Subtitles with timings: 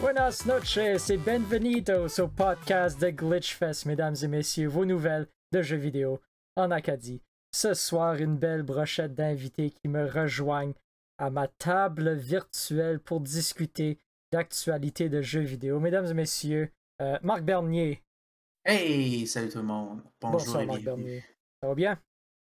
[0.00, 5.76] Buenas noches et bienvenidos au podcast de Glitchfest, mesdames et messieurs, vos nouvelles de jeux
[5.76, 6.20] vidéo
[6.58, 7.22] en Acadie.
[7.54, 10.74] Ce soir, une belle brochette d'invités qui me rejoignent
[11.16, 13.98] à ma table virtuelle pour discuter
[14.32, 15.80] d'actualité de jeux vidéo.
[15.80, 18.02] Mesdames et messieurs, euh, Marc Bernier.
[18.64, 20.02] Hey, salut tout le monde.
[20.20, 20.82] Bonjour Bonsoir, et Marc.
[20.82, 21.24] Bernier.
[21.62, 22.02] Ça va bien?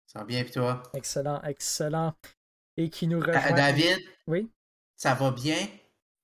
[0.08, 0.84] Ça va bien, puis toi?
[0.94, 2.14] Excellent, excellent.
[2.78, 3.56] Et qui nous Da- rejoint?
[3.56, 4.50] David, Oui,
[4.96, 5.58] ça va bien?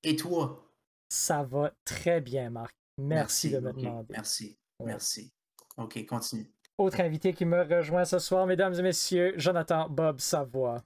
[0.04, 0.66] Et toi?
[1.10, 2.74] ça va très bien, Marc.
[2.98, 4.14] Merci, de me demander.
[4.14, 4.88] Merci, Ouais.
[4.88, 5.34] merci.
[5.78, 6.50] Ok, continue.
[6.82, 10.82] Autre invité qui me rejoint ce soir, mesdames et messieurs, Jonathan Bob Savoie.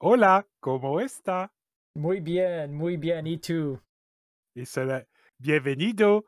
[0.00, 1.50] Hola, ¿cómo está?
[1.94, 5.04] Muy bien, muy bien, et será
[5.38, 6.24] bienvenido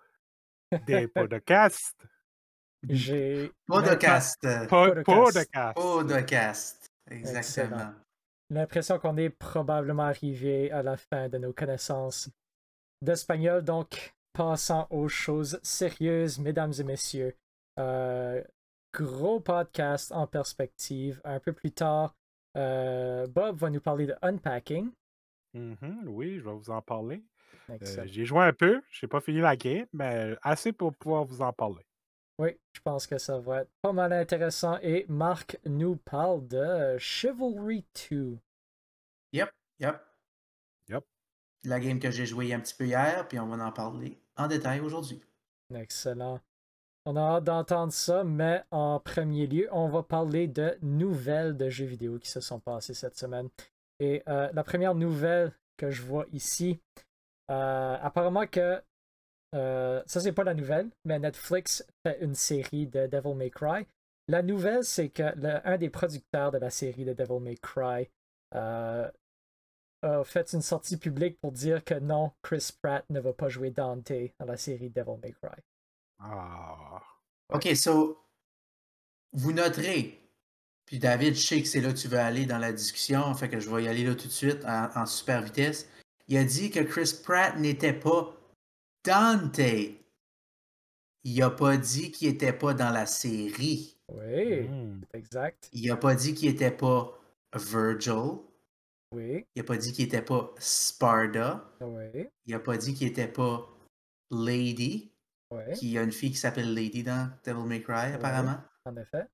[0.87, 1.97] de podcast.
[2.87, 4.39] J'ai Podcast.
[4.69, 5.75] Po- Podcast.
[5.75, 5.75] Podcast.
[5.75, 6.87] Podcast.
[7.11, 7.95] Exactement.
[8.51, 12.29] L'impression qu'on est probablement arrivé à la fin de nos connaissances
[13.01, 17.35] d'espagnol, donc passons aux choses sérieuses, mesdames et messieurs.
[17.79, 18.45] Euh,
[18.93, 21.21] gros podcast en perspective.
[21.25, 22.15] Un peu plus tard,
[22.57, 24.91] euh, Bob va nous parler de unpacking.
[25.55, 27.23] Mhm, oui, je vais vous en parler.
[27.71, 27.77] Euh.
[28.07, 31.53] J'ai joué un peu, j'ai pas fini la game, mais assez pour pouvoir vous en
[31.53, 31.85] parler.
[32.39, 34.79] Oui, je pense que ça va être pas mal intéressant.
[34.83, 38.39] Et Marc nous parle de Chivalry 2.
[39.33, 40.01] Yep, yep.
[40.89, 41.05] Yep.
[41.65, 44.49] La game que j'ai jouée un petit peu hier, puis on va en parler en
[44.49, 45.23] détail aujourd'hui.
[45.75, 46.41] Excellent.
[47.05, 51.69] On a hâte d'entendre ça, mais en premier lieu, on va parler de nouvelles de
[51.69, 53.49] jeux vidéo qui se sont passées cette semaine.
[53.99, 56.81] Et euh, la première nouvelle que je vois ici,
[57.51, 58.81] euh, apparemment que
[59.55, 63.87] euh, ça c'est pas la nouvelle, mais Netflix fait une série de Devil May Cry.
[64.29, 68.09] La nouvelle, c'est que des producteurs de la série de Devil May Cry
[68.55, 69.11] euh,
[70.03, 73.71] a fait une sortie publique pour dire que non, Chris Pratt ne va pas jouer
[73.71, 75.61] Dante dans la série Devil May Cry.
[76.23, 77.01] Ah.
[77.53, 78.19] Ok, so,
[79.33, 80.21] vous noterez,
[80.87, 83.49] puis David, je sais que c'est là que tu veux aller dans la discussion, fait
[83.49, 85.89] que je vais y aller là tout de suite en, en super vitesse.
[86.29, 88.35] Il a dit que Chris Pratt n'était pas
[89.05, 89.59] Dante.
[91.25, 93.97] Il a pas dit qu'il était pas dans la série.
[94.09, 95.01] Oui, Hmm.
[95.11, 95.69] c'est exact.
[95.73, 97.19] Il a pas dit qu'il était pas
[97.55, 98.39] Virgil.
[99.15, 101.71] Oui, Il a pas dit qu'il était pas Sparda.
[101.81, 103.69] oui, Il a pas dit qu'il était pas
[104.31, 105.12] Lady.
[105.75, 108.59] Qui a une fille qui s'appelle Lady dans Devil May Cry, apparemment.
[108.85, 109.27] en effet.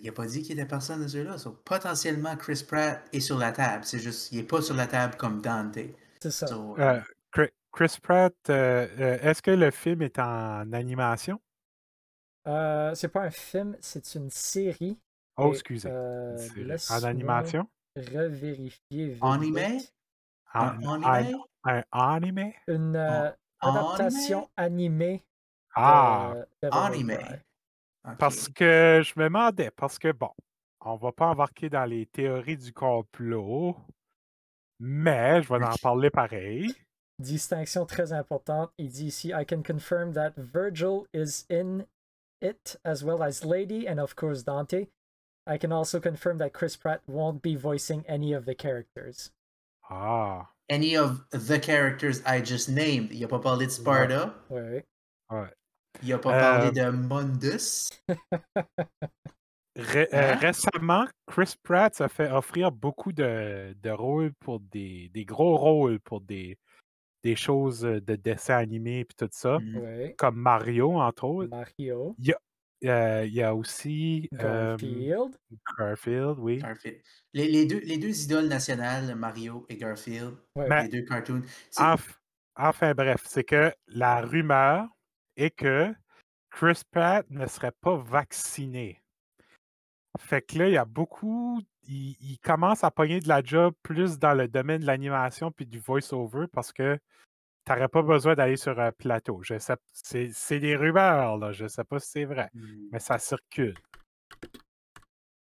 [0.00, 1.38] Il a pas dit qu'il était personne de ceux-là.
[1.38, 3.84] So, potentiellement, Chris Pratt est sur la table.
[3.84, 5.78] C'est juste, il est pas sur la table comme Dante.
[6.20, 6.46] C'est ça.
[6.48, 7.00] So, Euh,
[7.32, 11.40] Chri- Chris Pratt, euh, euh, est-ce que le film est en animation?
[12.48, 14.98] Euh, c'est pas un film, c'est une série.
[15.36, 15.88] Oh, Et, excusez.
[15.90, 17.68] euh, en animation?
[17.96, 19.08] Revérifier.
[19.08, 19.80] vite, Anime?
[20.54, 21.42] En- un en- anime?
[21.64, 22.52] un anime?
[22.68, 25.24] Une euh, En- adaptation animée.
[25.76, 27.42] Ah, Devil May Anime.
[28.18, 30.30] Parce que je me demandais, parce que bon,
[30.80, 33.76] on va pas embarquer dans les théories du complot,
[34.80, 36.74] mais je vais en parler pareil.
[37.18, 38.70] Distinction très importante.
[38.78, 41.86] Il dit ici I can confirm that Virgil is in
[42.42, 44.88] it as well as Lady and of course Dante.
[45.46, 49.30] I can also confirm that Chris Pratt won't be voicing any of the characters.
[49.88, 53.12] Ah, Any of the characters I just named.
[53.12, 54.34] Il a pas parlé de Sparta.
[54.50, 54.82] Oui.
[55.30, 55.50] ouais.
[56.02, 57.88] Il a pas Euh, parlé de Mundus?
[59.76, 60.36] Ré- euh, Hein?
[60.36, 66.00] récemment, Chris Pratt s'est fait offrir beaucoup de, de rôles pour des, des gros rôles
[66.00, 66.56] pour des,
[67.22, 69.76] des choses euh, de dessins animés et tout ça, Mhm.
[69.76, 70.16] Oui.
[70.16, 71.50] comme Mario, entre autres.
[71.50, 72.16] Mario.
[72.84, 75.36] Euh, Il y a aussi euh, Garfield.
[75.78, 76.58] Garfield, oui.
[76.58, 77.00] Garfield.
[77.34, 80.68] Les, les deux, les deux idoles nationales, Mario et Garfield, Ouais.
[80.68, 81.42] Mais- les deux cartoons.
[82.58, 84.88] Enfin bref, c'est que la rumeur
[85.36, 85.94] est que
[86.50, 89.02] Chris Pratt ne serait pas vacciné.
[90.18, 91.60] Fait que là, il y a beaucoup.
[91.88, 95.66] Il, il commence à pogner de la job plus dans le domaine de l'animation puis
[95.66, 96.98] du voice-over parce que
[97.64, 99.40] t'aurais pas besoin d'aller sur un plateau.
[99.42, 101.52] Je sais, c'est, c'est des rumeurs, là.
[101.52, 102.88] Je sais pas si c'est vrai, Hmm.
[102.92, 103.74] mais ça circule.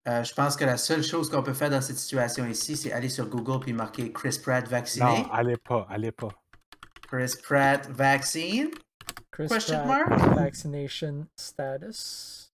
[0.07, 2.91] Euh, je pense que la seule chose qu'on peut faire dans cette situation ici, c'est
[2.91, 5.05] aller sur Google puis marquer Chris Pratt vacciné.
[5.05, 6.29] Non, allez pas, allez pas.
[7.07, 8.69] Chris Pratt vaccine.
[9.31, 10.35] Chris Question Pratt mark?
[10.35, 12.51] vaccination status.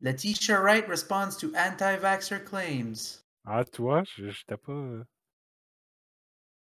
[0.00, 3.22] Letitia Wright responds to anti-vaxxer claims.
[3.44, 4.72] Ah, toi, je j'étais pas.
[4.72, 5.04] euh,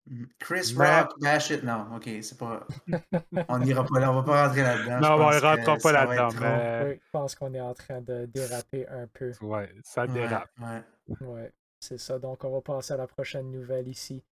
[0.09, 0.25] Mm.
[0.39, 1.63] Chris Mais- Rock, bash it.
[1.63, 2.65] Non, ok, c'est pas.
[3.49, 4.99] On n'ira pas là, on va pas rentrer là-dedans.
[5.01, 6.39] Non, on ne rentrera que pas là-dedans, trop.
[6.39, 9.33] mais je pense qu'on est en train de déraper un peu.
[9.41, 10.49] ouais, ça Ouais, dérape.
[10.61, 10.83] ouais.
[11.19, 12.19] Ouais, c'est ça.
[12.19, 14.23] Donc, on va passer à la prochaine nouvelle ici.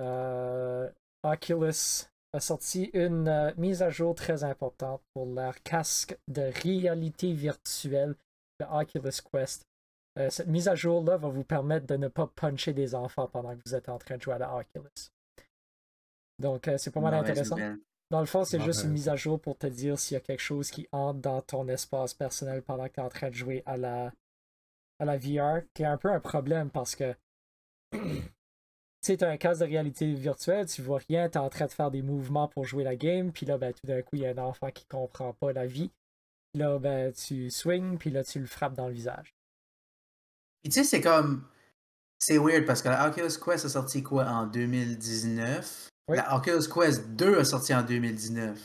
[0.00, 0.90] Euh,
[1.22, 7.32] Oculus a sorti une euh, mise à jour très importante pour leur casque de réalité
[7.32, 8.16] virtuelle,
[8.58, 9.66] le Oculus Quest.
[10.18, 13.54] Euh, cette mise à jour-là va vous permettre de ne pas puncher des enfants pendant
[13.54, 15.10] que vous êtes en train de jouer à la Oculus.
[16.40, 17.56] Donc, euh, c'est pas mal intéressant.
[18.10, 20.20] Dans le fond, c'est juste une mise à jour pour te dire s'il y a
[20.20, 23.34] quelque chose qui entre dans ton espace personnel pendant que tu es en train de
[23.34, 24.12] jouer à la,
[24.98, 27.14] à la VR, qui est un peu un problème parce que
[29.06, 31.90] sais, un casque de réalité virtuelle, tu vois rien, tu es en train de faire
[31.90, 34.30] des mouvements pour jouer la game, puis là, ben, tout d'un coup, il y a
[34.30, 35.90] un enfant qui comprend pas la vie.
[36.54, 39.34] Là, ben, tu swings, puis là, tu le frappes dans le visage.
[40.62, 41.44] Puis tu sais, c'est comme.
[42.18, 46.16] C'est weird parce que la Oculus Quest a sorti quoi en 2019 Oui.
[46.16, 48.56] La Oculus Quest 2 a sorti en 2019.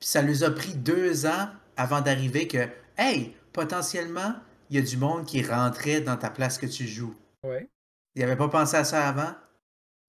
[0.00, 2.66] Puis ça nous a pris deux ans avant d'arriver que,
[2.98, 4.34] hey, potentiellement,
[4.70, 7.14] il y a du monde qui rentrait dans ta place que tu joues.
[7.44, 7.68] Ouais.
[8.16, 9.34] Il n'avait pas pensé à ça avant?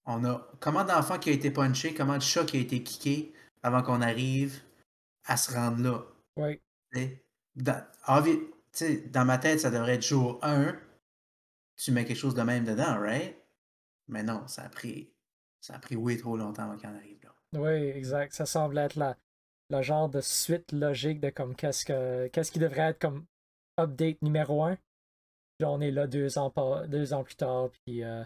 [0.06, 3.32] On a comment d'enfants qui a été punché, comment de chats qui a été kické
[3.62, 4.62] avant qu'on arrive
[5.24, 6.02] à se rendre là?
[6.92, 7.22] Sais.
[7.56, 7.84] Dans,
[9.10, 10.76] dans ma tête, ça devrait être jour 1.
[11.76, 13.36] Tu mets quelque chose de même dedans, right?
[14.08, 15.10] Mais non, ça a pris.
[15.60, 17.34] Ça a pris oui trop longtemps avant qu'on arrive là.
[17.60, 18.34] Oui, exact.
[18.34, 19.16] Ça semble être la,
[19.70, 23.24] la genre de suite logique de comme qu'est-ce que qu'est-ce qui devrait être comme
[23.78, 24.76] update numéro un.
[25.58, 28.22] Puis on est là deux ans, par- deux ans plus tard, puis euh,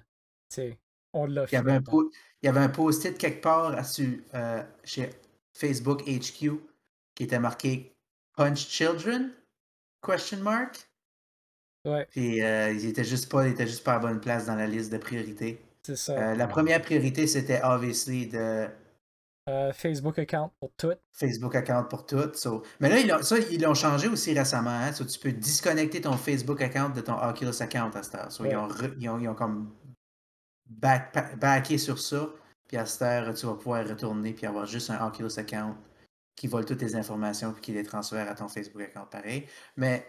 [0.50, 0.79] tu sais,
[1.12, 1.91] on l'a Il y avait un, finalement.
[2.05, 2.11] po-
[2.43, 5.11] il y avait un post-it quelque part à su- euh, chez
[5.57, 6.53] Facebook HQ
[7.15, 7.93] qui était marqué
[8.37, 9.33] Punch Children?
[10.07, 10.89] Question mark?
[11.85, 14.55] Ouais, Puis euh, il était juste pas, il était juste pas à bonne place dans
[14.55, 15.61] la liste de priorités.
[15.83, 16.12] c'est ça.
[16.12, 18.69] Euh, la première priorité, c'était obviously de
[19.49, 20.93] Euh, Facebook account pour tout.
[21.13, 22.31] Facebook account pour tout.
[22.35, 24.71] so- Mais là, ils l'ont- ça, ils l'ont changé aussi récemment.
[24.71, 28.31] hein, so tu peux disconnecter ton Facebook account de ton Oculus account à cette heure.
[28.31, 29.75] So, ils, ont re- ils, ont, ils ont comme
[30.70, 32.28] back, pa- backé sur ça.
[32.67, 35.76] Puis à cette heure, tu vas pouvoir retourner puis avoir juste un Oculus account
[36.37, 39.46] qui vole toutes tes informations puis qui les transfère à ton Facebook account pareil.
[39.76, 40.06] Mais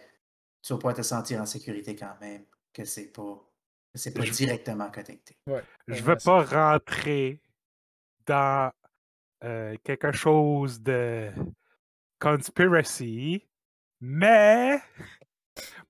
[0.61, 3.43] tu vas pouvoir te sentir en sécurité quand même que c'est pas,
[3.95, 5.35] c'est pas Je- directement connecté.
[5.47, 5.63] Ouais.
[5.87, 7.41] Je veux pas rentrer
[8.25, 8.71] dans
[9.43, 11.31] euh, quelque chose de
[12.19, 13.47] conspiracy,
[13.99, 14.79] mais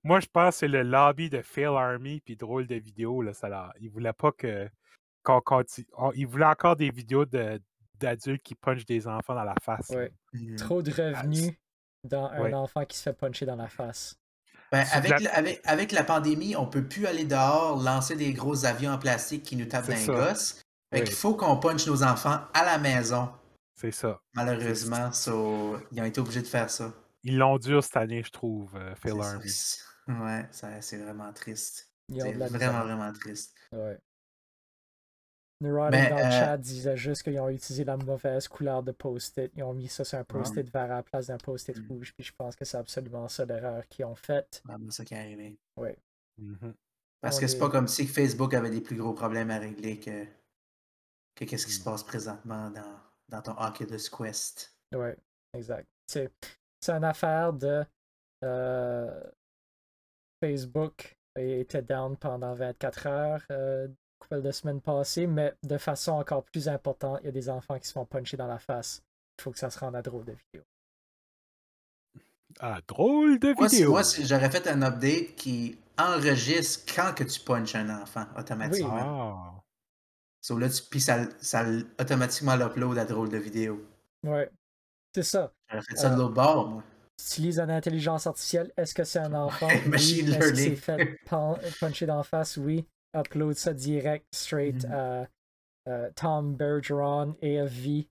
[0.02, 3.32] moi je pense que c'est le lobby de Fail Army puis drôle de vidéos là,
[3.32, 3.48] ça
[3.90, 4.68] voulaient pas que
[5.24, 5.86] qu'on continue.
[5.96, 7.60] on- Ils voulaient encore des vidéos de
[8.00, 9.88] d'adultes qui punchent des enfants dans la face.
[9.90, 9.98] là.
[9.98, 10.12] Ouais.
[10.32, 10.56] Mhm.
[10.56, 11.52] Trop de revenus
[12.02, 12.54] dans un Ouais.
[12.54, 14.16] enfant qui se fait puncher dans la face.
[14.72, 15.34] Ben, avec, la- la...
[15.36, 19.44] avec, avec la pandémie, on peut plus aller dehors, lancer des gros avions en plastique
[19.44, 20.54] qui nous tapent dans les gosses.
[20.92, 21.04] Fait Oui.
[21.04, 23.30] qu'il faut qu'on punche nos enfants à la maison,
[23.76, 24.20] C'est ça.
[24.34, 25.12] malheureusement.
[25.12, 26.92] So, ils ont été obligés de faire ça.
[27.24, 29.48] Ils l'ont dur cette année, je trouve, euh, Army.
[29.48, 30.48] c'est- Ouais,
[30.80, 31.92] c'est vraiment triste.
[32.08, 32.84] Ils ont C'est de la vraiment, misère.
[32.84, 33.54] vraiment triste.
[33.70, 33.98] Ouais.
[35.60, 39.52] Neuron dans le euh, chat disait juste qu'ils ont utilisé la mauvaise couleur de post-it.
[39.54, 41.86] Ils ont mis ça sur un post-it vert à la place d'un post-it Mm.
[41.88, 42.12] rouge.
[42.14, 44.60] Puis je pense que c'est absolument ça l'erreur qu'ils ont faite.
[44.64, 45.56] C'est vraiment ça qui est arrivé.
[46.38, 46.74] Mhm.
[47.20, 49.58] Parce On que c'est est- pas comme si Facebook avait des plus gros problèmes à
[49.60, 50.24] régler que,
[51.36, 51.84] que qu'est-ce qui se Mm.
[51.84, 54.76] passe présentement dans, dans ton Oculus Quest.
[54.92, 55.16] Ouais,
[55.54, 55.86] exact.
[56.82, 57.84] C'est une affaire de
[58.44, 59.22] euh,
[60.42, 66.44] Facebook était down pendant 24 heures, euh, couple de semaines passées, mais de façon encore
[66.44, 69.02] plus importante, il y a des enfants qui se font puncher dans la face.
[69.38, 70.64] Il faut que ça se rende à drôle de vidéo.
[72.60, 73.90] Ah, drôle de Moi, si- vidéo.
[73.92, 79.54] moi, si j'aurais fait un update qui enregistre quand que tu punches un enfant automatiquement.
[79.56, 79.62] Ah.
[80.42, 81.64] So là, tu- puis ça, ça
[81.98, 83.80] automatiquement l'upload à drôle de vidéo.
[84.24, 84.50] Ouais,
[85.14, 85.52] c'est ça.
[85.70, 86.82] J'aurais fait ça de Euh, l'autre bord, moi.
[87.18, 88.72] Tu utilises une intelligence artificielle.
[88.76, 89.66] Est-ce que c'est un enfant?
[89.68, 89.90] Ouais, Oui.
[89.90, 90.76] machine Est-ce que c'est learning.
[90.76, 91.18] fait
[91.80, 92.56] puncher d'en face?
[92.56, 92.86] Oui.
[93.14, 94.92] Upload ça direct, straight Mhm.
[94.92, 95.26] à
[95.88, 98.08] euh, Tom Bergeron, AFV.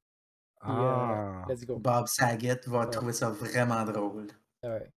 [0.64, 1.46] Euh, Ah.
[1.50, 1.80] let's go.
[1.80, 2.90] Bob Saget va Ouais.
[2.90, 4.28] trouver ça vraiment drôle.
[4.64, 4.92] Ouais.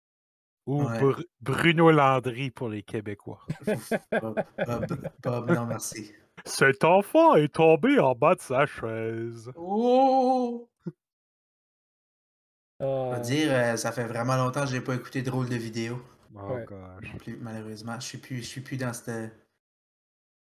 [0.66, 1.00] Ou Ouais.
[1.42, 3.40] Bruno Landry pour les Québécois.
[4.22, 6.14] Bob, Bob, Bob, non merci.
[6.46, 9.52] Cet enfant est tombé en bas de sa chaise.
[9.56, 10.68] Oh!
[13.16, 16.02] Vais dire, euh, ça fait vraiment longtemps que je n'ai pas écouté drôle de vidéo.
[16.36, 16.66] Oh Ouais.
[16.66, 17.16] gosh.
[17.18, 18.00] Plus, malheureusement.
[18.00, 19.34] Je suis plus, je suis plus dans cette,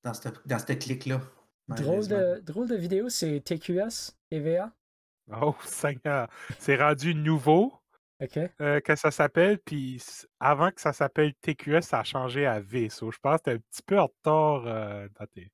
[0.04, 1.22] dans cette, dans cette clique-là.
[1.68, 4.72] drôle, de, drôle de vidéo, c'est TQS, TVA.
[5.32, 6.28] Oh Seigneur.
[6.60, 7.74] C'est rendu nouveau.
[8.22, 8.40] Ok.
[8.62, 10.02] euh, que ça s'appelle, puis
[10.40, 12.90] avant que ça s'appelle TQS, ça a changé à V.
[12.90, 15.52] So, je pense que t'es un petit peu en retard euh, dans tes.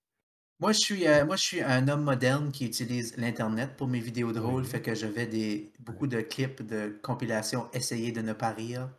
[0.60, 4.00] Moi, je suis, euh, moi, je suis un homme moderne qui utilise l'Internet pour mes
[4.02, 8.34] vidéos drôles, fait que je vais des, beaucoup de clips de compilations Essayer de ne
[8.34, 8.90] pas rire.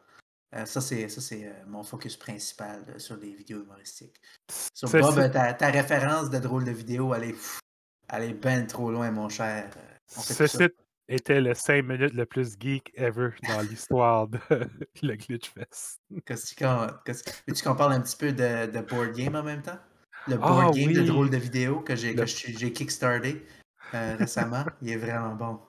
[0.55, 4.21] Euh, ça, c'est, ça, c'est euh, mon focus principal sur les vidéos humoristiques.
[4.75, 7.61] Sur Ceci- Bob, ta, ta référence de drôle de vidéo, elle est, pff,
[8.09, 9.71] elle est ben trop loin, mon cher.
[10.17, 10.59] On fait Ce ça.
[10.65, 10.75] site
[11.09, 14.39] était le 5 minutes le plus geek ever dans l'histoire de
[15.03, 15.99] le Glitchfest.
[16.25, 19.61] Qu'est-ce qu'on- qu'est-ce- Veux-tu qu'on parle un petit peu de, de board game en même
[19.63, 19.79] temps?
[20.31, 23.45] Le Ah, board game de drôle de vidéo que j'ai, Le- j'ai kickstarté
[23.95, 24.65] euh, récemment.
[24.83, 25.61] Il est vraiment bon.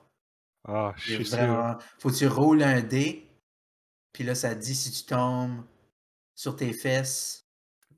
[0.64, 1.36] Ah, je Il est suis sûr.
[1.38, 1.76] vraiment...
[1.98, 3.28] Faut que tu roules un dé,
[4.12, 5.64] puis là, ça te dit si tu tombes
[6.34, 7.44] sur tes fesses,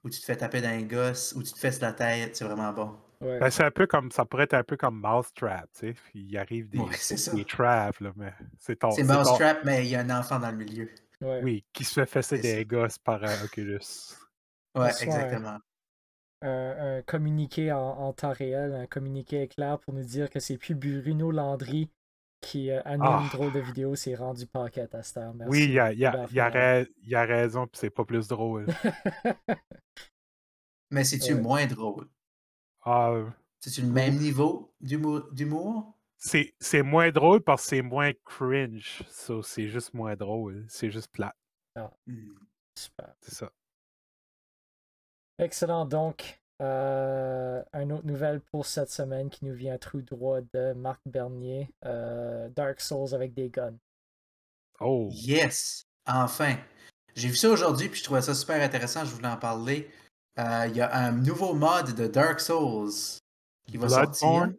[0.02, 2.37] ou tu te fais taper dans les gosses, ou tu te fesses la tête.
[2.37, 2.97] C'est vraiment bon.
[3.21, 3.38] Ouais.
[3.38, 5.92] Ben, c'est un peu comme ça pourrait être un peu comme Mousetrap, tu sais.
[5.92, 6.90] puis Il arrive des, Ouais,
[7.35, 8.90] des traps, là, mais c'est ton.
[8.90, 10.90] C'est ton- Mousetrap, mais il y a un enfant dans le milieu.
[11.21, 11.40] ouais.
[11.42, 12.64] Oui, qui se fait fesser des ça.
[12.64, 13.78] gosses par euh, Oculus.
[14.75, 15.59] Ouais, exactement.
[16.44, 20.58] Un, un communiqué en, en temps réel, un communiqué éclair pour nous dire que c'est
[20.58, 21.90] plus Bruno Landry
[22.40, 23.28] qui euh, anime Ah.
[23.32, 25.34] drôle de vidéo, c'est rendu Paquette à cette heure.
[25.34, 25.50] Merci.
[25.50, 28.66] Oui, il y a, il y a- y y raison, puis c'est pas plus drôle.
[30.90, 31.40] Mais c'est-tu Ouais.
[31.40, 32.08] moins drôle?
[32.82, 33.14] Ah,
[33.60, 35.98] C'est-tu le même niveau d'humour?
[36.18, 39.02] c'est c'est moins drôle parce que c'est moins cringe.
[39.10, 40.64] So, c'est juste moins drôle.
[40.68, 41.34] C'est juste plat.
[42.06, 42.34] Hmm.
[42.78, 43.14] Super.
[43.20, 43.50] C'est ça.
[45.38, 45.85] Excellent.
[45.85, 51.00] Donc, euh, une autre nouvelle pour cette semaine qui nous vient tout droit de Marc
[51.07, 51.69] Bernier.
[51.85, 53.76] euh, Dark Souls avec des guns.
[54.81, 55.09] Oh.
[55.12, 55.87] Yes!
[56.07, 56.57] Enfin!
[57.14, 59.05] J'ai vu ça aujourd'hui, puis je trouvais ça super intéressant.
[59.05, 59.91] Je voulais en parler.
[60.38, 62.91] Euh, Il y a un nouveau mod de Dark Souls
[63.67, 64.29] qui va sortir.
[64.29, 64.57] Bloodborne?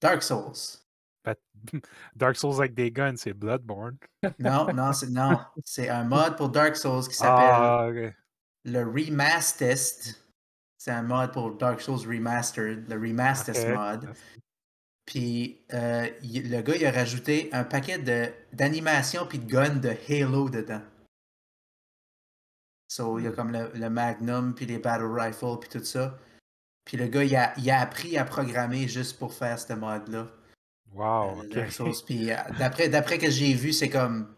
[0.00, 0.78] Dark Souls.
[2.16, 3.98] Dark Souls avec des guns, c'est Bloodborne.
[4.38, 5.38] Non, non, c'est non.
[5.64, 8.14] C'est un mod pour Dark Souls qui s'appelle Ah, ok.
[8.64, 10.14] Le Remastered.
[10.78, 13.76] C'est un mod pour Dark Souls Remastered, le Remastered Ok.
[13.76, 14.14] mod.
[15.06, 19.76] Puis euh, il- le gars, il a rajouté un paquet de- d'animations puis de guns
[19.76, 20.82] de Halo dedans.
[22.90, 26.18] So, il y a comme le, le Magnum puis les Battle Rifles puis tout ça.
[26.84, 30.26] Puis le gars, il a, il a appris à programmer juste pour faire ce mod-là.
[30.92, 31.48] Wow, euh, ok.
[31.50, 31.92] Dark Souls.
[32.06, 34.34] Puis euh, d'après, d'après que j'ai vu, c'est comme.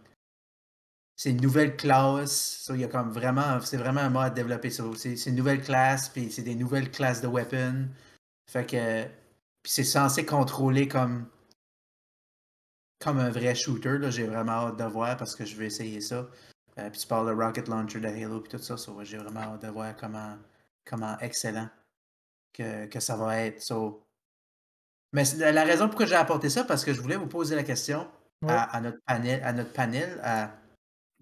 [1.20, 2.62] C'est une nouvelle classe.
[2.62, 3.60] So, il y a comme vraiment.
[3.60, 4.70] C'est vraiment un mode développé.
[4.70, 7.88] So, c'est c'est une nouvelle classe, puis c'est des nouvelles classes de weapons.
[8.50, 9.04] Fait que.
[9.62, 11.28] Puis c'est censé contrôler comme.
[13.00, 13.98] Comme un vrai shooter.
[13.98, 14.10] là.
[14.10, 16.26] J'ai vraiment hâte de voir parce que je vais essayer ça.
[16.78, 18.78] Euh, puis tu parles de Rocket Launcher de Halo puis tout ça.
[18.78, 20.38] so, j'ai vraiment hâte de voir comment,
[20.86, 21.68] comment excellent
[22.54, 23.60] que, que ça va être.
[23.60, 24.06] So,
[25.12, 27.62] mais la la raison pourquoi j'ai apporté ça, parce que je voulais vous poser la
[27.62, 28.08] question
[28.42, 28.52] Ouais.
[28.52, 30.50] à, à notre panel, à notre panel, à,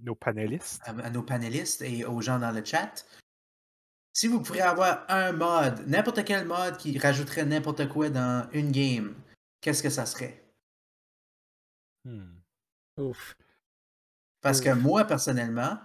[0.00, 0.81] Nos panélistes.
[0.85, 3.05] à- à nos panélistes et aux gens dans le chat.
[4.12, 8.71] Si vous pourriez avoir un mod, n'importe quel mod qui rajouterait n'importe quoi dans une
[8.73, 9.14] game,
[9.61, 10.43] qu'est-ce que ça serait?
[12.05, 12.35] Hmm.
[12.99, 13.37] Ouf.
[14.40, 15.78] Parce que moi, personnellement,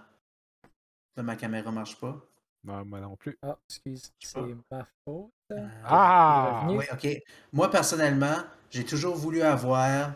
[1.16, 2.24] là, ma caméra marche pas.
[2.64, 3.36] Non, moi non plus.
[3.42, 4.40] Ah, excuse, c'est
[4.70, 5.30] ma faute.
[5.52, 6.66] Euh, Ah!
[6.70, 7.06] Oui, ok.
[7.52, 8.36] Moi, personnellement,
[8.70, 10.12] j'ai toujours voulu avoir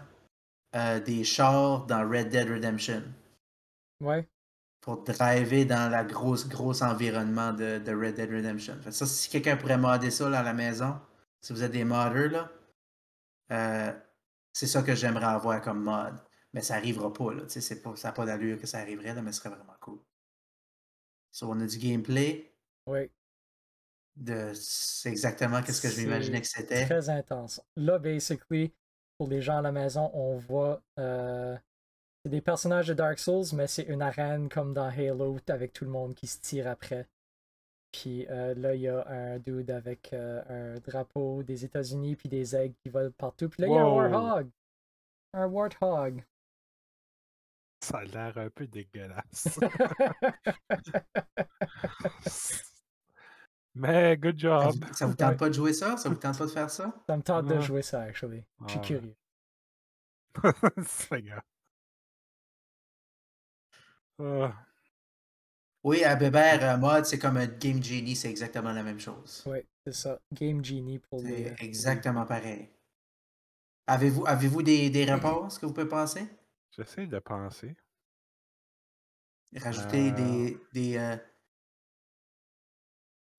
[0.75, 3.03] euh, des chars dans Red Dead Redemption.
[4.01, 4.29] Ouais.
[4.81, 8.81] pour driver dans la grosse, grosse environnement de, de Red Dead Redemption.
[8.83, 11.01] Fait ça, si quelqu'un pourrait modder ça là, à la maison,
[11.41, 12.51] si vous êtes des modders, là,
[13.53, 13.93] euh,
[14.53, 16.15] c'est ça que j'aimerais avoir comme mod.
[16.53, 17.43] Mais ça arrivera pas, là.
[17.49, 20.01] c'est pas, ça n'a pas d'allure que ça arriverait, là, mais ce serait vraiment cool.
[21.31, 22.55] So, on a du gameplay.
[24.17, 26.87] De, c'est exactement ce que je m'imaginais que c'était.
[26.87, 27.61] Très intense.
[27.77, 28.75] Là, basically,
[29.17, 30.83] pour les gens à la maison, on voit.
[30.99, 31.57] euh,
[32.23, 35.85] c'est des personnages de Dark Souls, mais c'est une arène comme dans Halo avec tout
[35.85, 37.07] le monde qui se tire après.
[37.93, 42.29] Puis euh, là, il y a un dude avec euh, un drapeau des États-Unis, puis
[42.29, 43.49] des aigles qui volent partout.
[43.49, 44.13] Puis là, il y a un.
[44.13, 44.51] Warthog.
[45.33, 46.25] Un Warthog.
[47.81, 49.59] Ça a l'air un peu dégueulasse.
[53.75, 54.75] Mais good job.
[54.93, 55.97] ça vous tente pas de jouer ça?
[55.97, 56.93] Ça vous tente pas de faire ça?
[57.07, 58.43] Ça me tente de jouer ça, actually.
[58.67, 58.85] Je suis Ouais.
[58.85, 59.17] curieux.
[60.85, 61.43] Seigneur.
[64.19, 64.67] Ah,
[65.85, 69.43] Oui, à Bébert, euh, mod, c'est comme un Game Genie, c'est exactement la même chose.
[69.47, 70.21] Ouais, c'est ça.
[70.33, 71.55] Game Genie pour les.
[71.57, 72.69] C'est exactement pareil.
[73.87, 76.27] Avez-vous avez-vous des, des réponses que vous pouvez penser?
[76.77, 77.75] J'essaie de penser.
[79.57, 80.13] Rajouter Euh.
[80.13, 81.17] des, des, euh,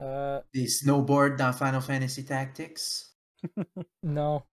[0.02, 2.80] Euh, des snowboards dans Final Fantasy Tactics?
[4.04, 4.44] Non.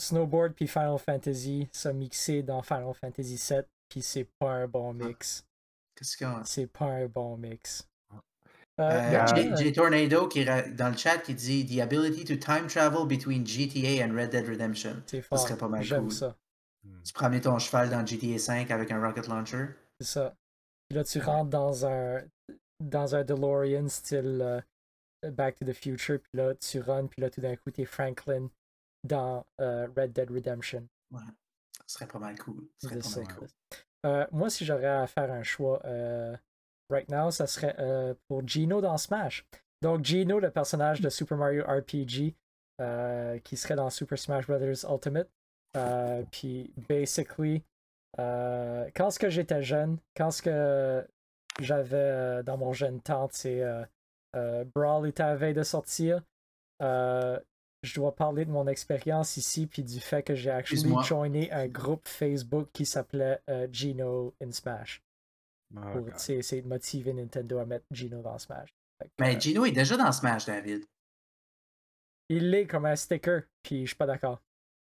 [0.00, 4.92] Snowboard puis Final Fantasy, ça mixé dans Final Fantasy VII, puis c'est pas un bon
[4.92, 5.46] mix.
[5.94, 6.44] Qu'est-ce qu'on?
[6.44, 7.88] C'est pas un bon mix.
[8.12, 8.16] Euh,
[8.82, 12.66] Euh, a- J, J Tornado qui dans le chat qui dit The ability to time
[12.66, 15.00] travel between GTA and Red Dead Redemption.
[15.06, 15.38] c'est Ça fort.
[15.38, 16.12] serait pas mal J'aime cool.
[16.12, 16.36] ça.
[17.04, 19.68] Tu amener ton cheval dans GTA 5 avec un rocket launcher.
[20.00, 20.34] C'est ça.
[20.88, 22.22] Puis là, tu rentres dans un
[22.80, 24.60] dans un DeLorean style euh,
[25.30, 28.50] Back to the Future, puis là, tu runs, puis là, tout d'un coup, t'es Franklin
[29.04, 30.86] dans euh, Red Dead Redemption.
[31.12, 31.20] Ça
[31.86, 32.66] serait pas mal cool.
[32.78, 33.20] Ça serait pas ça.
[33.20, 33.48] mal cool.
[34.04, 36.36] Euh, moi, si j'aurais à faire un choix euh,
[36.90, 39.46] right now, ça serait euh, pour Gino dans Smash.
[39.82, 42.34] Donc, Gino, le personnage de Super Mario RPG,
[43.44, 44.58] qui serait dans Super Smash Bros.
[44.58, 45.28] Ultimate.
[46.30, 47.62] Puis, basically,
[48.16, 51.06] quand ce que j'étais jeune, quand ce que
[51.60, 53.62] j'avais dans mon jeune tante, c'est
[54.74, 56.22] Brawl était à veille de sortir.
[57.84, 61.68] Je dois parler de mon expérience ici, puis du fait que j'ai actually joiné un
[61.68, 65.02] groupe Facebook qui s'appelait euh, Gino in Smash.
[65.76, 68.70] Oh, Pour essayer de motiver Nintendo à mettre Gino dans Smash.
[69.00, 70.84] Que, Mais euh, Gino est déjà dans Smash, David.
[72.30, 74.40] il l'est comme un sticker, puis je suis pas d'accord.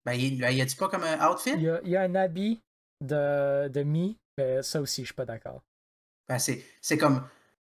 [0.06, 1.52] Ben, il, ben, y a-tu pas comme un outfit?
[1.56, 2.62] Il y a, il y a un habit
[3.02, 5.62] de, de Mi, mais ça aussi, je suis pas d'accord.
[6.26, 7.28] Ben, c'est comme.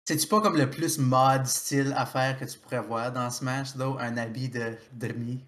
[0.06, 3.98] C'est-tu pas comme le plus mod style affaire que tu pourrais voir dans Smash, though?
[4.00, 5.46] Un habit de, de mi?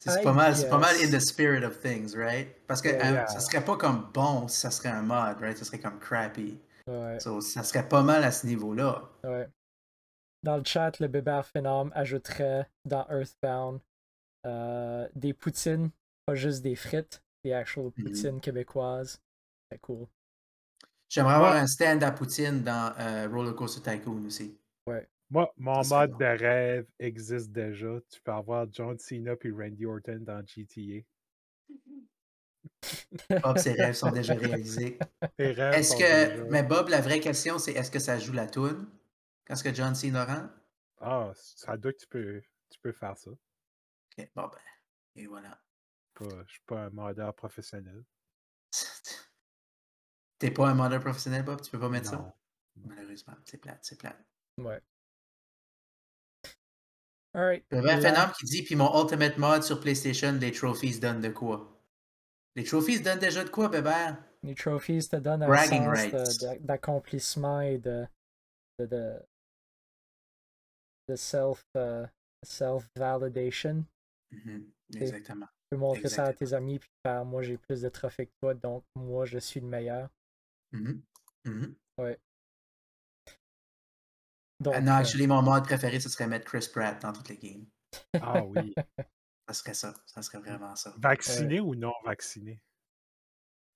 [0.00, 2.48] C'est, pas mal, c'est pas mal in the spirit of things, right?
[2.66, 2.96] Parce que Yeah.
[2.98, 3.26] euh, Yeah.
[3.28, 5.56] ça serait pas comme bon si ça serait un mod, right?
[5.58, 6.58] Ça serait comme crappy.
[6.86, 9.02] Ouais, So, ça serait pas mal à ce niveau-là.
[9.24, 9.46] ouais.
[10.42, 13.80] Dans le chat, le bébé Phenom ajouterait dans Earthbound
[14.46, 15.90] euh, des poutines,
[16.24, 18.04] pas juste des frites, des actual Mhm.
[18.04, 19.20] poutines québécoises.
[19.70, 20.06] C'est cool.
[21.10, 21.58] J'aimerais avoir Ouais.
[21.60, 24.56] un stand à Poutine dans euh, Roller Coaster Tycoon aussi.
[25.32, 26.16] Moi, mon mode bon.
[26.18, 27.98] de rêve existe déjà.
[28.10, 31.04] Tu peux avoir John Cena puis Randy Orton dans GTA.
[33.42, 34.98] Bob, ses rêves sont déjà réalisés.
[35.38, 36.30] Est-ce que.
[36.36, 38.88] déjà- Mais Bob, la vraie question, c'est est-ce que ça joue la toune?
[39.46, 40.52] Quand ce que John Cena rentre?
[41.00, 43.30] Ah, ça doit que tu peux, tu peux faire ça.
[43.30, 44.58] Ok, bon ben.
[45.16, 45.60] Et voilà.
[46.20, 48.02] Je suis pas un modeur professionnel.
[50.40, 51.60] T'es pas un modeur professionnel, Bob?
[51.60, 52.34] Tu peux pas mettre ça?
[52.82, 54.18] Malheureusement, c'est plate, c'est plate.
[54.58, 54.80] Ouais.
[57.34, 57.64] Alright.
[57.70, 60.50] Il y avait un la- phénomène qui dit, puis mon Ultimate Mod sur PlayStation, les
[60.50, 61.78] trophies donnent de quoi?
[62.56, 64.14] Les trophies donnent déjà de quoi, bébé?
[64.42, 68.06] Les trophies te donnent un Bragging sens d'accomplissement et de,
[68.78, 69.22] de, de,
[71.08, 72.06] de self, euh,
[72.42, 73.84] self-validation.
[74.30, 75.46] Mhm, Et- Exactement.
[75.46, 78.32] Tu peux montrer ça à tes amis puis faire moi j'ai plus de trophées que
[78.40, 80.08] toi, donc moi je suis le meilleur.
[80.72, 81.02] Mhm,
[81.44, 81.76] mhm.
[84.60, 87.28] Donc, Ah non, euh, actually, mon mode préféré, ce serait mettre Chris Pratt dans toutes
[87.30, 87.64] les games.
[88.20, 88.74] Ah oui.
[89.48, 89.94] Ça serait ça.
[90.06, 90.94] Ça serait vraiment ça.
[90.98, 92.60] Vacciné ou non vacciné?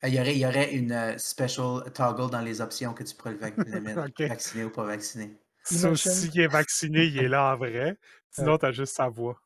[0.05, 3.03] Euh, Il y aurait, il y aurait une euh, special toggle dans les options que
[3.03, 4.05] tu pourrais le, vac- le mettre.
[4.09, 4.21] Ok.
[4.29, 5.37] Vacciné ou pas vacciné.
[5.73, 7.99] Imagine- s'il est vacciné, il est là en vrai.
[8.31, 9.41] Sinon, t'as juste sa voix.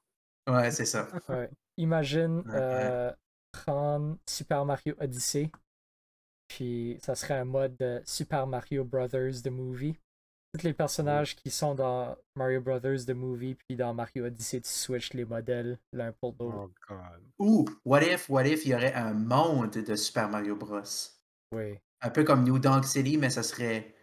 [0.46, 1.08] Ouais, c'est ça.
[1.28, 1.48] ouais.
[1.78, 2.60] Imagine Ouais, ouais.
[2.60, 3.12] euh,
[3.52, 5.50] prendre Super Mario Odyssey,
[6.48, 9.96] puis ça serait un mode de Super Mario Brothers The Movie.
[10.54, 14.70] Tous les personnages qui sont dans Mario Brothers The Movie, puis dans Mario Odyssey, tu
[14.70, 16.56] switches les modèles l'un pour l'autre.
[16.58, 17.22] Oh god.
[17.38, 20.80] Ou, what if, what if, il y aurait un monde de Super Mario Bros?
[21.52, 21.78] Oui.
[22.00, 23.94] Un peu comme New Donk City, mais ça serait.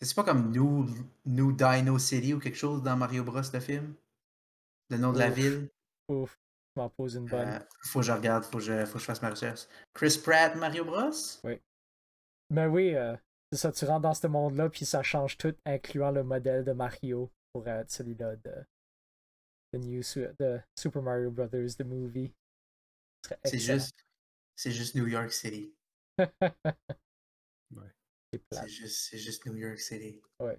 [0.00, 0.86] C'est pas comme New,
[1.26, 3.94] New Dino City ou quelque chose dans Mario Bros, le film?
[4.88, 5.68] Le nom de la ville?
[6.08, 6.38] Ouf,
[6.74, 7.48] tu m'en poses une bonne.
[7.48, 9.66] Euh, faut que je regarde, faut que je, faut que je fasse ma recherche.
[9.94, 11.10] Chris Pratt, Mario Bros?
[12.50, 13.16] Mais oui, euh,
[13.50, 16.72] c'est ça, tu rentres dans ce monde-là, puis ça change tout, incluant le modèle de
[16.72, 18.54] Mario pour être celui-là de,
[19.72, 22.32] de, New, Su- de Super Mario Brothers, The Movie.
[23.44, 23.94] C'est juste.
[24.56, 25.74] C'est juste New York City.
[28.50, 30.18] C'est juste, c'est juste New York City.
[30.40, 30.58] Ouais.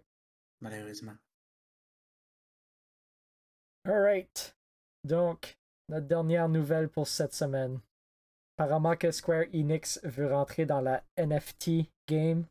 [0.62, 1.16] Malheureusement.
[3.86, 4.56] Alright.
[5.04, 5.58] Donc,
[5.90, 7.80] notre dernière nouvelle pour cette semaine.
[8.58, 12.46] Apparemment que Square Enix veut rentrer dans la NFT game.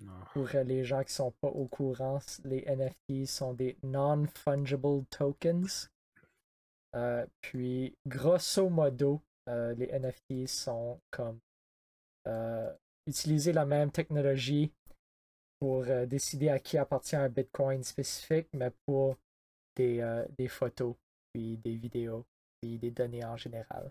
[0.00, 0.12] Non.
[0.32, 5.90] Pour les gens qui sont pas au courant, les NFT sont des non-fungible tokens.
[6.94, 11.38] Euh, puis, grosso modo, euh, les NFT sont comme
[12.26, 12.72] euh,
[13.06, 14.72] utiliser la même technologie
[15.60, 19.16] pour décider à qui appartient un Bitcoin spécifique, mais pour
[19.74, 20.94] des, des photos,
[21.32, 22.24] puis des vidéos,
[22.60, 23.90] puis des données en général.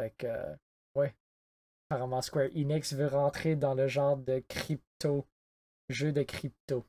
[0.00, 0.54] Fait que, euh,
[0.94, 1.14] ouais.
[1.90, 5.26] Apparemment, Square Enix veut rentrer dans le genre de crypto,
[5.88, 6.84] jeu de crypto.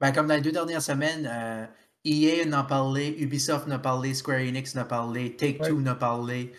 [0.00, 1.66] Ben, comme dans les deux dernières semaines, euh,
[2.04, 5.82] EA en a parlé, Ubisoft en a parlé, Square Enix en a parlé, Take-Two Ouais.
[5.82, 6.52] en a parlé.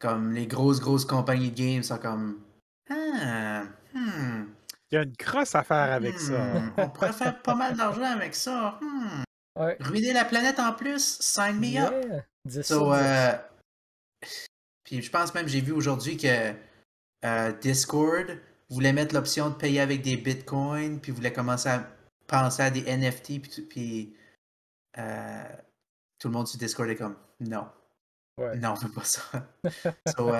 [0.00, 2.40] comme les grosses, grosses compagnies de games sont comme.
[2.88, 3.64] Ah,
[3.94, 4.44] hmm,
[4.90, 6.54] Il y a une grosse affaire avec ça.
[6.54, 8.78] hmm, on pourrait faire pas mal d'argent avec ça.
[8.80, 9.22] hmm.
[9.56, 9.76] Ouais.
[9.80, 11.92] Ruiner la planète en plus, sign me up.
[12.08, 12.24] Yeah.
[12.44, 13.00] 10 So, sur 10.
[13.02, 13.32] euh,
[14.84, 16.52] puis je pense même, j'ai vu aujourd'hui que
[17.24, 18.38] euh, Discord
[18.70, 21.86] voulait mettre l'option de payer avec des bitcoins, puis voulait commencer à
[22.26, 24.16] penser à des NFT, puis, tout- puis
[24.98, 25.44] euh,
[26.18, 27.66] tout le monde sur Discord est comme non,
[28.38, 28.56] Ouais.
[28.56, 29.22] non, on veut pas ça.
[30.16, 30.30] So,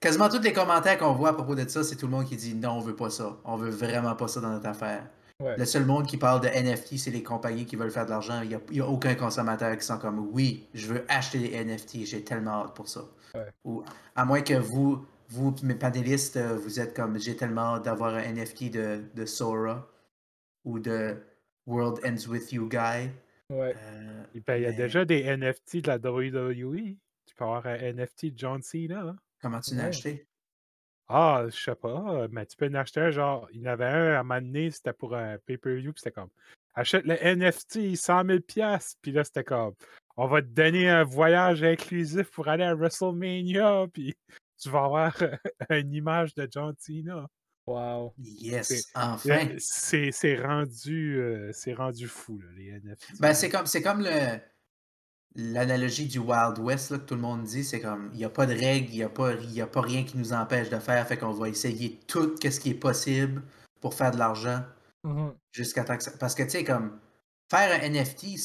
[0.00, 2.36] quasiment tous les commentaires qu'on voit à propos de ça, c'est tout le monde qui
[2.36, 3.38] dit non, on veut pas ça.
[3.44, 5.08] On veut vraiment pas ça dans notre affaire.
[5.42, 5.56] Ouais.
[5.56, 8.42] Le seul monde qui parle de NFT, c'est les compagnies qui veulent faire de l'argent.
[8.42, 12.22] Il n'y a, aucun consommateur qui sont comme oui, je veux acheter des NFT, j'ai
[12.22, 13.04] tellement hâte pour ça.
[13.34, 13.46] Ouais.
[13.64, 13.82] Ou
[14.14, 18.14] à moins que vous, vous, mes panélistes, euh, vous êtes comme j'ai tellement hâte d'avoir
[18.14, 19.88] un NFT de, de Sora
[20.64, 21.16] ou de
[21.66, 23.10] World Ends With You Guy.
[23.50, 23.74] Ouais.
[23.76, 26.96] Euh, Ben, il y a mais déjà des NFT de la WWE.
[27.26, 29.00] Tu peux avoir un NFT de John Cena.
[29.00, 29.16] hein.
[29.40, 29.88] comment tu l'as Ouais.
[29.88, 30.26] acheté?
[31.14, 33.84] Ah, je sais pas, mais tu peux en acheter un, genre, il y en avait
[33.84, 36.30] un à un moment donné, c'était pour un pay-per-view, puis c'était comme,
[36.72, 39.74] achète le NFT, 100 000 piastres, puis là, c'était comme,
[40.16, 44.14] on va te donner un voyage inclusif pour aller à WrestleMania, puis
[44.58, 45.14] tu vas avoir
[45.68, 47.26] une image de John Cena.
[47.66, 48.14] Wow.
[48.18, 49.48] Yes, C'est- enfin.
[49.58, 53.20] C'est c'est rendu, euh, c'est rendu fou, là, les NFT.
[53.20, 54.40] Ben, c'est comme, c'est comme le,
[55.34, 57.64] l'analogie du Wild West là, que tout le monde dit.
[57.64, 59.66] C'est comme, il n'y a pas de règles, il n'y a, pas- il y a
[59.66, 61.06] pas rien qui nous empêche de faire.
[61.06, 63.42] Fait qu'on va essayer tout ce qui est possible
[63.80, 64.62] pour faire de l'argent
[65.04, 65.34] Mhm.
[65.50, 66.12] jusqu'à temps que ça...
[66.18, 66.98] Parce que, tu sais, comme,
[67.50, 68.38] faire un NFT,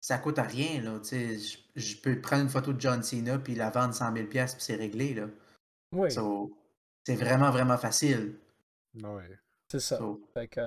[0.00, 0.98] ça coûte à rien, là.
[1.00, 4.12] Tu sais, je- je peux prendre une photo de John Cena puis la vendre 100
[4.14, 5.26] 000 puis c'est réglé, là.
[5.92, 6.56] Oui, So,
[7.06, 8.36] c'est vraiment, vraiment facile.
[8.94, 9.38] Ouais.
[9.70, 9.98] c'est ça.
[9.98, 10.60] So, Fait que,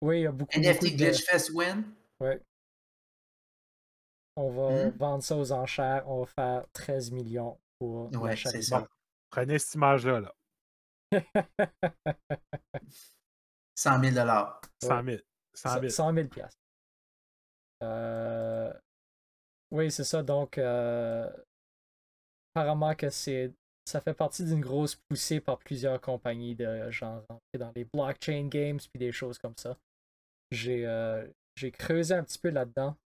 [0.00, 1.04] oui, il y a beaucoup, NFT beaucoup de...
[1.04, 1.84] Glitch Fest win?
[2.20, 2.40] Ouais.
[4.40, 4.90] On va Mhm.
[4.96, 6.08] vendre ça aux enchères.
[6.08, 8.80] On va faire 13 millions pour Ouais, c'est ça.
[8.80, 8.86] Bon,
[9.30, 10.34] prenez cette image-là, là.
[13.76, 14.14] 100 000
[14.82, 15.18] 100 000.
[15.54, 15.88] 100 000.
[15.88, 16.58] 100 000 piastres.
[17.82, 18.72] Euh,
[19.72, 20.22] Oui, c'est ça.
[20.22, 21.30] Donc, euh,
[22.54, 23.52] apparemment que c'est
[23.86, 28.46] ça fait partie d'une grosse poussée par plusieurs compagnies de genre rentrer dans les blockchain
[28.48, 29.76] games puis des choses comme ça.
[30.50, 31.26] J'ai euh,
[31.56, 32.96] j'ai creusé un petit peu là-dedans.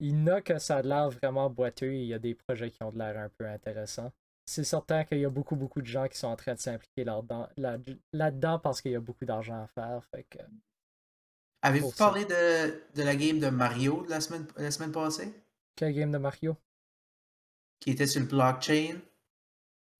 [0.00, 2.34] Il y en a que ça a l'air vraiment boiteux et il y a des
[2.34, 4.10] projets qui ont de l'air un peu intéressants.
[4.46, 7.04] C'est certain qu'il y a beaucoup, beaucoup de gens qui sont en train de s'impliquer
[7.04, 7.76] là-dedans là,
[8.12, 10.02] là-dedans parce qu'il y a beaucoup d'argent à faire.
[10.12, 10.38] Fait que,
[11.62, 15.32] Avez-vous parlé de, de la game de Mario de la semaine, la semaine passée?
[15.76, 16.56] quel game de Mario?
[17.78, 18.98] Qui était sur le blockchain?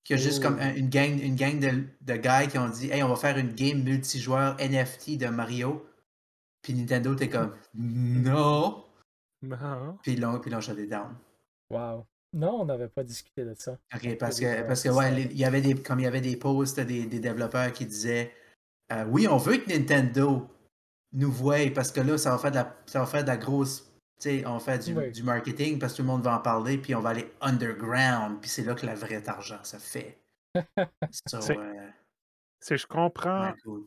[0.04, 0.48] Qui a juste Oh.
[0.48, 3.16] comme un- une gang, une gang de, de gars qui ont dit Hey, on va
[3.16, 5.86] faire une game multijoueur NFT de Mario.
[6.62, 8.84] Puis Nintendo était comme Non!
[10.02, 11.16] Puis ils l'ont puis ils l'ont shut down.
[11.70, 12.06] Wow.
[12.32, 13.76] Non, on n'avait pas discuté de ça.
[13.94, 16.20] Ok, parce que, parce que ouais, les- il y avait des, comme il y avait
[16.20, 18.32] des posts des, des développeurs qui disaient
[18.92, 20.48] euh, Oui, on veut que Nintendo
[21.12, 23.36] nous voie parce que là, ça va faire de la, ça va faire de la
[23.36, 23.86] grosse.
[24.20, 25.10] Tu sais, on fait du, Oui.
[25.10, 28.40] du marketing parce que tout le monde va en parler, puis on va aller underground,
[28.40, 30.18] puis c'est là que le vrai argent se fait.
[31.26, 31.88] So, C'est- euh,
[32.60, 33.86] C'est, je comprends, ouais, cool.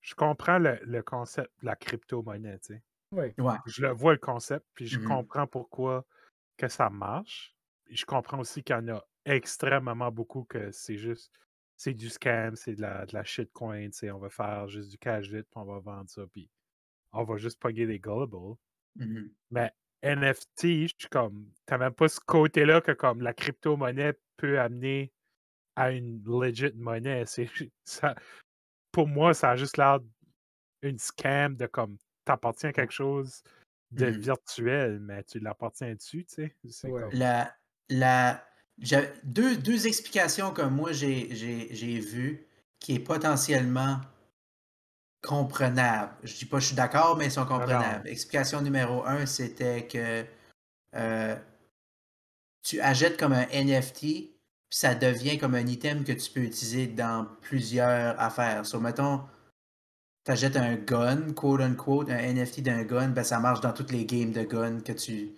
[0.00, 2.82] je comprends le, le concept de la crypto-monnaie, tu sais.
[3.12, 3.32] Oui.
[3.38, 3.56] Ouais.
[3.66, 5.04] Je le vois le concept, puis je Mhm.
[5.06, 6.04] comprends pourquoi
[6.58, 7.56] que ça marche.
[7.84, 11.32] Puis je comprends aussi qu'il y en a extrêmement beaucoup que c'est juste,
[11.76, 14.90] c'est du scam, c'est de la, de la shitcoin, tu sais, on va faire juste
[14.90, 16.50] du cash vite, puis on va vendre ça, puis
[17.12, 18.56] on va juste pogger les gullibles.
[18.96, 19.36] Mhm.
[19.50, 24.60] Mais NFT, je suis comme, t'as même pas ce côté-là que comme la crypto-monnaie peut
[24.60, 25.12] amener
[25.76, 27.24] à une legit monnaie.
[27.26, 27.50] C'est
[27.84, 28.14] ça,
[28.92, 30.00] pour moi, ça a juste l'air
[30.82, 33.42] d'une scam de comme, t'appartiens à quelque chose
[33.92, 34.18] de Mhm.
[34.18, 36.54] virtuel, mais tu l'appartiens dessus, tu sais?
[36.68, 37.02] C'est Ouais.
[37.02, 37.54] comme- La,
[37.88, 38.44] la,
[39.22, 42.46] deux, deux explications que moi j'ai, j'ai, j'ai vues
[42.80, 44.00] qui est potentiellement
[45.22, 46.12] comprenable.
[46.22, 48.06] Je dis pas je suis d'accord, mais ils sont comprenables.
[48.08, 50.24] Explication numéro un, c'était que
[50.94, 51.36] euh,
[52.62, 56.86] tu achètes comme un NFT, puis ça devient comme un item que tu peux utiliser
[56.88, 58.66] dans plusieurs affaires.
[58.66, 59.22] So, mettons,
[60.26, 63.92] tu achètes un gun, quote unquote, un NFT d'un gun, ben ça marche dans toutes
[63.92, 65.32] les games de gun que tu,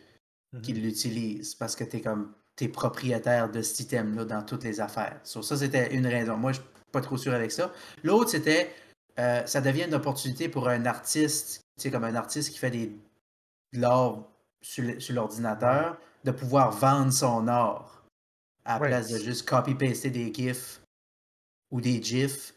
[0.62, 4.80] qui l'utilisent parce que tu es comme t'es propriétaire de cet item-là dans toutes les
[4.80, 5.20] affaires.
[5.22, 6.36] So, ça, c'était une raison.
[6.36, 7.72] Moi, je suis pas trop sûr avec ça.
[8.02, 8.74] L'autre, c'était
[9.20, 12.70] euh, ça devient une opportunité pour un artiste, tu sais, comme un artiste qui fait
[12.70, 14.24] des, de l'art
[14.62, 18.04] sur, l'ordinateur, de pouvoir vendre son art
[18.64, 18.88] à la Ouais.
[18.88, 20.80] place de juste copy-paster des GIFs
[21.70, 22.54] ou des GIFs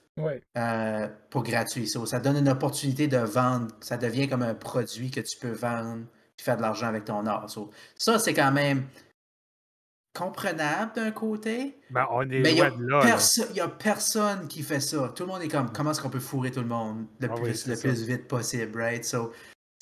[0.57, 1.87] Euh, pour gratuit.
[1.87, 3.67] So, ça donne une opportunité de vendre.
[3.79, 6.03] Ça devient comme un produit que tu peux vendre
[6.39, 7.49] et faire de l'argent avec ton art.
[7.49, 8.85] So, ça, c'est quand même
[10.17, 11.79] comprenable d'un côté.
[11.89, 12.97] Ben, on est Mais il n'y a, loin de là.
[12.99, 13.05] là.
[13.05, 15.11] perso- y a personne qui fait ça.
[15.15, 17.35] Tout le monde est comme comment est-ce qu'on peut fourrer tout le monde le Ah
[17.35, 17.81] plus, oui, c'est le ça.
[17.87, 19.05] plus vite possible, right?
[19.05, 19.31] So,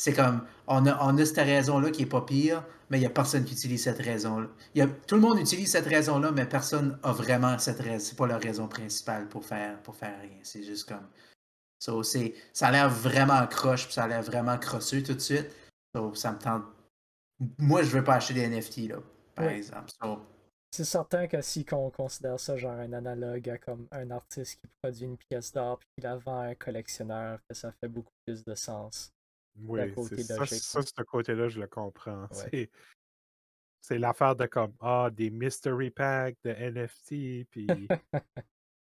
[0.01, 3.05] c'est comme on a, on a cette raison-là qui est pas pire, mais il n'y
[3.05, 4.47] a personne qui utilise cette raison-là.
[4.73, 7.99] Il y a- Tout le monde utilise cette raison-là, mais personne a vraiment cette raison.
[8.03, 10.39] C'est pas la raison principale pour faire, pour faire rien.
[10.43, 11.05] C'est juste comme.
[11.79, 15.19] So, c'est, ça a l'air vraiment croche, puis ça a l'air vraiment crosseux tout de
[15.19, 15.53] suite.
[15.95, 16.63] So, ça me tente.
[17.57, 18.97] Moi, je veux pas acheter des NFT, là,
[19.35, 19.53] par Oui.
[19.53, 19.89] exemple.
[20.01, 20.19] So,
[20.71, 24.67] C'est certain que si on considère ça genre un analogue à comme un artiste qui
[24.81, 28.11] produit une pièce d'art puis qui la vend à un collectionneur, que ça fait beaucoup
[28.25, 29.11] plus de sens.
[29.67, 32.27] Oui, côté ça, ce côté-là, je le comprends.
[32.53, 32.69] Ouais.
[33.81, 37.67] C'est- l'affaire de comme, ah, des mystery packs de NFT, puis
[38.13, 38.19] je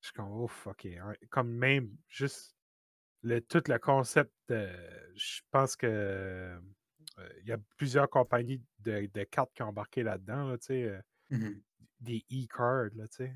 [0.01, 0.89] suis comme, ouf, ok.
[1.29, 2.57] Comme même, juste,
[3.23, 4.69] le, tout le concept, de,
[5.15, 6.59] je pense que euh,
[7.43, 10.83] il y a plusieurs compagnies de, de cartes qui ont embarqué là-dedans, là, tu sais,
[10.85, 11.63] euh, mhm.
[12.01, 13.33] des e-cards, là, tu sais.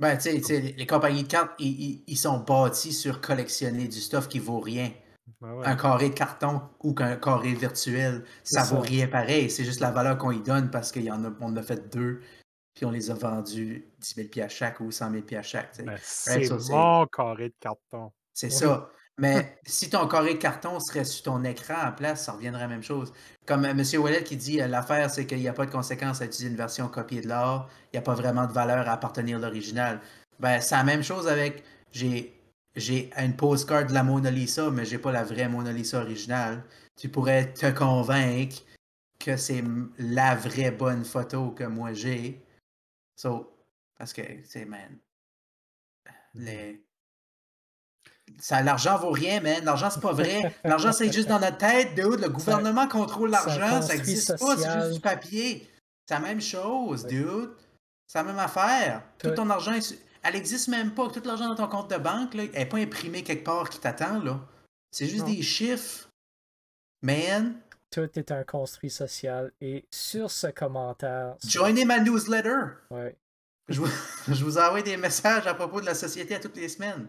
[0.00, 4.40] Ben, tu sais- les, compagnies de cartes, ils sont bâtis sur collectionner du stuff qui
[4.40, 4.92] vaut rien.
[5.40, 5.66] Ouais.
[5.66, 9.50] Un carré de carton ou qu'un carré virtuel, ça vaut rien pareil.
[9.50, 11.92] C'est juste la valeur qu'on y donne parce qu'on en a, on en a fait
[11.94, 12.20] deux,
[12.74, 15.42] puis on les a vendus 10 000 pieds à chaque ou 100 000 pieds à
[15.42, 15.76] chaque.
[15.84, 18.12] Ben, c'est ça, c'est- mon carré de carton.
[18.32, 18.52] C'est Oui.
[18.52, 18.90] ça.
[19.18, 22.66] Mais si ton carré de carton serait sur ton écran en place, ça reviendrait à
[22.66, 23.12] la même chose.
[23.46, 23.82] Comme euh, M.
[24.00, 26.56] Ouellet qui dit, euh, l'affaire, c'est qu'il n'y a pas de conséquence à utiliser une
[26.56, 27.68] version copiée de l'art.
[27.92, 30.00] Il n'y a pas vraiment de valeur à appartenir à l'original.
[30.38, 31.62] Ben, c'est la même chose avec,
[31.92, 32.39] j'ai,
[32.76, 36.64] j'ai une postcard de la Mona Lisa, mais j'ai pas la vraie Mona Lisa originale.
[36.96, 38.62] Tu pourrais te convaincre
[39.18, 39.62] que c'est
[39.98, 42.44] la vraie bonne photo que moi j'ai.
[43.16, 43.56] So,
[43.98, 44.98] parce que, c'est, man,
[46.34, 46.82] les...
[48.38, 49.64] Ça, l'argent vaut rien, man.
[49.64, 50.54] L'argent, c'est pas vrai.
[50.64, 52.20] L'argent, c'est juste dans notre tête, dude.
[52.20, 53.82] Le gouvernement contrôle l'argent.
[53.82, 54.56] Ça construit existe pas.
[54.56, 55.70] C'est juste du papier.
[56.06, 57.50] C'est la même chose, dude.
[58.06, 59.02] C'est la même affaire.
[59.18, 61.08] Tout Toi- ton argent, est elle existe même pas.
[61.08, 63.78] Tout l'argent dans ton compte de banque, là, elle n'est pas imprimée quelque part qui
[63.80, 64.40] t'attend, là.
[64.90, 65.32] C'est juste Non.
[65.32, 66.08] des chiffres.
[67.02, 67.54] Man,
[67.90, 72.56] Tout est un construit social et sur ce commentaire, joignez ma newsletter.
[72.90, 73.16] ouais,
[73.68, 73.86] Je vous,
[74.28, 77.08] je vous envoie des messages à propos de la société à toutes les semaines.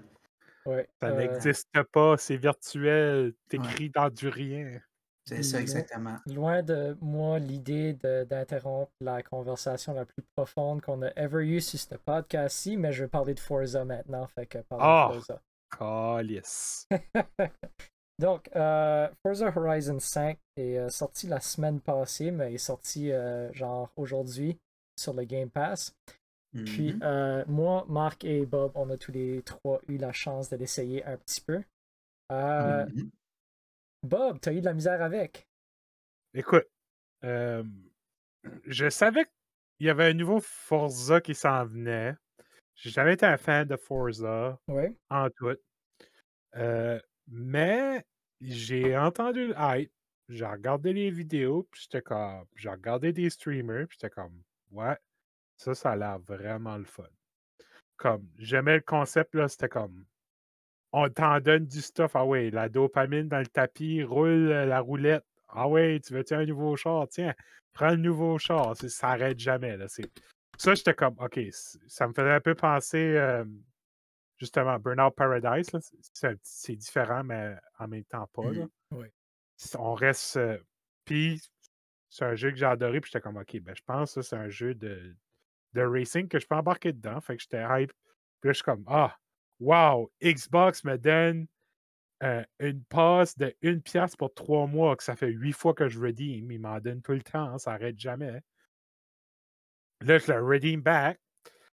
[0.66, 4.80] ouais, Ça euh, n'existe pas, c'est virtuel, t'écris dans du rien.
[5.38, 6.18] C'est ça, exactement.
[6.28, 11.80] loin de moi l'idée d'interrompre la conversation la plus profonde qu'on a ever eue sur
[11.80, 15.10] ce podcast-ci, mais je vais parler de Forza maintenant, fait que Ah!
[15.10, 15.42] de Forza.
[15.78, 16.88] Calice.
[18.20, 23.52] Donc, euh, Forza Horizon 5 est euh, sorti la semaine passée, mais est sorti euh,
[23.54, 24.60] genre aujourd'hui
[25.00, 25.96] sur le Game Pass.
[26.54, 27.00] Puis Mhm.
[27.04, 31.04] euh, moi, Marc et Bob, on a tous les trois eu la chance de l'essayer
[31.06, 31.64] un petit peu.
[32.30, 33.10] Mhm.
[34.04, 35.48] Bob, t'as eu de la misère avec.
[36.34, 36.68] Écoute,
[37.24, 37.64] euh,
[38.66, 42.16] je savais qu'il y avait un nouveau Forza qui s'en venait.
[42.76, 44.60] J'ai jamais été un fan de Forza
[45.10, 45.56] en tout.
[46.56, 48.04] Euh, mais
[48.40, 49.92] j'ai entendu le hype,
[50.30, 52.46] j'ai regardé les vidéos, puis j'étais comme.
[52.56, 54.98] J'ai regardé des streamers, puis j'étais comme, ouais,
[55.58, 57.04] ça, ça a l'air vraiment le fun.
[57.98, 60.06] Comme, j'aimais le concept, là, c'était comme.
[60.94, 64.80] On t'en donne du stuff, ah ouais, la dopamine dans le tapis, roule euh, la
[64.82, 65.24] roulette.
[65.48, 67.08] Ah ouais, tu veux-tu un nouveau char?
[67.10, 67.34] Tiens,
[67.74, 68.76] prends le nouveau char.
[68.76, 69.88] Ça arrête jamais, là.
[70.58, 71.40] Ça, j'étais comme, ok,
[71.88, 73.16] ça me faisait un peu penser.
[73.18, 73.46] euh,
[74.38, 75.80] justement, Burnout Paradise, là,
[76.44, 78.52] c'est- différent, mais en même temps pas.
[78.52, 78.66] là.
[78.92, 79.08] Oui.
[79.60, 80.38] S- On reste.
[80.38, 80.58] euh,
[81.06, 81.42] Puis,
[82.10, 84.36] c'est un jeu que j'ai adoré, puis j'étais comme, ok, ben, je pense que c'est
[84.36, 85.16] un jeu de,
[85.74, 87.20] de racing que je peux embarquer dedans.
[87.22, 87.92] Fait que j'étais hype.
[88.42, 89.18] Puis là, je suis comme, ah,
[89.62, 91.48] wow, Xbox me donne
[92.24, 95.88] euh, une passe de une pièce pour trois mois, que ça fait huit fois que
[95.88, 96.52] je redeem.
[96.52, 98.42] Il m'en donne tout le temps, ça arrête jamais.
[100.02, 101.20] Là, je le redeem back.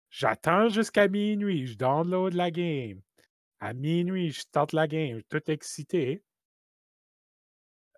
[0.09, 1.67] J'attends jusqu'à minuit.
[1.67, 3.01] Je download la game.
[3.59, 5.21] À minuit, je start la game.
[5.29, 6.23] Tout excité.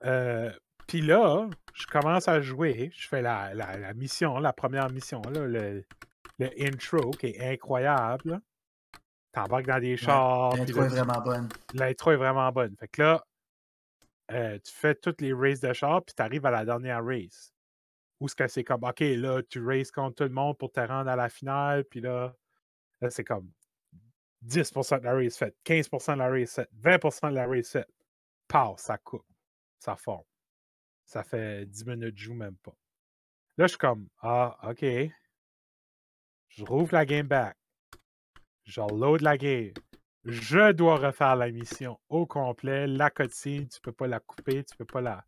[0.05, 0.51] Euh,
[0.87, 2.91] Puis là, je commence à jouer.
[2.93, 5.83] Je fais la, la- la mission, la première mission, là, le,
[6.39, 8.39] le intro qui est incroyable.
[9.31, 10.55] T'embarques dans des chars.
[10.55, 11.49] L'intro est vraiment bonne.
[11.73, 12.75] L'intro est vraiment bonne.
[12.77, 13.25] Fait que là,
[14.31, 17.53] euh, tu fais toutes les races de char, puis tu arrives à la dernière race.
[18.19, 20.79] Où ce que c'est comme, OK, là, tu races contre tout le monde pour te
[20.79, 22.35] rendre à la finale, puis là,
[22.99, 23.51] là c'est comme
[24.45, 27.89] 10% de la race faite, 15% de la race faite, 20% de la race faite.
[28.47, 29.25] Pow, ça coupe,
[29.79, 30.23] ça forme.
[31.05, 32.75] Ça fait 10 minutes de joue, même pas.
[33.57, 34.85] Là, je suis comme, ah, OK.
[36.49, 37.57] Je rouvre la game back.
[38.67, 39.71] Je load la game.
[40.25, 42.85] Je dois refaire la mission au complet.
[42.85, 45.23] La cutscene, tu peux pas la couper, tu peux pas la.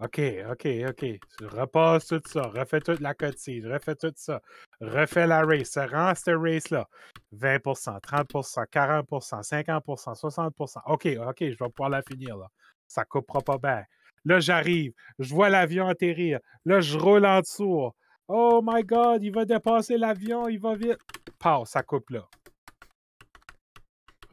[0.00, 1.18] OK, OK, OK.
[1.38, 4.42] Tu repasses tout ça, refais toute la cotise, refais tout ça,
[4.82, 6.86] refais la race, ça rend cette race-là.
[7.34, 12.48] 20% 30% 40% 50% 60% OK, OK, je vais pouvoir la finir, là.
[12.86, 13.82] Ça coupera pas bien.
[14.26, 16.38] Là, j'arrive, je vois l'avion atterrir.
[16.66, 17.90] Là, je roule en dessous.
[18.28, 20.98] Oh my God, il va dépasser l'avion, il va vite.
[21.38, 22.28] Pau, ça coupe là.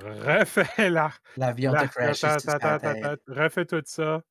[0.06, 1.12] Refais la.
[1.38, 2.22] L'avion la- te crash.
[3.28, 4.22] Refais tout ça.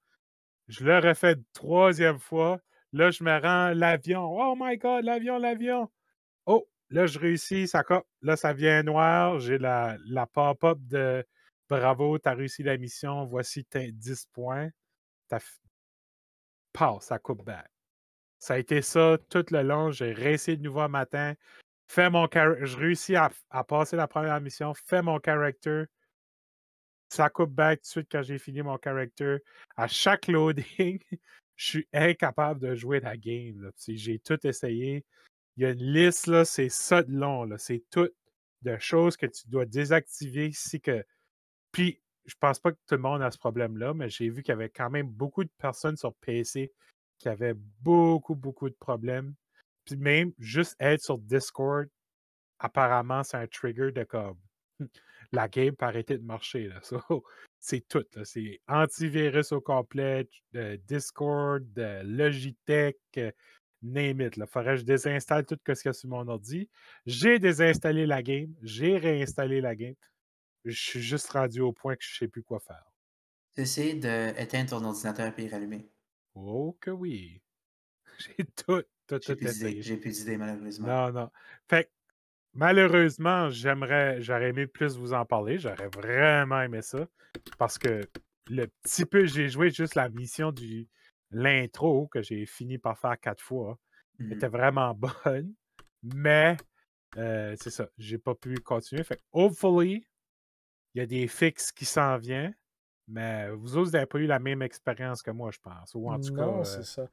[0.68, 2.58] Je le refais une troisième fois.
[2.92, 4.24] Là, je me rends l'avion.
[4.24, 5.90] Oh my God, l'avion, l'avion.
[6.46, 7.66] Oh, là, je réussis.
[7.66, 7.82] Ça.
[8.22, 9.40] Là, ça vient noir.
[9.40, 11.24] J'ai la, la pop-up de
[11.68, 13.24] Bravo, tu as réussi la mission.
[13.24, 14.68] Voici tes 10 points.
[15.28, 15.40] T'as
[17.00, 17.70] ça coupe back.
[18.38, 19.90] Ça a été ça tout le long.
[19.90, 21.34] J'ai réussi de nouveau un matin.
[21.86, 23.30] Fais mon Je réussis à,
[23.64, 24.72] passer la première mission.
[24.74, 25.84] Fais mon character.
[27.08, 29.38] Ça coupe back tout de suite quand j'ai fini mon character.
[29.76, 30.98] À chaque loading,
[31.56, 33.70] je suis incapable de jouer la game.
[33.86, 35.04] J'ai tout essayé.
[35.56, 37.48] Il y a une liste, là, c'est ça de long.
[37.58, 38.10] C'est tout
[38.62, 41.04] de choses que tu dois désactiver si que.
[41.70, 44.52] Puis, je pense pas que tout le monde a ce problème-là, mais j'ai vu qu'il
[44.52, 46.72] y avait quand même beaucoup de personnes sur PC
[47.18, 49.34] qui avaient beaucoup, beaucoup de problèmes.
[49.84, 51.86] Puis même juste être sur Discord,
[52.58, 54.38] apparemment, c'est un trigger de comme
[55.32, 56.68] la game peut arrêter de marcher.
[56.68, 56.80] Là.
[56.82, 57.24] So,
[57.60, 58.04] c'est tout.
[58.14, 58.24] là.
[58.24, 60.28] C'est antivirus au complet,
[60.86, 63.32] Discord, Logitech, euh,
[63.82, 64.36] name it.
[64.36, 66.68] Il faudrait que je désinstalle tout ce qu'il y a sur mon ordi.
[67.06, 69.94] J'ai désinstallé la game, j'ai réinstallé la game.
[70.64, 72.84] Je suis juste rendu au point que je ne sais plus quoi faire.
[73.56, 75.88] Essaye d'éteindre ton ordinateur et y rallumer.
[76.34, 77.40] Oh que oui.
[78.18, 79.82] J'ai tout, tout, J'ai tout plus d'idées.
[79.82, 80.86] J'ai plus d'idées, malheureusement.
[80.86, 81.30] Non, non.
[81.68, 81.90] Fait que,
[82.54, 85.58] malheureusement, j'aimerais, j'aurais aimé plus vous en parler.
[85.58, 87.06] J'aurais vraiment aimé ça.
[87.58, 88.02] Parce que
[88.48, 90.88] le petit peu, j'ai joué juste la mission du
[91.30, 93.78] l'intro que j'ai fini par faire quatre fois.
[94.18, 94.32] Mhm.
[94.32, 95.54] était vraiment bonne.
[96.02, 96.56] Mais
[97.16, 99.04] euh, c'est ça, j'ai pas pu continuer.
[99.04, 100.06] Fait que, hopefully,
[100.94, 102.54] il y a des fixes qui s'en viennent.
[103.06, 105.94] Mais vous autres, vous n'avez pas eu la même expérience que moi, je pense.
[105.94, 106.64] Ou en tout non, cas.
[106.64, 107.08] c'est euh, ça.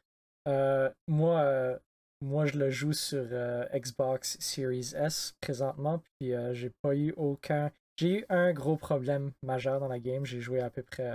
[0.47, 1.77] Euh, moi, euh,
[2.21, 7.71] moi, je le joue sur euh, Xbox Series S présentement, puis j'ai pas eu aucun.
[7.97, 10.25] J'ai eu un gros problème majeur dans la game.
[10.25, 11.09] J'ai joué à peu près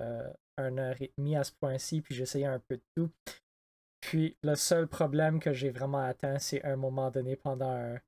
[0.59, 3.11] une heure et demie à ce point-ci, puis j'ai essayé un peu de tout.
[4.01, 7.99] Puis le seul problème que j'ai vraiment atteint, c'est un moment donné pendant un,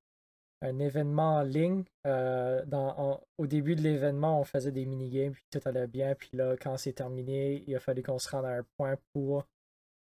[0.63, 1.85] un événement en ligne.
[2.05, 6.15] dans, au début de l'événement, on faisait des minigames, puis tout allait bien.
[6.15, 9.47] Puis là, quand c'est terminé, il a fallu qu'on se rende à un point pour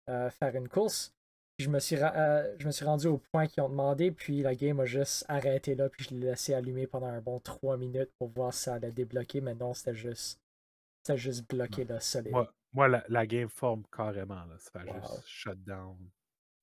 [0.09, 1.13] euh, faire une course.
[1.57, 4.41] Puis je me suis, euh, je me suis rendu au point qu'ils ont demandé, puis
[4.41, 7.75] la game a juste arrêté là, puis je l'ai laissé allumer pendant un bon 3
[7.77, 10.39] minutes pour voir si ça allait débloquer, mais non, c'était juste.
[11.03, 12.31] C'était juste bloqué là, solide.
[12.31, 14.43] Moi, moi la, la game forme carrément.
[14.45, 14.55] Là.
[14.57, 15.01] Ça fait Wow.
[15.01, 15.97] juste shutdown.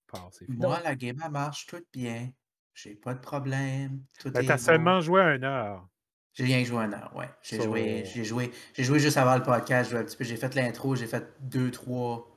[0.06, 0.42] Passe.
[0.48, 2.30] Moi, la game, elle marche tout bien.
[2.74, 4.02] J'ai pas de problème.
[4.18, 5.88] Tout Mais est t'as seulement joué une heure.
[6.34, 7.30] J'ai rien joué un heure, ouais.
[7.42, 9.88] J'ai So- joué, j'ai joué, j'ai joué juste avant le podcast.
[9.88, 10.24] J'ai joué un petit peu.
[10.24, 12.35] J'ai fait l'intro, j'ai fait deux, trois,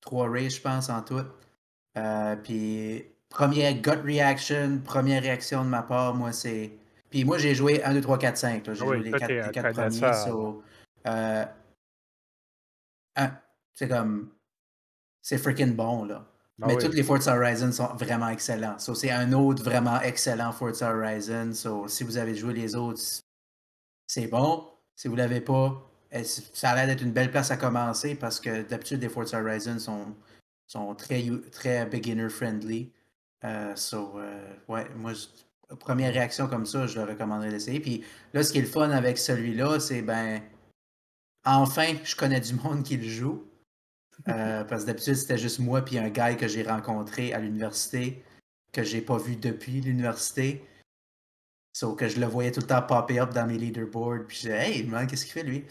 [0.00, 1.22] trois races, je pense, en tout.
[1.96, 6.72] Euh, puis première gut reaction, première réaction de ma part, moi c'est.
[7.10, 8.66] Puis moi j'ai joué 1, 2, 3, 4, 5.
[8.66, 8.74] là.
[8.74, 10.14] J'ai joué les toi, 4, t'es les un quatre premiers.
[10.14, 10.62] so,
[11.06, 11.44] euh,
[13.74, 14.30] c'est comme.
[15.22, 16.24] C'est freaking bon là.
[16.62, 16.84] Ah Mais oui.
[16.84, 18.78] tous les Forza Horizon sont vraiment excellents.
[18.78, 21.54] So, c'est un autre vraiment excellent Forza Horizon.
[21.54, 23.00] So, si vous avez joué les autres,
[24.06, 24.66] c'est bon.
[24.94, 25.89] Si vous l'avez pas,
[26.22, 29.78] ça a l'air d'être une belle place à commencer parce que d'habitude, les Forza Horizon
[29.78, 30.14] sont,
[30.66, 32.90] sont très, très beginner friendly.
[33.44, 37.80] Euh, so, euh, ouais, moi, je- première réaction comme ça, je le recommanderais d'essayer.
[37.80, 40.42] Puis là, ce qui est le fun avec celui-là, c'est ben,
[41.44, 43.44] enfin, je connais du monde qui le joue.
[44.28, 48.22] Euh, parce que d'habitude, c'était juste moi puis un gars que j'ai rencontré à l'université,
[48.72, 50.64] que j'ai pas vu depuis l'université.
[51.72, 54.26] Sauf que je le voyais tout le temps popper up dans mes leaderboards.
[54.26, 55.64] Puis je disais, hey, man, qu'est-ce qu'il fait lui?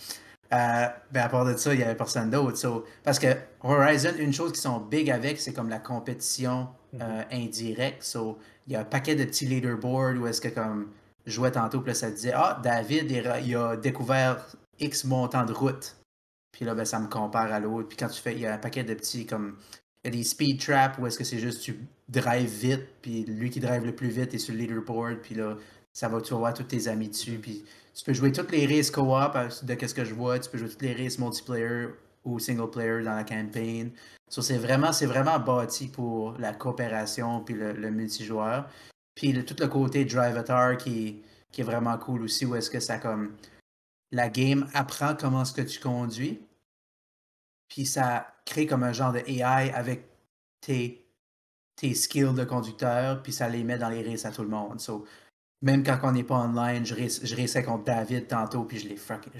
[0.51, 2.57] Euh, ben à part de ça, il n'y avait personne d'autre.
[2.57, 3.27] So, parce que
[3.61, 8.01] Horizon, une chose qui sont big avec, c'est comme la compétition euh, indirecte.
[8.03, 10.87] So, il y a un paquet de petits leaderboards où est-ce que comme
[11.25, 14.43] je jouais tantôt, puis là, ça disait Ah, David, il a- il a découvert
[14.79, 15.95] X montant de route.
[16.51, 17.87] Puis là, ben, ça me compare à l'autre.
[17.87, 19.57] Puis quand tu fais, il y a un paquet de petits comme.
[20.03, 23.23] Il y a des speed traps où est-ce que c'est juste tu drives vite, puis
[23.25, 25.57] lui qui drive le plus vite est sur le leaderboard, puis là,
[25.99, 27.39] ça va, tu vas voir tous tes amis dessus.
[27.39, 30.39] Puis tu peux jouer toutes les races co-op euh, de qu'est-ce que je vois.
[30.39, 31.87] Tu peux jouer toutes les races multiplayer
[32.23, 33.91] ou single player dans la campagne.
[34.29, 38.69] C'est vraiment, c'est vraiment bâti pour la coopération puis le, multijoueur.
[39.13, 41.21] Puis tout le côté drivatar qui,
[41.51, 43.33] qui est vraiment cool aussi, où est-ce que ça comme
[44.11, 46.39] la game apprend comment est-ce que tu conduis.
[47.67, 50.05] puis ça crée comme un genre de AI avec
[50.61, 51.05] tes,
[51.75, 54.79] tes skills de conducteur, puis ça les met dans les races à tout le monde.
[55.61, 58.87] Même quand on n'est pas online, je, raçais contre David tantôt, puis je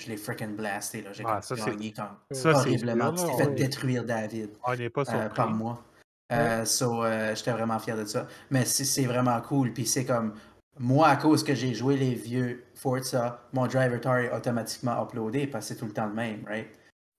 [0.09, 1.05] l'ai freaking blasté.
[1.13, 3.13] J'ai Ah, gagné comme Ça, horriblement.
[3.13, 5.83] Tu t'es fait détruire David On pas euh, par moi.
[6.31, 8.27] Euh, so, euh, j'étais vraiment fier de ça.
[8.51, 9.73] Mais c'est vraiment cool.
[9.73, 10.35] Puis c'est comme,
[10.77, 15.47] moi, à cause que j'ai joué les vieux Forza, mon driver tar est automatiquement uploadé
[15.47, 16.67] parce que c'est tout le temps le même, right?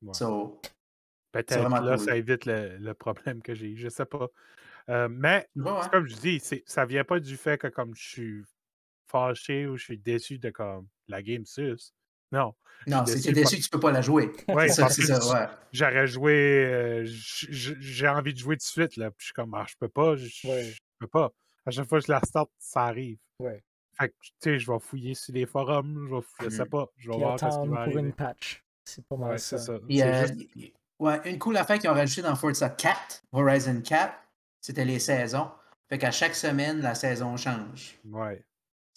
[0.03, 0.15] Ouais.
[0.15, 0.61] So,
[1.33, 1.99] Peut-être là, cool.
[1.99, 3.77] ça évite le, le problème que j'ai eu.
[3.77, 4.29] Je sais pas.
[4.89, 5.49] Euh, mais
[5.91, 8.45] comme je dis, ça vient pas du fait que comme je suis
[9.11, 11.93] fâché ou je suis déçu de comme la game sus.
[12.33, 12.55] Non.
[12.87, 14.31] Non, si suis t'es déçu que tu peux pas la jouer.
[14.49, 15.47] Ouais, c'est ça, ça, ouais.
[15.73, 16.33] J'aurais joué.
[16.65, 18.97] euh, j'ai envie de jouer tout de suite.
[18.97, 19.11] Là.
[19.11, 20.17] Puis je suis comme, ah, je peux pas.
[20.17, 20.73] Je, Ouais.
[20.99, 21.31] peux pas.
[21.67, 23.19] À chaque fois que je la start, ça arrive.
[23.41, 23.63] Ouais.
[23.99, 26.07] Fait que, tu sais, je vais fouiller sur les forums.
[26.09, 26.69] Je, vais, fou- je sais Mhm.
[26.71, 26.87] pas.
[26.97, 28.65] Je vais Puis voir qui attendre va pour une patch.
[28.85, 29.59] C'est pas mal Ouais, ça.
[29.59, 29.73] ça.
[29.73, 29.81] Euh,
[30.27, 30.49] juste-
[31.01, 34.15] ouais, une cool affaire qu'ils ont rajouté dans Forza 4, Horizon 4,
[34.61, 35.51] c'était les saisons.
[35.89, 37.99] Fait qu'à chaque semaine, la saison change.
[38.05, 38.43] Ouais.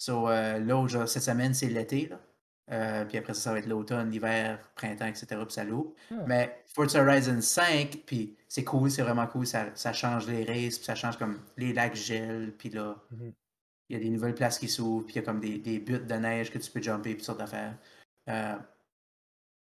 [0.04, 2.10] So, euh, là, genre, cette semaine, c'est l'été.
[2.70, 5.26] Euh, puis après ça, ça va être l'automne, l'hiver, printemps, etc.
[5.46, 5.94] Puis ça l'ouvre.
[6.10, 6.16] Ah.
[6.26, 9.46] Mais Forza Horizon 5, puis c'est cool, c'est vraiment cool.
[9.46, 12.52] Ça, ça change les races, puis ça change comme les lacs gel.
[12.58, 13.32] Puis là, Mhm.
[13.88, 15.78] il y a des nouvelles places qui s'ouvrent, puis il y a comme des, des
[15.78, 17.74] buttes de neige que tu peux jumper, puis toutes sortes d'affaires.
[18.28, 18.56] Euh,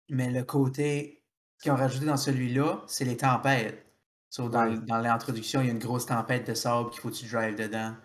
[0.09, 1.23] mais le côté
[1.59, 3.83] qu'ils ont rajouté dans celui-là, c'est les tempêtes.
[4.29, 7.15] So, dans, dans l'introduction, il y a une grosse tempête de sable qu'il faut que
[7.15, 7.95] tu drives dedans.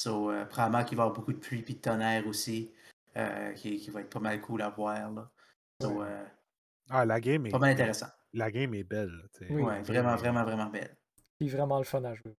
[0.00, 2.72] So, euh, probablement qu'il va y avoir beaucoup de pluie et de tonnerre aussi,
[3.16, 5.10] euh, qui, qui va être pas mal cool à voir.
[5.10, 5.28] Là.
[5.82, 6.06] So, Ouais.
[6.08, 6.24] euh,
[6.90, 7.50] Ah, la game est.
[7.50, 8.06] pas mal intéressant.
[8.32, 9.08] La game est belle.
[9.10, 9.52] là, tu sais.
[9.52, 9.62] Oui.
[9.62, 10.96] Ouais, vraiment, vraiment, vraiment belle.
[11.38, 12.34] Puis vraiment le fun à jouer.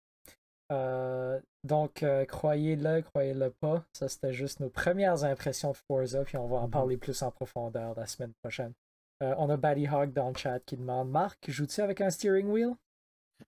[0.72, 3.84] Euh, donc, euh, croyez-le, croyez-le pas.
[3.94, 6.72] Ça, c'était juste nos premières impressions de Forza, puis on va en Mhm.
[6.72, 8.74] parler plus en profondeur la semaine prochaine.
[9.22, 12.48] Euh, on a Batty Hog dans le chat qui demande Marc, joues-tu avec un steering
[12.48, 12.76] wheel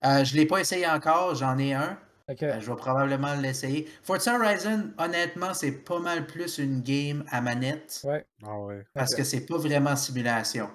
[0.04, 1.98] Euh, je ne l'ai pas essayé encore, j'en ai un.
[2.30, 3.88] Euh, je vais probablement l'essayer.
[4.04, 8.02] Forza Horizon, honnêtement, c'est pas mal plus une game à manette.
[8.04, 8.26] Ouais.
[8.44, 8.86] Ah ouais.
[8.94, 10.70] Parce que c'est pas vraiment simulation.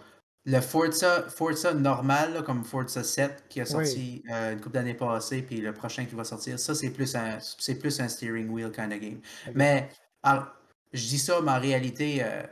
[0.44, 4.94] Le Forza, Forza normal, là, comme Forza 7, qui a sorti euh, une couple d'années
[4.94, 8.48] passées, puis le prochain qui va sortir, ça, c'est plus un, c'est plus un steering
[8.48, 9.20] wheel kind of game.
[9.54, 9.88] Mais
[10.22, 10.46] alors,
[10.92, 12.42] je dis ça, mais en réalité, euh,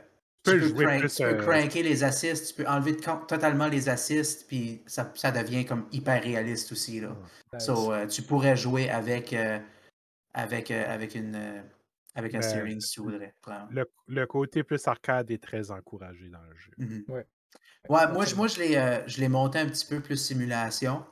[0.45, 2.69] Tu tu peux peux, jouer crank- plus, tu peux euh, cranker les assists, tu peux
[2.69, 7.01] enlever de totalement les assists, puis ça, ça devient comme hyper réaliste aussi.
[7.01, 7.15] Là.
[7.59, 9.59] So, euh, tu pourrais jouer avec, euh,
[10.33, 11.61] avec, euh, avec, une, euh,
[12.13, 13.33] avec un Mais- steering si tu voudrais.
[13.71, 16.71] Le, le côté plus arcade est très encouragé dans le jeu.
[16.77, 17.03] Mhm.
[17.07, 17.25] Ouais.
[17.89, 21.05] Ouais, moi, je, moi je l'ai euh, je l'ai monté un petit peu plus simulation,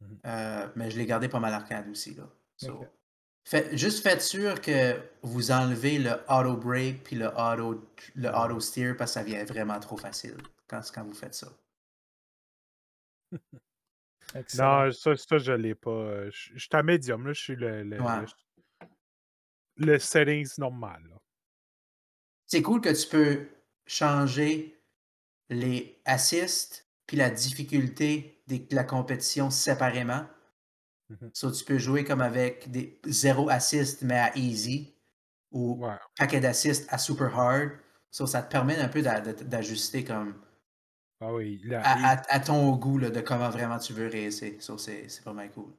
[0.00, 0.18] Mhm.
[0.26, 2.14] euh, mais je l'ai gardé pas mal arcade aussi.
[2.14, 2.24] Là.
[2.56, 2.84] So.
[3.44, 7.84] Fait- juste faites sûr que vous enlevez le auto brake puis le auto,
[8.14, 10.36] le auto steer parce que ça vient vraiment trop facile
[10.68, 11.48] quand, quand vous faites ça.
[14.34, 14.86] Excellent.
[14.86, 16.30] Non, ça, ça je l'ai pas.
[16.30, 17.32] Je je suis à médium, là.
[17.32, 18.20] Je suis le, le, Ouais.
[19.78, 21.02] le, le settings normal.
[22.46, 23.48] C'est cool que tu peux
[23.86, 24.78] changer
[25.48, 30.26] les assists puis la difficulté de la compétition séparément.
[31.20, 31.30] Mhm.
[31.34, 34.94] So, tu peux jouer comme avec des zéro assist mais à easy
[35.52, 35.82] ou
[36.18, 37.72] paquet d'assists à super hard.
[38.10, 40.34] So, ça te permet un peu d'a- d'a- d'ajuster comme
[41.20, 41.60] Ah oui.
[41.64, 44.56] là, à, à- à ton goût là, de comment vraiment tu veux racer.
[44.60, 45.72] So, c'est pas mal cool.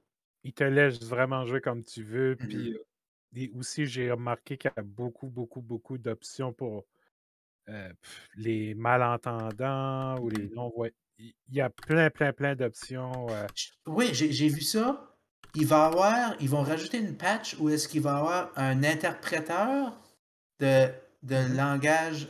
[0.43, 2.36] il, te laisse vraiment jouer comme tu veux.
[2.36, 2.77] Puis euh,
[3.36, 6.86] et aussi, j'ai remarqué qu'il y a beaucoup, beaucoup, beaucoup d'options pour
[7.69, 7.91] euh,
[8.36, 10.55] les malentendants ou les Mhm.
[10.55, 10.93] non-voyants.
[11.17, 13.29] Il y a plein, plein, plein d'options.
[13.29, 13.47] euh,
[13.86, 15.12] Oui, j'ai vu ça.
[15.56, 18.84] Il va avoir, ils vont rajouter une patch où est-ce qu'il va y avoir un
[18.84, 19.95] interpréteur
[20.60, 20.88] de,
[21.22, 22.28] de langage,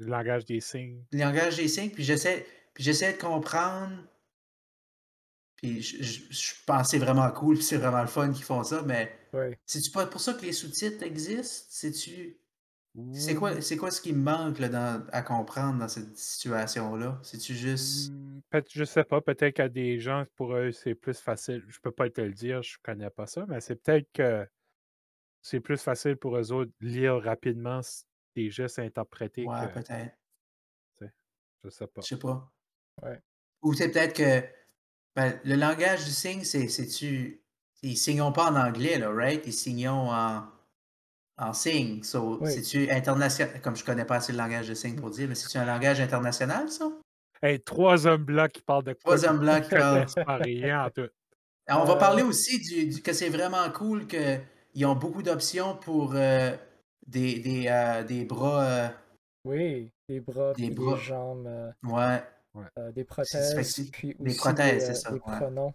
[0.00, 1.04] le langage des signes.
[1.12, 3.96] langage des signes, puis j'essaie, puis j'essaie de comprendre.
[5.56, 8.82] Puis je, je- je pensais vraiment cool, puis c'est vraiment le fun qu'ils font ça,
[8.82, 9.58] mais Ouais.
[9.66, 11.66] c'est-tu pas pour ça que les sous-titres existent?
[11.70, 12.38] C'est-tu.
[13.12, 13.38] C'est Mmh.
[13.38, 17.18] quoi, c'est quoi ce qui me manque là, dans- à comprendre dans cette situation-là?
[17.22, 18.12] C'est-tu juste.
[18.50, 21.62] Peut- je sais pas, peut-être qu'il y a des gens, pour eux, c'est plus facile.
[21.68, 24.46] Je peux pas te le dire, je connais pas ça, mais c'est peut-être que
[25.42, 27.80] c'est plus facile pour eux autres de lire rapidement
[28.34, 29.74] des gestes interprétés Ouais, que.
[29.80, 30.14] peut-être.
[31.64, 32.00] Je sais pas.
[32.02, 32.52] Je sais pas.
[33.02, 33.20] Ouais.
[33.62, 34.46] Ou c'est peut-être que
[35.16, 37.42] ben, le langage du signe, c'est, c'est-tu.
[37.82, 39.44] Ils signent pas en anglais, là, right?
[39.46, 40.48] Ils signent en,
[41.38, 42.02] en signe.
[42.02, 42.52] So, Oui.
[42.52, 43.60] C'est-tu international?
[43.62, 46.00] Comme je connais pas assez le langage de signe pour dire, mais c'est-tu un langage
[46.00, 46.90] international, ça?
[47.42, 49.16] Hey, trois hommes blancs qui parlent de quoi?
[49.16, 49.70] Trois hommes blancs qui
[50.04, 50.08] parlent.
[50.08, 51.08] C'est pas rien en tout.
[51.66, 55.22] Alors, on va Euh, parler aussi du, du- que c'est vraiment cool qu'ils ont beaucoup
[55.22, 56.56] d'options pour euh,
[57.06, 58.64] des, des, euh, des bras.
[58.64, 58.88] euh,
[59.44, 60.96] Oui, les bras Des bras.
[60.96, 61.46] les jambes.
[61.46, 62.22] euh, ouais.
[62.78, 65.36] Euh, des C'est- prothèses, c'est- puis des aussi prothèses, des, c'est euh, ça, des ouais.
[65.36, 65.74] pronoms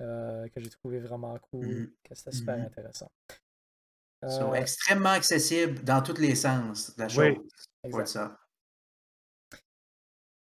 [0.00, 1.90] euh, que j'ai trouvé vraiment cool, Mhm.
[2.02, 2.64] que c'était super Mhm.
[2.64, 3.10] intéressant.
[4.28, 7.34] So, Euh, extrêmement accessible dans tous les sens de la Oui.
[7.34, 7.90] chose.
[7.90, 8.38] Forza.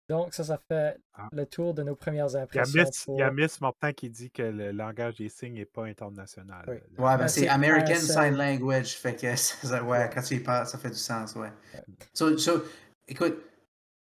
[0.09, 1.29] Donc, ça, ça fait Ah.
[1.31, 2.83] le tour de nos premières Il y, a impressions.
[2.83, 3.21] Miss, il pour...
[3.21, 6.65] y a Miss Martin qui dit que le langage des signes n'est pas international.
[6.67, 6.75] Oui.
[6.99, 7.95] Ouais, ben c'est American.
[7.95, 8.97] Sign Language.
[8.97, 11.53] Fait que ça, ouais, quand tu y parles, ça fait du sens, ouais.
[11.75, 11.85] Ouais.
[12.13, 12.63] So, so,
[13.07, 13.39] écoute,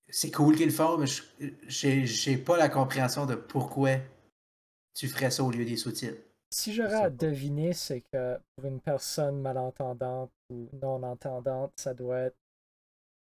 [0.10, 1.08] c'est cool qu'ils le font, mais
[1.68, 3.92] j'ai pas la compréhension de pourquoi
[4.94, 6.22] tu ferais ça au lieu des sous-titres.
[6.54, 12.38] Si j'aurais à deviner, c'est que pour une personne malentendante ou non-entendante, ça doit être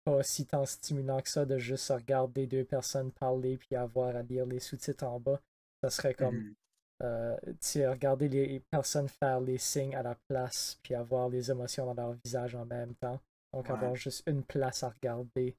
[0.04, 4.22] pas si tant stimulant que ça de juste regarder deux personnes parler puis avoir à
[4.22, 5.40] lire les sous-titres en bas.
[5.82, 6.54] Ça serait comme Mhm.
[7.02, 11.86] euh, tu regarder les personnes faire les signes à la place puis avoir les émotions
[11.86, 13.20] dans leur visage en même temps.
[13.52, 13.74] Donc Ouais.
[13.74, 15.56] avoir juste une place à regarder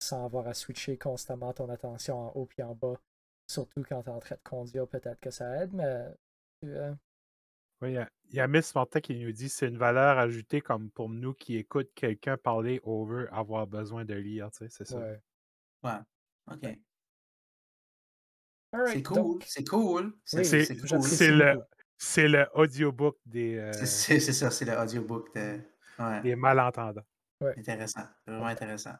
[0.00, 2.98] sans avoir à switcher constamment ton attention en haut puis en bas.
[3.48, 6.06] Surtout quand tu es en train de conduire, peut-être que ça aide, mais
[6.64, 6.94] euh,
[7.82, 7.96] Oui,
[8.28, 11.32] il y a- Miss Martin qui nous dit c'est une valeur ajoutée comme pour nous
[11.34, 14.98] qui écoutent quelqu'un parler over avoir besoin de lire, tu sais, c'est ça.
[14.98, 15.20] ouais.
[15.82, 15.98] Ouais.
[16.52, 16.78] OK.
[18.72, 19.16] Alright, C'est cool.
[19.16, 20.12] donc, C'est cool.
[20.24, 20.44] C'est Oui,
[21.28, 21.38] cool.
[21.38, 21.60] le,
[21.98, 25.34] c'est le audiobook des, euh, C'est- ça, c'est le audiobook.
[25.34, 25.60] De...
[25.98, 26.20] Ouais.
[26.22, 27.04] des malentendants.
[27.56, 28.04] Intéressant.
[28.26, 28.94] Vraiment intéressant.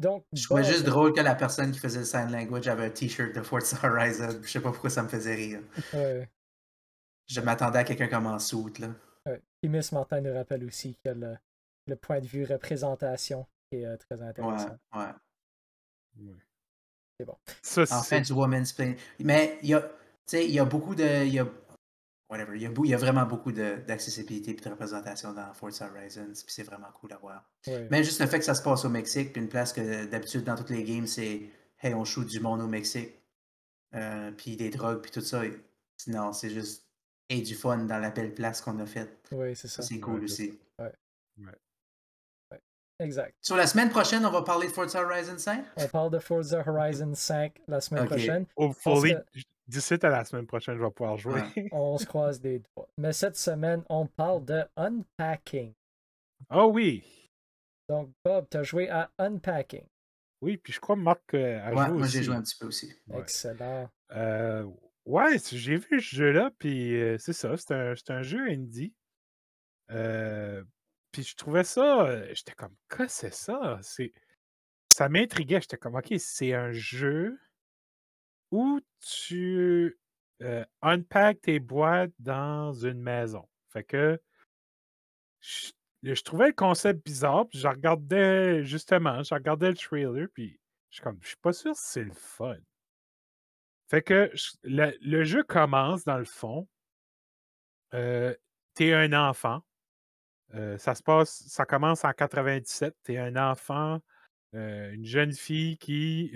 [0.00, 2.90] Donc Je trouvais juste drôle que la personne qui faisait le sign language avait un
[2.90, 4.40] t-shirt de Forza Horizon.
[4.42, 5.60] Je sais pas pourquoi ça me faisait rire.
[5.94, 6.28] ouais,
[7.28, 8.88] Je m'attendais à quelqu'un comme en soute, là.
[9.26, 9.40] ouais.
[9.62, 11.36] Puis Miss Martin nous rappelle aussi que le,
[11.86, 14.76] le point de vue représentation est euh, très intéressant.
[14.94, 15.00] ouais.
[16.18, 16.32] Ouais.
[17.18, 17.36] C'est bon.
[17.62, 18.96] Ça, Enfin, du woman's play.
[19.20, 19.88] Mais il y a, tu
[20.26, 21.24] sais, il y a beaucoup de.
[21.24, 21.46] Il y a,
[22.30, 25.32] whatever, il y a, beau- il y a vraiment beaucoup de- d'accessibilité et de représentation
[25.32, 26.26] dans Forza Horizon.
[26.32, 27.48] Puis c'est vraiment cool à voir.
[27.66, 27.86] Ouais.
[27.90, 30.44] Mais juste le fait que ça se passe au Mexique, puis une place que d'habitude
[30.44, 31.42] dans toutes les games, c'est
[31.78, 33.12] Hey, on shoot du monde au Mexique.
[33.94, 35.44] Euh, puis des drogues, puis tout ça.
[35.44, 35.56] Et-
[36.08, 36.84] Non, c'est juste.
[37.28, 39.18] Et du fun dans la belle place qu'on a faite.
[39.32, 40.58] Oui, c'est Ça, c'est cool Ouais, aussi.
[42.98, 43.34] Exact.
[43.42, 45.64] Sur la semaine prochaine, on va parler de Forza Horizon 5.
[45.76, 48.08] On parle de Forza Horizon 5 la semaine Ok.
[48.08, 48.46] prochaine.
[48.56, 51.40] hopefully, que- d'ici à la semaine prochaine, je vais pouvoir jouer.
[51.72, 52.88] On se croise des doigts.
[52.98, 55.72] Mais cette semaine, on parle de unpacking.
[56.50, 57.04] oh oui,
[57.88, 59.86] Donc, Bob, tu as joué à Unpacking.
[60.40, 62.66] oui, puis je crois Marc euh, a Ouais, joué moi j'ai joué un petit peu
[62.66, 62.92] aussi.
[63.08, 63.20] Ouais.
[63.20, 63.90] Excellent.
[64.12, 64.64] Euh,
[65.04, 68.94] ouais, j'ai vu ce jeu-là, puis euh, c'est ça, c'est un, c'est un jeu indie.
[69.90, 70.62] Euh,
[71.12, 73.78] puis je trouvais ça, j'étais comme, quoi c'est ça?
[73.82, 74.12] C'est,
[74.88, 77.38] ça m'intriguait, j'étais comme, ok, c'est un jeu
[78.50, 79.98] où tu
[80.42, 83.48] euh, unpack tes boîtes dans une maison.
[83.70, 84.20] Fait que
[85.40, 90.96] je, trouvais le concept bizarre, puis je regardais, justement, je regardais le trailer, puis je
[90.96, 92.56] suis comme, je suis pas sûr si c'est le fun.
[93.88, 94.30] Fait que
[94.62, 96.68] le, jeu commence dans le fond.
[97.94, 98.34] Euh,
[98.74, 99.62] t'es un enfant.
[100.54, 102.94] Euh, ça se passe, ça commence en 97.
[103.04, 104.00] T'es un enfant,
[104.52, 106.32] une jeune fille qui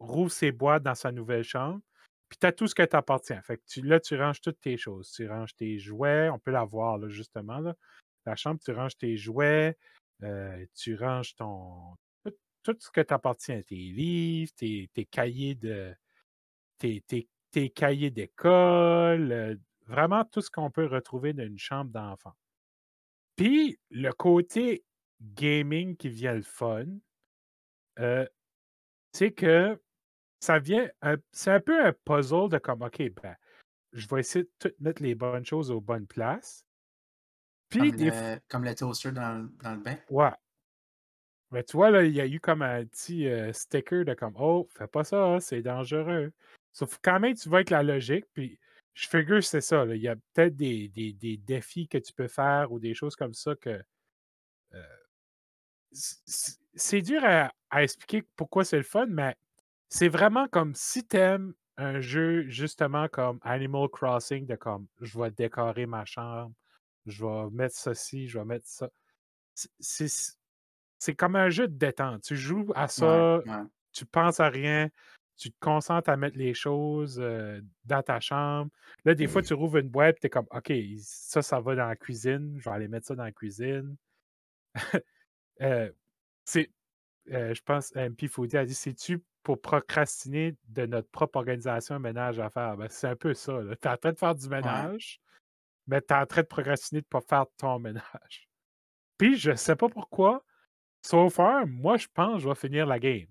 [0.00, 1.80] rouvre ses boîtes dans sa nouvelle chambre.
[2.28, 3.40] Puis t'as tout ce qui t'appartient.
[3.42, 5.10] Fait que tu, là, tu ranges toutes tes choses.
[5.10, 6.28] Tu ranges tes jouets.
[6.30, 7.58] On peut la voir, là, justement.
[7.58, 7.76] Là.
[8.24, 9.76] La chambre, tu ranges tes jouets.
[10.22, 11.96] euh, tu ranges ton.
[12.62, 13.64] Tout, ce que t'appartient.
[13.64, 15.94] Tes livres, tes, tes cahiers de
[16.78, 21.90] tes, tes- tes cahiers d'école, euh, vraiment tout ce qu'on peut retrouver dans une chambre
[21.90, 22.34] d'enfant.
[23.36, 24.84] Puis le côté
[25.20, 26.86] gaming qui vient le fun,
[27.98, 28.26] euh,
[29.12, 29.80] c'est que
[30.40, 30.88] ça vient,
[31.32, 33.36] c'est un peu un puzzle de comme, OK, ben,
[33.92, 36.64] je vais essayer de tout mettre les bonnes choses aux bonnes places.
[37.68, 39.96] Puis Comme des le, comme le toaster dans, le- dans le bain?
[40.10, 40.32] Ouais.
[41.50, 44.34] Mais tu vois, là, il y a eu comme un petit euh, sticker de comme
[44.38, 46.32] Oh, fais pas ça, c'est dangereux.
[46.72, 48.58] Sauf quand même, tu vas avec la logique, puis
[48.94, 49.84] je figure que c'est ça.
[49.84, 52.94] là, Il y a peut-être des, des- des défis que tu peux faire ou des
[52.94, 53.82] choses comme ça que.
[54.74, 54.82] euh,
[56.74, 59.36] c'est dur à, à expliquer pourquoi c'est le fun, mais
[59.90, 65.30] c'est vraiment comme si t'aimes un jeu justement comme Animal Crossing, de comme je vais
[65.30, 66.52] décorer ma chambre,
[67.06, 68.88] je vais mettre ceci, je vais mettre ça.
[69.80, 70.36] C'est-
[71.16, 72.22] comme un jeu de détente.
[72.22, 73.62] Tu joues à ça, Ouais, ouais.
[73.92, 74.90] tu penses à rien,
[75.36, 78.70] tu te concentres à mettre les choses euh, dans ta chambre.
[79.04, 81.74] Là, des fois, tu rouvres une boîte et tu es comme OK, ça, ça va
[81.74, 83.96] dans la cuisine, je vais aller mettre ça dans la cuisine.
[85.62, 85.92] Euh,
[86.46, 86.70] c'est,
[87.32, 92.00] euh, je pense, MP Foodie a dit C'est-tu pour procrastiner de notre propre organisation un
[92.00, 93.58] ménage à faire Ben, C'est un peu ça.
[93.80, 95.20] Tu es en train de faire du ménage,
[95.86, 98.48] mais tu es en train de procrastiner de ne pas faire ton ménage.
[99.18, 100.44] Puis, je sais pas pourquoi,
[101.02, 103.26] so far, moi, je pense que je vais finir la game.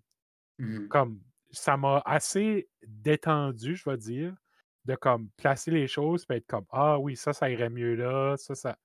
[0.57, 0.87] Mhm.
[0.87, 4.35] Comme ça m'a assez détendu, je vais dire,
[4.85, 8.35] de comme placer les choses et être comme Ah oui, ça, ça irait mieux là,
[8.37, 8.77] ça, ça.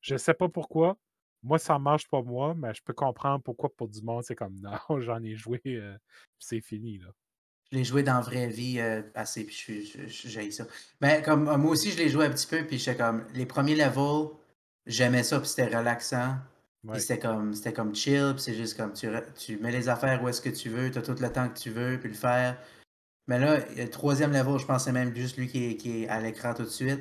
[0.00, 0.96] Je sais pas pourquoi.
[1.44, 4.58] Moi, ça marche pas moi, mais je peux comprendre pourquoi pour du monde, c'est comme
[4.60, 5.96] non, j'en ai joué, euh,
[6.38, 7.08] puis c'est fini là.
[7.72, 10.66] Je l'ai joué dans la vraie vie euh, assez, puis j'ai ça.
[11.00, 13.74] Mais comme moi aussi, je l'ai joué un petit peu, puis j'étais comme les premiers
[13.74, 14.28] levels,
[14.86, 16.36] j'aimais ça, puis c'était relaxant.
[16.82, 16.98] Puis Ouais.
[17.00, 20.28] c'était comme c'était comme chill, puis c'est juste comme tu, tu mets les affaires où
[20.28, 22.58] est-ce que tu veux, tu as tout le temps que tu veux, puis le faire.
[23.26, 26.08] Mais là, le troisième level, je pense c'est même juste lui qui est, qui est
[26.08, 27.00] à l'écran tout de suite.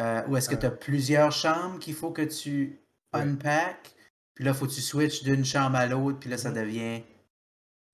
[0.00, 0.58] Euh, où est-ce que Euh.
[0.58, 2.78] tu as plusieurs chambres qu'il faut que tu
[3.16, 3.22] Ouais.
[3.22, 3.92] unpack.
[4.34, 7.02] Puis là, faut que tu switches d'une chambre à l'autre, puis là, ça devient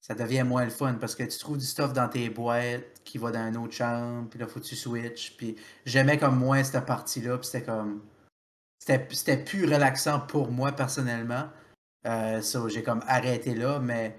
[0.01, 3.19] ça devient moins le fun parce que tu trouves du stuff dans tes boîtes qui
[3.19, 5.37] va dans une autre chambre, puis là, faut que tu switches.
[5.37, 5.55] Puis
[5.87, 8.03] j'aimais comme moins cette partie-là, puis c'était comme.
[8.81, 11.45] C'était plus relaxant pour moi personnellement.
[12.05, 14.17] Euh, so, j'ai comme arrêté là, mais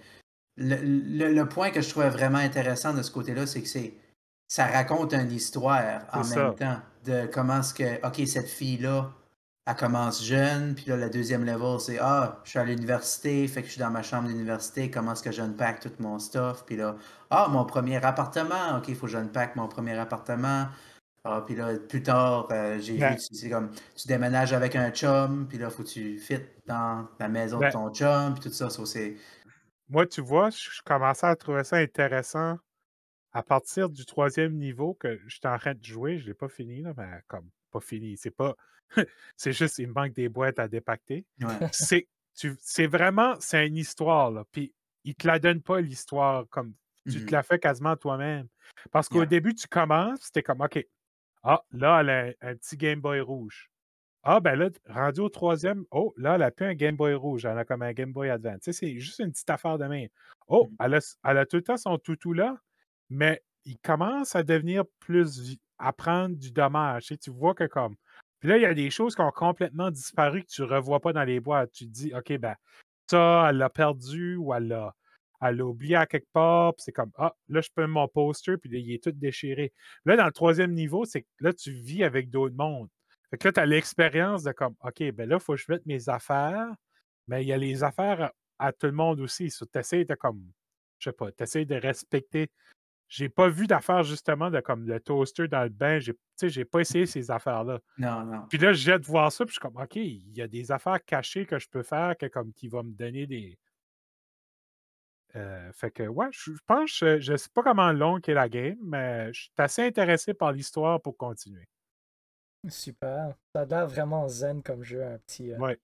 [0.55, 3.93] le, le- le point que je trouvais vraiment intéressant de ce côté-là, c'est que c'est
[4.47, 9.11] ça raconte une histoire en même temps de comment est-ce que, OK, cette fille-là,
[9.65, 13.61] elle commence jeune, puis là, le deuxième level, c'est Ah, je suis à l'université, fait
[13.61, 16.75] que je suis dans ma chambre d'université, comment est-ce que j'unpack tout mon stuff, puis
[16.75, 16.97] là,
[17.29, 20.67] Ah, mon premier appartement, OK, il faut que j'unpack mon premier appartement.
[21.25, 24.91] Ah, puis là, plus tard, euh, j'ai Ben- vu, c'est comme, tu déménages avec un
[24.91, 28.43] chum, puis là, faut que tu fites dans la maison Ben- de ton chum, puis
[28.43, 29.15] tout ça, ça, c'est...
[29.87, 32.57] Moi, tu vois, je je commençais à trouver ça intéressant
[33.31, 36.17] à partir du troisième niveau que j'étais en train de jouer.
[36.19, 38.15] Je ne l'ai pas fini, là, mais comme pas fini.
[38.17, 38.55] C'est pas.
[39.35, 41.25] c'est juste, il me manque des boîtes à dépacter.
[41.41, 41.47] Ouais.
[41.71, 44.43] C'est tu- c'est vraiment, c'est une histoire, là.
[44.51, 46.73] Puis, il te la donne pas, l'histoire, comme
[47.07, 48.47] tu te la fais quasiment toi-même.
[48.91, 49.25] Parce qu'au Yeah.
[49.27, 50.83] début, tu commences, c'était comme, OK,
[51.43, 53.69] ah, là, elle a un, un petit Game Boy rouge.
[54.23, 57.43] Ah, ben là, rendu au troisième, oh, là, elle a plus un Game Boy rouge,
[57.45, 58.61] elle a comme un Game Boy Advance.
[58.61, 60.05] Tu sais, c'est juste une petite affaire de main.
[60.47, 60.75] Oh, Mhm.
[60.79, 62.57] elle a, elle a tout le temps son toutou là,
[63.09, 67.07] mais il commence à devenir plus, à prendre du dommage.
[67.07, 67.95] Sais, tu vois que comme.
[68.39, 70.99] Puis là, il y a des choses qui ont complètement disparu que tu ne revois
[70.99, 71.71] pas dans les boîtes.
[71.71, 72.55] Tu te dis, OK, ben,
[73.09, 74.95] ça, elle l'a perdu ou elle l'a
[75.45, 76.73] elle l'a oublié à quelque part.
[76.73, 79.73] Puis c'est comme, ah, là, je peux mon poster, puis là, il est tout déchiré.
[80.05, 82.87] Là, dans le troisième niveau, c'est que là, tu vis avec d'autres mondes.
[83.29, 85.65] Fait que là, tu as l'expérience de comme, OK, ben là, il faut que je
[85.69, 86.69] mette mes affaires,
[87.27, 88.21] mais il y a les affaires
[88.57, 89.49] à, à tout le monde aussi.
[89.49, 90.41] Tu essaies de comme,
[90.99, 92.49] je sais pas, tu essaies de respecter.
[93.15, 95.99] J'ai pas vu d'affaires justement de comme le toaster dans le bain.
[95.99, 97.79] J'ai, tu sais, j'ai pas essayé ces affaires-là.
[97.99, 98.47] Non, non.
[98.49, 100.47] Puis là, je viens de voir ça, puis je suis comme, OK, il y a
[100.47, 103.59] des affaires cachées que je peux faire que, comme, qui vont me donner des.
[105.35, 108.49] Euh, fait que, ouais, je, je pense, je, je sais pas comment long est la
[108.49, 111.67] game, mais je suis assez intéressé par l'histoire pour continuer.
[112.67, 113.35] Super.
[113.53, 115.79] Ça a l'air vraiment zen comme jeu, un petit, euh, Ouais.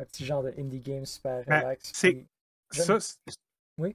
[0.00, 1.92] un petit genre de indie game super Ben, relax.
[1.94, 2.26] c'est- puis
[2.72, 3.38] j'aime- Ça, c'est-
[3.78, 3.94] Oui.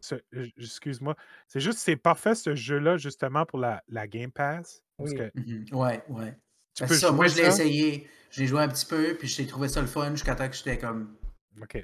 [0.58, 1.16] excuse-moi.
[1.48, 4.84] C'est juste, c'est parfait ce jeu-là, justement, pour la, la Game Pass.
[4.98, 5.18] Parce Oui.
[5.18, 5.66] que Mhm.
[5.72, 6.38] Ouais, ouais.
[6.76, 8.08] tu Ben, peux c'est ça, moi, je l'ai essayé.
[8.32, 10.56] Je l'ai joué un petit peu, puis j'ai trouvé ça le fun jusqu'à temps que
[10.56, 11.16] j'étais comme
[11.62, 11.84] OK.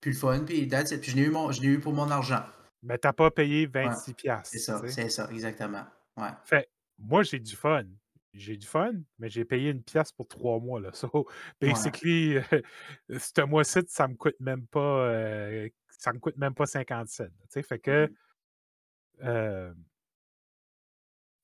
[0.00, 1.00] plus le fun, puis that's it.
[1.00, 2.44] Puis je l'ai eu, mon- je l'ai eu pour mon argent.
[2.82, 4.14] Mais t'as pas payé 26$.
[4.14, 5.84] piastres, C'est ça, c'est ça, exactement.
[6.16, 6.28] Ouais.
[6.44, 6.68] Fait,
[6.98, 7.84] moi, j'ai du fun.
[8.38, 10.80] J'ai du fun, mais j'ai payé une pièce pour trois mois.
[10.80, 10.90] Là.
[10.94, 11.26] So,
[11.60, 12.36] basically,
[13.10, 17.24] ce mois-ci, ça me coûte même pas euh, ça me coûte même pas 50 cents.
[17.50, 18.16] Fait que Mhm.
[19.22, 19.74] euh,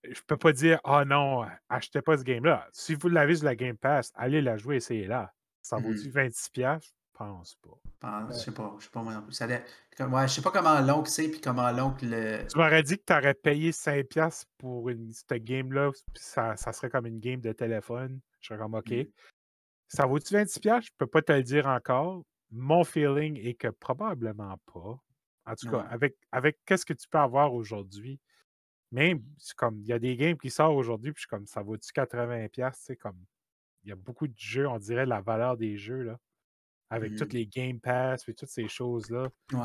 [0.05, 2.69] je peux pas dire Ah non, achetez pas ce game-là.
[2.73, 5.33] Si vous l'avez sur la Game Pass, allez la jouer, essayez-la.
[5.63, 6.51] Ça vaut-tu 26$?
[6.51, 6.95] piastres?
[6.95, 7.71] Je pense pas.
[8.01, 8.35] Pense- Ouais.
[8.35, 9.33] Je sais pas, je sais pas moi non plus.
[9.33, 12.47] Ça ouais, je sais pas comment long que c'est, puis comment long que le.
[12.47, 16.57] Tu m'aurais dit que tu aurais payé 5$ piastres pour une, cette game-là, puis ça,
[16.57, 18.21] ça serait comme une game de téléphone.
[18.41, 18.91] Je serais comme OK.
[18.91, 19.07] Mhm.
[19.89, 20.61] Ça vaut-tu 26$?
[20.61, 20.89] piastres?
[20.93, 22.23] Je peux pas te le dire encore.
[22.51, 24.99] Mon feeling est que probablement pas.
[25.47, 25.85] En tout cas, Ouais.
[25.91, 28.19] avec, avec qu'est-ce que tu peux avoir aujourd'hui,
[28.93, 31.47] même, c'est comme, il y a des games qui sortent aujourd'hui, puis je suis comme,
[31.47, 32.49] ça vaut-tu 80$?
[32.49, 32.83] piastres?
[32.87, 33.19] C'est comme,
[33.83, 36.19] il y a beaucoup de jeux, on dirait la valeur des jeux, là,
[36.91, 37.19] avec Mhm.
[37.19, 39.59] toutes les Game Pass et toutes ces choses-là Ouais.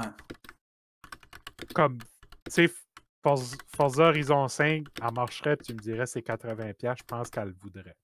[1.73, 1.97] comme,
[2.45, 2.73] tu sais,
[3.21, 7.29] Forza, Forza Horizon 5, elle marcherait, puis tu me dirais c'est 80$, piastres, je pense
[7.29, 7.95] qu'elle le voudrait.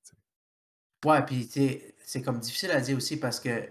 [1.06, 3.68] Ouais, puis tu sais, c'est comme difficile à dire aussi parce que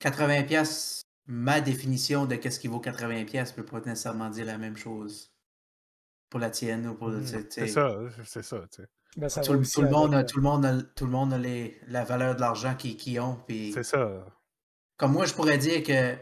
[0.00, 4.58] 80$, piastres, ma définition de qu'est-ce qui vaut 80$ piastres peut pas nécessairement dire la
[4.58, 5.32] même chose
[6.30, 7.20] pour la tienne ou pour le.
[7.20, 8.88] tu sais, tu Mm, C'est ça, c'est ça, tu sais.
[9.16, 11.04] Ben, ça Tout, va le- aussi tout le monde, a, tout le monde a, tout
[11.04, 13.36] le monde a les, la valeur de l'argent qu'ils ont.
[13.46, 14.24] Puis C'est ça.
[15.00, 16.14] Comme moi, je pourrais dire que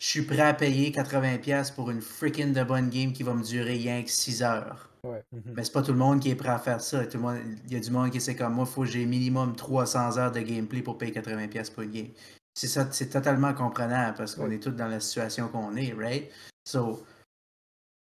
[0.00, 3.32] je suis prêt à payer 80$ piastres pour une freaking de bonne game qui va
[3.32, 4.90] me durer rien que 6 heures.
[5.04, 5.54] Mhm.
[5.54, 7.06] Mais c'est pas tout le monde qui est prêt à faire ça.
[7.06, 8.88] Tout le monde, il y a du monde qui c'est comme moi, il faut que
[8.88, 12.08] j'ai minimum 300 heures de gameplay pour payer 80$ piastres pour une game.
[12.54, 16.28] C'est ça, c'est totalement comprenable parce qu'on est tous dans la situation qu'on est, right?
[16.64, 17.04] So,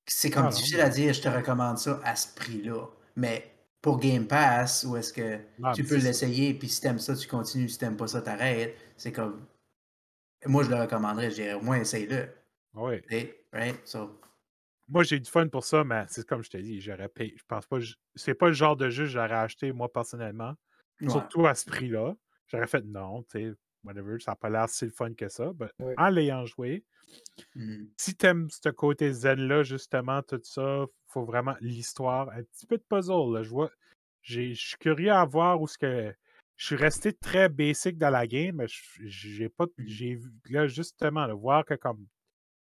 [0.06, 2.86] c'est comme non, difficile à dire, je te recommande ça à ce prix-là.
[3.16, 3.50] Mais
[3.80, 7.26] pour Game Pass, où est-ce que Ah, tu peux l'essayer, puis si t'aimes ça, tu
[7.28, 8.76] continues, si t'aimes pas ça, t'arrêtes.
[8.98, 9.40] C'est comme.
[10.46, 12.28] Moi, je le recommanderais, je dirais au moins essaye-le.
[12.74, 13.02] Oui.
[13.02, 13.86] tu sais, Right?
[13.86, 14.20] So,
[14.88, 17.34] Moi, j'ai du fun pour ça, mais c'est comme je t'ai dit, j'aurais payé.
[17.38, 17.80] Je pense pas.
[17.80, 20.54] je- C'est pas le genre de jeu que j'aurais acheté, moi, personnellement.
[21.00, 21.08] ouais.
[21.10, 22.14] Surtout à ce prix-là.
[22.46, 25.52] J'aurais fait non, tu sais, whatever, ça n'a pas l'air si le fun que ça.
[25.80, 25.94] Oui.
[25.98, 26.84] En l'ayant joué,
[27.54, 27.90] Mhm.
[27.98, 32.84] si t'aimes ce côté zen-là, justement, tout ça, faut vraiment l'histoire, un petit peu de
[32.88, 33.32] puzzle.
[33.34, 33.70] Là, je vois,
[34.22, 36.14] j'ai- je suis curieux à voir où ce que.
[36.58, 39.64] Je suis resté très basic dans la game, mais je- j'ai pas.
[39.78, 39.86] Mhm.
[39.86, 42.06] J'ai vu là, justement, de voir que comme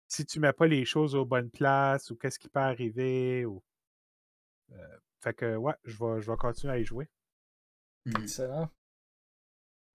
[0.07, 3.45] si tu mets pas les choses aux bonnes places ou qu'est-ce qui peut arriver.
[3.45, 3.63] Ou...
[4.73, 7.09] euh, fait que ouais, je vais, je vais continuer à y jouer.
[8.05, 8.21] Mhm.
[8.21, 8.69] Excellent.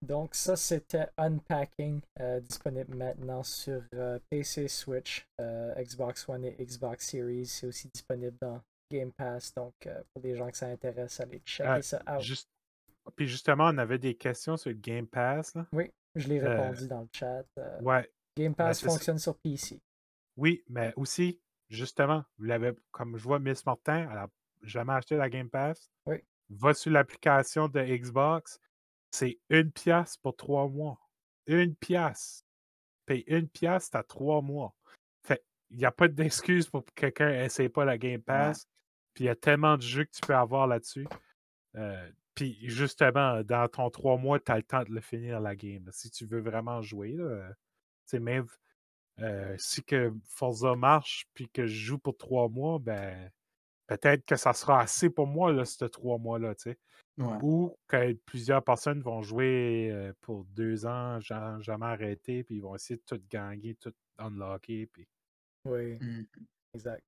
[0.03, 6.57] Donc ça c'était Unpacking, euh, disponible maintenant sur euh, PC, Switch, euh, Xbox One et
[6.65, 7.47] Xbox Series.
[7.47, 11.39] C'est aussi disponible dans Game Pass, donc euh, pour les gens que ça intéresse, allez
[11.47, 12.21] checker Ah, ça out.
[12.21, 12.49] Juste...
[13.17, 15.55] Puis justement, on avait des questions sur le Game Pass.
[15.55, 15.67] Là.
[15.73, 17.45] Oui, je l'ai Euh, répondu dans le chat.
[17.59, 18.93] euh, Ouais, Game Pass c'est ça.
[18.93, 19.81] fonctionne sur PC.
[20.37, 24.29] oui, mais aussi, justement, vous l'avez, comme je vois Miss Martin, elle a
[24.63, 25.91] jamais acheté la Game Pass.
[26.07, 26.17] Oui.
[26.51, 28.61] Va sur l'application de Xbox,
[29.11, 30.99] c'est une pièce pour trois mois.
[31.47, 32.45] Une pièce.
[33.05, 34.75] Paye une pièce, t'as trois mois.
[35.27, 38.69] Fait il n'y a pas d'excuse pour que quelqu'un essaye pas la Game Pass.
[39.15, 41.07] Puis il y a tellement de jeux que tu peux avoir là-dessus.
[41.77, 45.55] Euh, puis justement, dans ton trois mois, tu as le temps de le finir la
[45.57, 45.85] game.
[45.87, 47.13] là, si tu veux vraiment jouer.
[47.13, 47.57] Là, euh, tu
[48.07, 48.47] sais, même
[49.21, 53.31] euh, si que Forza marche puis que je joue pour trois mois, ben
[53.87, 56.79] peut-être que ça sera assez pour moi, là, ces trois mois-là, tu sais.
[57.19, 57.37] Ouais.
[57.43, 62.63] Ou que plusieurs personnes vont jouer euh, pour deux ans, ja- jamais arrêter, puis ils
[62.63, 64.87] vont essayer de tout gagner, tout unlocker.
[64.87, 65.07] Puis...
[65.67, 66.27] Oui, Mhm.
[66.75, 67.05] exact.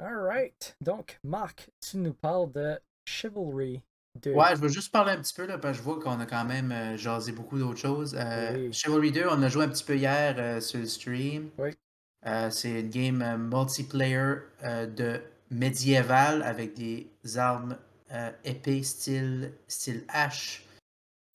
[0.00, 0.76] Alright.
[0.80, 3.82] Donc, Marc, tu nous parles de Chivalry
[4.22, 4.32] 2.
[4.32, 6.26] Ouais, je veux juste parler un petit peu, là, parce que je vois qu'on a
[6.26, 8.14] quand même euh, jasé beaucoup d'autres choses.
[8.18, 8.72] Euh, Oui.
[8.72, 11.50] Chivalry 2, on a joué un petit peu hier euh, sur le stream.
[11.58, 11.70] Oui.
[12.26, 15.20] Euh, c'est une game euh, multiplayer de
[15.50, 17.76] médiéval avec des armes
[18.44, 20.64] épées style, style hache,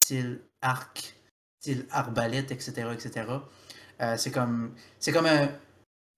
[0.02, 1.14] style arc,
[1.60, 2.88] style arbalète, etc.
[2.92, 3.26] etc.
[4.16, 5.48] C'est comme, c'est comme un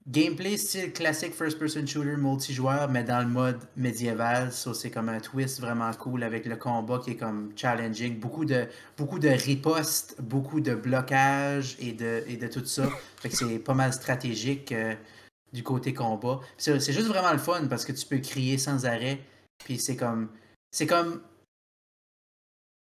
[0.09, 4.53] gameplay style classique first-person shooter multijoueur, mais dans le mode médiéval.
[4.53, 8.19] So, c'est comme un twist vraiment cool avec le combat qui est comme challenging.
[8.19, 12.89] Beaucoup de, beaucoup de ripostes, beaucoup de blocage et de, et de tout ça.
[13.17, 14.95] Fait que c'est pas mal stratégique euh,
[15.53, 16.41] du côté combat.
[16.57, 19.21] C'est juste vraiment le fun parce que tu peux crier sans arrêt.
[19.65, 20.29] Puis c'est comme.
[20.71, 21.23] C'est comme.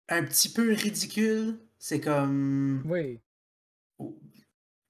[0.10, 1.58] Un petit peu ridicule.
[1.80, 2.84] C'est comme.
[2.86, 3.20] Oui,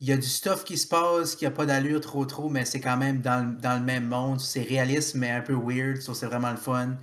[0.01, 2.65] Il y a du stuff qui se passe, qui a pas d'allure trop trop, mais
[2.65, 4.39] c'est quand même dans, le- dans le même monde.
[4.41, 6.01] C'est réaliste, mais un peu weird.
[6.01, 6.97] c'est vraiment le fun.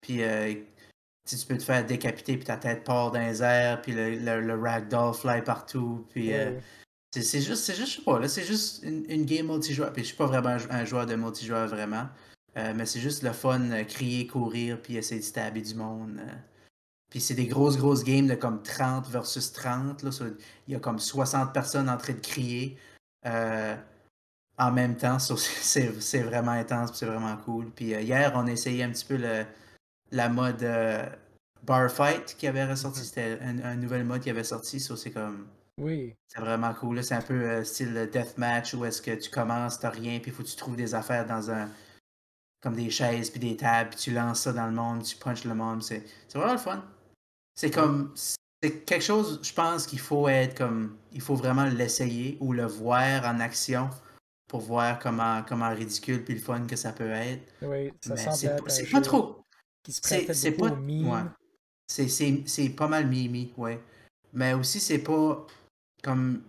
[0.00, 0.54] Puis euh,
[1.28, 4.40] tu peux te faire décapiter, puis ta tête part dans les airs, puis le, le,
[4.40, 6.06] le ragdoll fly partout.
[6.10, 6.52] Puis euh,
[7.12, 9.92] c'est juste, c'est juste, je sais pas, là, c'est juste une, une game multijoueur.
[9.92, 12.06] Puis je suis pas vraiment un joueur de multijoueur vraiment.
[12.56, 16.20] Euh, mais c'est juste le fun, euh, crier, courir, puis essayer de stabber du monde.
[17.10, 20.02] Puis c'est des grosses, grosses games de comme 30 versus 30.
[20.02, 20.10] Là,
[20.66, 22.76] il y a comme 60 personnes en train de crier
[23.26, 23.76] euh,
[24.58, 25.18] en même temps.
[25.18, 27.70] C'est c'est vraiment intense, c'est vraiment cool.
[27.70, 29.44] Puis euh, hier, on a essayé un petit peu le,
[30.10, 31.06] la mode euh,
[31.62, 33.00] bar fight qui avait ressorti.
[33.00, 33.04] Mhm.
[33.04, 34.80] C'était un, un nouvel mode qui avait sorti.
[34.80, 35.46] So, c'est comme.
[35.78, 37.04] Oui, C'est vraiment cool.
[37.04, 40.42] C'est un peu style deathmatch où est-ce que tu commences, t'as rien, puis il faut
[40.42, 41.68] que tu trouves des affaires dans un.
[42.62, 45.44] comme des chaises, puis des tables, puis tu lances ça dans le monde, tu punches
[45.44, 45.82] le monde.
[45.82, 46.82] C'est c'est vraiment le fun.
[47.56, 48.12] C'est comme.
[48.62, 50.96] C'est quelque chose, je pense qu'il faut être comme.
[51.12, 53.90] Il faut vraiment l'essayer ou le voir en action
[54.48, 57.42] pour voir comment, comment ridicule puis le fun que ça peut être.
[57.62, 58.36] oui, ça semble
[58.70, 59.42] c'est pas- trop.
[60.32, 60.70] C'est pas.
[61.04, 61.22] ouais.
[61.88, 63.80] C'est- pas mal mimi, ouais.
[64.32, 65.46] Mais aussi, c'est pas
[66.02, 66.42] comme.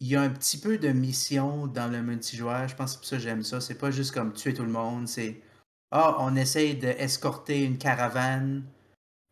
[0.00, 2.66] Il y a un petit peu de mission dans le multijoueur.
[2.66, 3.60] Je pense que c'est pour ça que j'aime ça.
[3.60, 5.06] C'est pas juste comme tuer tout le monde.
[5.08, 5.40] C'est.
[5.92, 8.64] Ah, on essaye d'escorter une caravane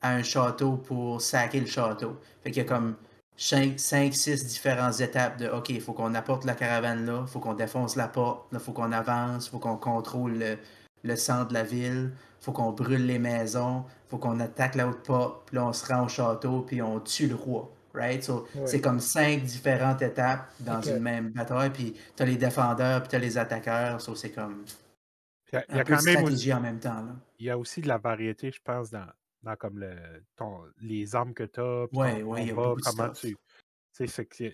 [0.00, 2.18] à un château pour saquer le château.
[2.42, 2.96] Fait qu'il y a comme
[3.36, 7.40] 5, 6 différentes étapes de OK, il faut qu'on apporte la caravane là, il faut
[7.40, 10.58] qu'on défonce la porte, il faut qu'on avance, il faut qu'on contrôle le,
[11.02, 14.74] le centre de la ville, il faut qu'on brûle les maisons, il faut qu'on attaque
[14.74, 17.70] la haute porte, puis là on se rend au château, puis on tue le roi.
[17.92, 18.22] Right?
[18.22, 18.46] So.
[18.66, 23.18] C'est comme cinq différentes étapes dans une même bataille, puis t'as les défendeurs, puis t'as
[23.18, 24.64] les attaqueurs, so, c'est comme
[25.52, 26.94] Il y a, il y quand même aussi, en même temps.
[26.94, 27.16] Là.
[27.38, 29.06] il y a aussi de la variété, je pense, dans,
[29.42, 29.96] dans comme le,
[30.36, 33.36] ton, les armes que tu as, Ouais, ouais, de comment tu.
[34.26, 34.52] que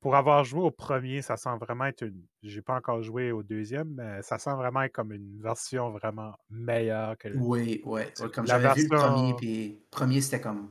[0.00, 2.22] pour avoir joué au premier, ça sent vraiment être une.
[2.42, 6.34] J'ai pas encore joué au deuxième, mais ça sent vraiment être comme une version vraiment
[6.50, 7.38] meilleure que le.
[7.38, 7.82] Oui.
[8.14, 10.70] C'est- Comme la j'avais vu le premier, version- puis le premier, c'était comme.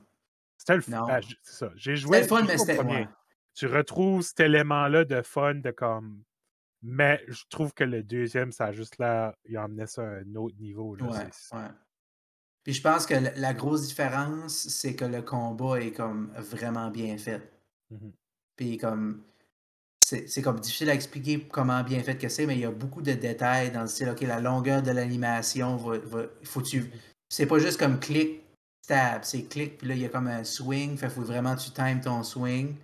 [0.57, 1.05] C'était le f- Non.
[1.07, 1.71] ben, c'est ça.
[1.75, 2.79] J'ai joué, C'était le fun, mais c'était.
[2.81, 3.07] ouais.
[3.55, 6.23] Tu retrouves cet élément-là de fun, de comme.
[6.81, 9.35] Mais je trouve que le deuxième, ça a juste là.
[9.45, 10.95] Il a emmené ça à un autre niveau.
[10.95, 11.05] Là.
[11.07, 11.69] Ouais.
[12.65, 17.17] Puis je pense que la, grosse différence, c'est que le combat est comme vraiment bien
[17.17, 17.41] fait.
[17.91, 18.11] Mhm.
[18.57, 19.23] Puis comme.
[20.07, 23.01] C'est comme difficile à expliquer comment bien fait que c'est, mais il y a beaucoup
[23.01, 26.91] de détails dans le style, OK, la longueur de l'animation va, va- faut que tu.
[27.27, 28.43] C'est pas juste comme clic,
[28.83, 31.61] stab, c'est clic, puis là, il y a comme un swing, fait faut vraiment que
[31.61, 32.75] tu times ton swing.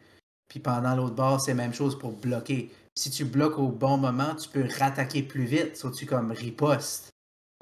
[0.48, 2.72] Puis pendant l'autre bord, c'est la même chose pour bloquer.
[2.96, 7.12] Si tu bloques au bon moment, tu peux rattaquer plus vite, sauf tu comme riposte.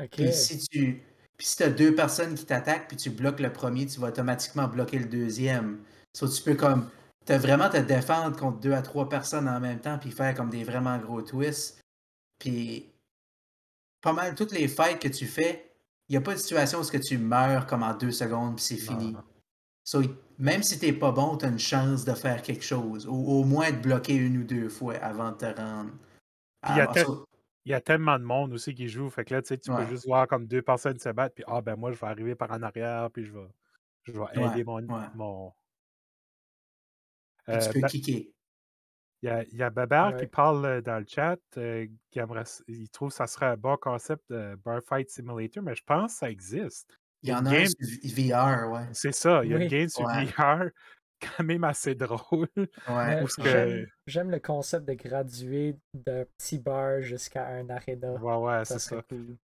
[0.01, 0.09] Ok.
[0.11, 1.03] Puis si tu
[1.39, 4.67] puis si as deux personnes qui t'attaquent puis tu bloques le premier, tu vas automatiquement
[4.67, 5.79] bloquer le deuxième.
[6.13, 6.89] So, tu peux comme
[7.25, 10.49] te vraiment te défendre contre deux à trois personnes en même temps puis faire comme
[10.49, 11.79] des vraiment gros twists.
[12.39, 12.91] Puis
[14.01, 15.71] pas mal toutes les fights que tu fais,
[16.09, 18.57] il n'y a pas de situation où est-ce que tu meurs comme en deux secondes
[18.57, 19.15] puis c'est fini.
[19.85, 20.01] So,
[20.37, 23.07] même si t'es pas bon, tu as une chance de faire quelque chose.
[23.07, 25.91] Ou au moins de bloquer une ou deux fois avant de te rendre.
[26.63, 27.28] Puis il
[27.69, 29.11] Il y a tellement de monde aussi qui joue.
[29.11, 29.85] Fait que là, tu sais, tu Ouais.
[29.85, 32.33] peux juste voir comme deux personnes se battre, puis ah ben moi, je vais arriver
[32.33, 33.47] par en arrière, puis je vais,
[34.05, 34.81] je vais aider Ouais, mon.
[34.81, 35.05] ouais.
[35.13, 35.53] mon...
[37.47, 38.33] Euh, tu peux Ba- kicker?
[39.21, 42.45] Il y a, il y a Babar qui parle dans le chat, euh, qui aimerait,
[42.67, 46.13] il trouve que ça serait un bon concept de Bar Fight Simulator, mais je pense
[46.13, 46.97] que ça existe.
[47.21, 47.75] Il y en a un sur
[48.15, 48.87] VR, ouais.
[48.93, 49.63] C'est ça, il y a Oui.
[49.63, 50.07] une game sur.
[50.07, 50.69] VR
[51.19, 52.47] quand même assez drôle.
[52.87, 53.23] Ouais.
[53.37, 58.13] Que- j'aime le concept de graduer d'un petit bar jusqu'à un aréna.
[58.13, 59.05] Ouais, ouais, ça c'est serait ça.
[59.09, 59.37] cool.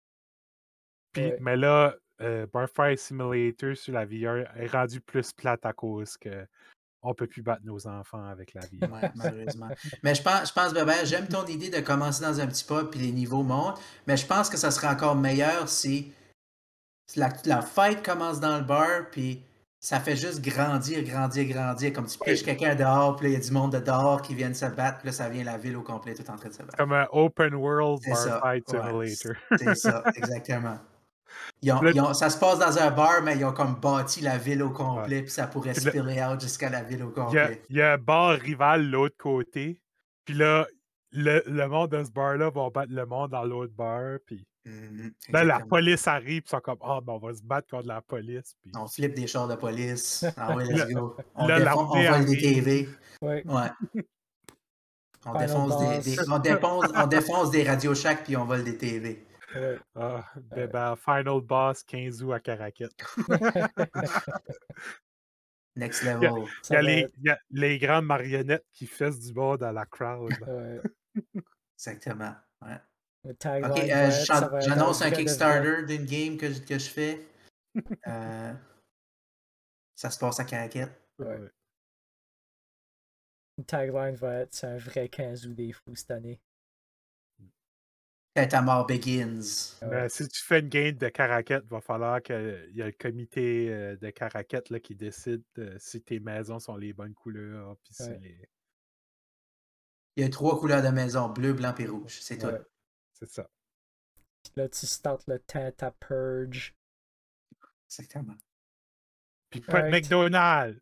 [1.12, 1.36] Puis, Ouais.
[1.40, 6.16] Mais là, euh, Bar Fight Simulator sur la VR est rendu plus plate à cause
[6.16, 6.46] que
[7.04, 8.92] on peut plus battre nos enfants avec la VR.
[8.92, 9.68] Ouais, malheureusement.
[10.04, 12.84] Mais je pense, je pense Bébert, j'aime ton idée de commencer dans un petit pas
[12.84, 16.12] puis les niveaux montent, mais je pense que ça serait encore meilleur si
[17.16, 19.42] la, la fight commence dans le bar puis
[19.84, 21.92] ça fait juste grandir, grandir, grandir.
[21.92, 24.32] Comme tu piches quelqu'un dehors, puis là, il y a du monde de dehors qui
[24.34, 26.54] viennent se battre, puis là, ça vient la ville au complet tout en train de
[26.54, 26.76] se battre.
[26.76, 29.32] Comme un open world Bar Fight ouais, Simulator.
[29.58, 30.78] C'est ça, exactement.
[31.62, 33.74] Ils ont- Le- ils ont- ça se passe dans un bar, mais ils ont comme
[33.74, 37.02] bâti la ville au complet, puis ça pourrait Puis le- spiller out jusqu'à la ville
[37.02, 37.62] au Il y, a, complet.
[37.70, 39.80] il y a un bar rival de l'autre côté.
[40.24, 40.64] Puis là,
[41.10, 44.18] le, le monde de ce bar-là va battre le monde dans l'autre bar.
[44.26, 46.42] Puis Mhm, là, la police arrive.
[46.42, 48.54] Puis ils sont comme, ah, ben, on va se battre contre la police.
[48.62, 50.24] Puis On flippe des chars de police.
[50.36, 51.16] Ah ouais, let's go.
[51.34, 52.36] On, là, on vole des.
[52.38, 52.88] TV.
[53.20, 53.42] Ouais.
[53.46, 53.70] Ouais.
[55.24, 56.04] On défonce des, boss.
[56.04, 59.24] des- on, défonce, on défonce des Radio Shack puis on vole des TV.
[59.94, 62.88] ah, ben, ben, Final Boss 15 août à Caracat.
[65.76, 66.44] Next Il y a, level.
[66.70, 69.58] il y a les, être- il y a les grandes marionnettes qui fessent du bord
[69.58, 70.32] dans la crowd.
[70.46, 70.80] ouais.
[71.78, 72.34] Exactement.
[72.60, 72.78] Ouais.
[73.24, 75.10] Le tagline Ok, va euh, j'annonce un.
[75.10, 77.26] Kickstarter d'une game que, je- que je fais.
[78.06, 78.52] Euh,
[79.94, 80.90] ça se passe à Caracat.
[81.18, 81.38] Ouais.
[83.58, 86.40] Le tagline va être c'est un vrai 15 août des fous cette année.
[88.34, 89.40] Tête à mort begins.
[89.82, 89.88] Ouais.
[89.88, 92.92] Mais si tu fais une game de Caracat, il va falloir qu'il y ait le
[92.92, 97.76] comité euh, de Caracat là, qui décide euh, si tes maisons sont les bonnes couleurs.
[97.84, 98.18] Puis si Ouais.
[98.20, 98.48] les-
[100.16, 102.18] Il y a trois couleurs de maison, bleu, blanc et rouge.
[102.20, 102.58] C'est Ouais.
[102.58, 102.64] tout.
[103.22, 103.48] C'est ça.
[104.56, 106.74] Là, tu startes le teint à purge.
[107.88, 108.34] Exactement.
[109.50, 109.92] Puis pas de Alright.
[110.04, 110.80] McDonald's.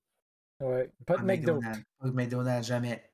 [0.61, 0.91] Ouais.
[1.07, 1.23] Pas de.
[1.23, 1.83] McDonald's.
[1.99, 3.13] Pas de McDonald's, jamais.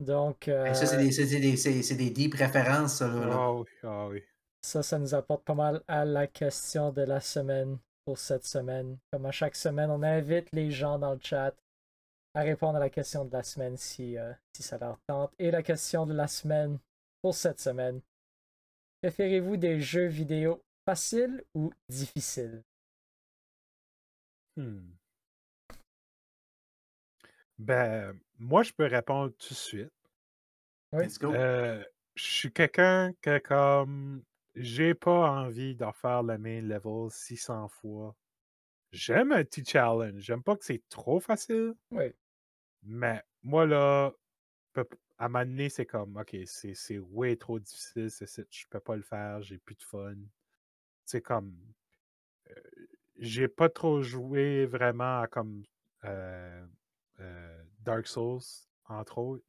[0.00, 3.08] Donc, euh, Et Ça, c'est des, c'est des, c'est- c'est des deep références, ça.
[3.08, 3.34] Là, là.
[3.36, 4.22] Ah oui, ah oui.
[4.62, 8.98] ça, ça nous apporte pas mal à la question de la semaine pour cette semaine.
[9.10, 11.54] Comme à chaque semaine, on invite les gens dans le chat
[12.34, 15.32] à répondre à la question de la semaine si, euh, si ça leur tente.
[15.38, 16.78] Et la question de la semaine
[17.24, 18.02] pour cette semaine.
[19.00, 22.62] Préférez-vous des jeux vidéo faciles ou difficiles?
[24.58, 24.90] Hmm.
[27.58, 29.92] Ben, moi, je peux répondre tout de suite.
[30.92, 31.04] Oui.
[31.04, 31.32] Let's go.
[31.32, 31.82] Euh,
[32.14, 34.22] je suis quelqu'un que, comme,
[34.54, 38.14] j'ai pas envie d'en faire le main level 600 fois.
[38.92, 40.20] J'aime un petit challenge.
[40.20, 42.12] J'aime pas que c'est trop facile, Oui.
[42.82, 44.12] mais moi, là,
[45.18, 48.96] à un moment donné, c'est comme, OK, c'est way trop difficile, c'est je peux pas
[48.96, 50.16] le faire, j'ai plus de fun.
[51.04, 51.56] C'est comme,
[52.50, 52.54] euh,
[53.18, 55.62] j'ai pas trop joué vraiment à comme
[56.04, 56.66] euh,
[57.20, 58.40] euh, Dark Souls,
[58.86, 59.44] entre autres.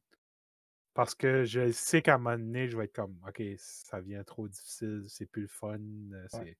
[0.94, 4.22] Parce que je sais qu'à un moment donné, je vais être comme, OK, ça devient
[4.24, 5.78] trop difficile, c'est plus le fun.
[6.28, 6.56] C'est.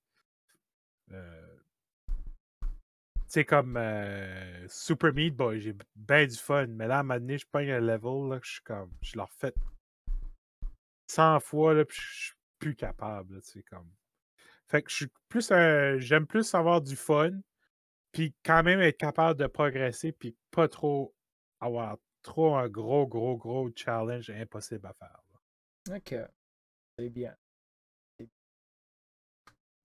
[3.27, 6.67] Sais, comme euh, Super Meat Boy, j'ai bien du fun.
[6.67, 9.17] Mais là, à un moment donné, je pogne un level, là, je suis comme, je
[9.17, 9.53] leur fais
[11.07, 13.91] 100 fois, là, puis je suis plus capable, comme.
[14.67, 17.31] Fait que je suis plus un- j'aime plus avoir du fun,
[18.11, 21.15] puis quand même être capable de progresser, puis pas trop
[21.59, 25.95] avoir trop un gros, gros, gros challenge impossible à faire.
[25.95, 26.15] Ok.
[26.97, 27.35] C'est bien.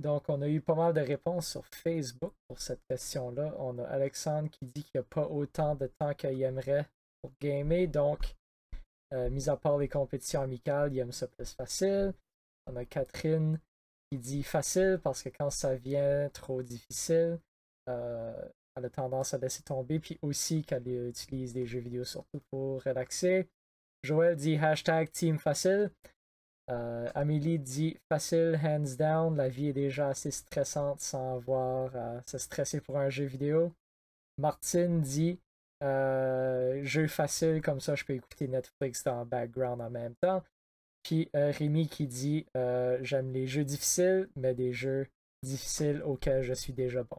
[0.03, 3.55] Donc, on a eu pas mal de réponses sur Facebook pour cette question-là.
[3.59, 6.89] On a Alexandre qui dit qu'il n'y a pas autant de temps qu'il aimerait
[7.23, 7.87] pour gamer.
[7.87, 8.35] Donc,
[9.15, 12.13] euh, mis à part les compétitions amicales, il aime ça plus facile.
[12.67, 13.59] On a Catherine
[14.11, 17.39] qui dit facile parce que quand ça vient trop difficile,
[17.89, 20.01] euh, elle a tendance à laisser tomber.
[20.01, 23.49] Puis aussi qu'elle utilise des jeux vidéo surtout pour relaxer.
[24.03, 25.91] Joël dit hashtag team facile.
[26.71, 29.37] Euh, Amélie dit facile, hands down.
[29.37, 33.73] La vie est déjà assez stressante sans avoir à se stresser pour un jeu vidéo.
[34.39, 35.41] Martine dit
[35.83, 40.43] euh, jeu facile, comme ça je peux écouter Netflix dans le background en même temps.
[41.03, 45.09] Puis euh, Rémi qui dit euh, j'aime les jeux difficiles, mais des jeux
[45.43, 47.19] difficiles auxquels je suis déjà bon.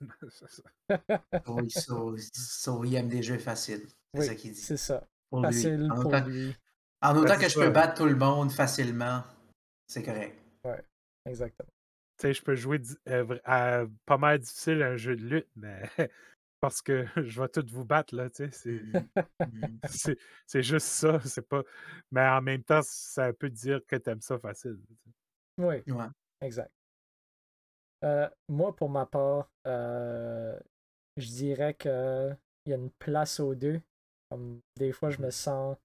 [0.30, 0.62] C'est ça.
[1.44, 3.86] So, il- so- so, il aime des jeux faciles.
[4.14, 4.60] C'est Oui, ça qu'il dit.
[4.60, 5.06] c'est ça.
[5.30, 5.42] Pour.
[5.42, 6.54] Facile pour lui.
[7.06, 9.22] En autant Ben, que je peux battre tout le monde facilement,
[9.86, 10.36] c'est correct.
[11.24, 11.68] Exactement.
[12.18, 15.48] Tu sais, je peux jouer euh, à pas mal difficile à un jeu de lutte,
[15.56, 15.82] mais
[16.60, 18.80] parce que je vais tout vous battre, là, tu sais.
[20.46, 21.62] C'est, juste ça, c'est pas...
[22.10, 24.78] Mais en même temps, ça peut dire que t'aimes ça facile.
[25.58, 25.82] Oui.
[25.86, 26.06] Ouais.
[26.40, 26.70] Exact.
[28.04, 30.58] Euh, moi, pour ma part, euh,
[31.16, 32.34] je dirais que
[32.64, 33.80] il y a une place aux deux.
[34.30, 35.76] Comme des fois, je me sens,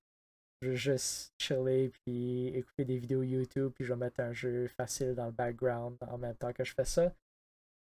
[0.62, 4.68] je veux juste chiller puis écouter des vidéos YouTube puis je vais mettre un jeu
[4.68, 7.14] facile dans le background en même temps que je fais ça.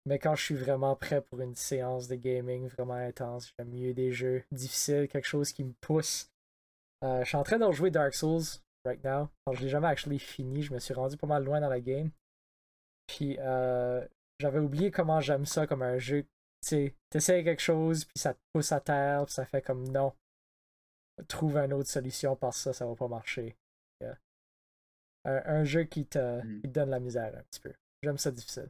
[0.06, 3.92] Mais quand je suis vraiment prêt pour une séance de gaming vraiment intense, j'aime mieux
[3.92, 6.30] des jeux difficiles, quelque chose qui me pousse.
[7.04, 9.28] Euh, je suis en train de rejouer Dark Souls right now.
[9.46, 11.80] Alors, je l'ai jamais actually fini, je me suis rendu pas mal loin dans la
[11.80, 12.10] game.
[13.06, 14.06] Puis euh,
[14.38, 16.24] j'avais oublié comment j'aime ça comme un jeu.
[16.66, 20.12] Tu sais, quelque chose, puis ça te pousse à terre, puis ça fait comme non.
[21.28, 23.56] Trouve une autre solution parce que ça, ça va pas marcher.
[24.00, 24.18] Yeah.
[25.24, 26.60] Un, un jeu qui te, Mm.
[26.62, 27.72] qui te donne la misère un petit peu.
[28.02, 28.68] J'aime ça difficile.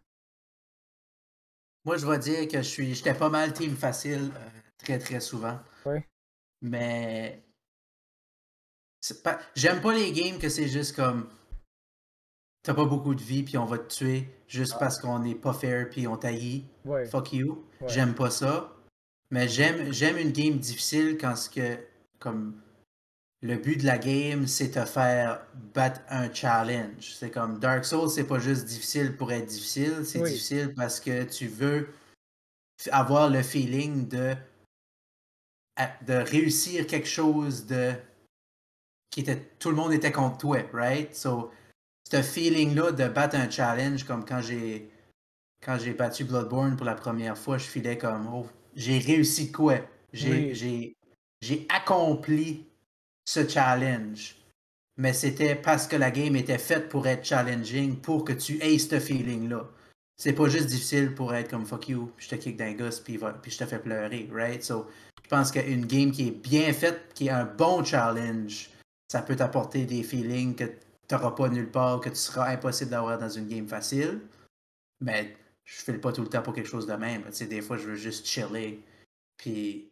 [1.84, 4.48] Moi, je vais dire que je suis, j'étais pas mal team facile euh,
[4.78, 5.58] très très souvent.
[5.86, 5.98] Oui.
[6.62, 7.42] Mais
[9.24, 11.28] pas, j'aime pas les games que c'est juste comme
[12.62, 15.54] t'as pas beaucoup de vie puis on va te tuer juste parce qu'on est pas
[15.54, 16.66] fair puis on taillit.
[16.84, 17.06] Ouais.
[17.06, 17.66] Fuck you.
[17.80, 17.88] Ouais.
[17.88, 18.76] J'aime pas ça.
[19.30, 21.78] Mais j'aime j'aime une game difficile quand ce que
[22.20, 22.60] comme
[23.42, 25.44] le but de la game c'est te faire
[25.74, 27.14] battre un challenge.
[27.14, 30.30] C'est comme Dark Souls, c'est pas juste difficile pour être difficile, c'est Oui.
[30.30, 31.88] difficile parce que tu veux
[32.92, 34.34] avoir le feeling de
[35.76, 37.94] à- de réussir quelque chose de
[39.10, 41.14] qui était tout le monde était contre toi, right?
[41.14, 41.50] So
[42.10, 44.90] ce feeling là de battre un challenge comme quand j'ai
[45.62, 49.78] quand j'ai battu Bloodborne pour la première fois, je filais comme oh, j'ai réussi quoi?
[50.12, 50.54] J'ai Oui.
[51.40, 52.66] J'ai accompli
[53.24, 54.36] ce challenge.
[54.96, 58.78] Mais c'était parce que la game était faite pour être challenging, pour que tu aies
[58.78, 59.66] ce feeling-là.
[60.18, 63.18] C'est pas juste difficile pour être comme fuck you, je te kick d'un gosse, puis,
[63.18, 64.62] je te fais pleurer, right?
[64.62, 64.86] So,
[65.24, 68.68] je pense qu'une game qui est bien faite, qui est un bon challenge,
[69.08, 72.90] ça peut t'apporter des feelings que tu n'auras pas nulle part, que tu seras impossible
[72.90, 74.20] d'avoir dans une game facile.
[75.00, 75.34] Mais
[75.64, 77.22] je file pas tout le temps pour quelque chose de même.
[77.22, 78.84] Tu sais, des fois, je veux juste chiller.
[79.38, 79.89] Puis,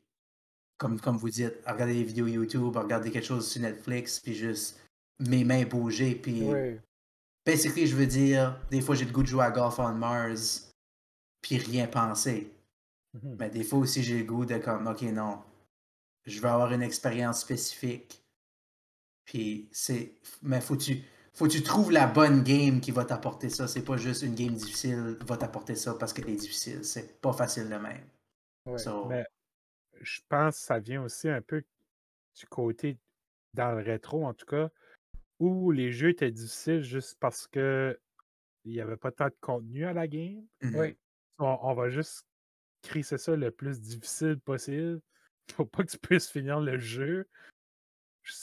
[0.78, 4.80] comme, comme vous dites, regarder des vidéos YouTube, regarder quelque chose sur Netflix, puis juste
[5.18, 6.14] mes mains bouger.
[6.14, 6.78] Puis, Oui.
[7.44, 10.72] basically, je veux dire, des fois, j'ai le goût de jouer à Golf on Mars,
[11.42, 12.52] puis rien penser.
[13.14, 13.36] Mhm.
[13.38, 15.42] Mais des fois aussi, j'ai le goût de comme, ok, non,
[16.26, 18.22] je veux avoir une expérience spécifique.
[19.24, 20.12] Puis c'est.
[20.42, 21.02] Mais faut tu.
[21.34, 23.68] Faut que tu trouves la bonne game qui va t'apporter ça.
[23.68, 26.84] C'est pas juste une game difficile va t'apporter ça parce qu'elle est difficile.
[26.84, 28.02] C'est pas facile de même.
[28.66, 28.78] Ouais.
[28.78, 29.24] So, Mais
[30.00, 31.64] je pense que ça vient aussi un peu
[32.38, 32.98] du côté,
[33.54, 34.70] dans le rétro en tout cas,
[35.40, 37.98] où les jeux étaient difficiles juste parce que
[38.64, 40.46] il n'y avait pas tant de contenu à la game.
[40.62, 40.76] mhm.
[40.76, 40.96] Oui.
[41.38, 42.26] On, on va juste
[42.82, 45.00] crisser ça le plus difficile possible
[45.56, 47.28] pour pas que tu puisses finir le jeu.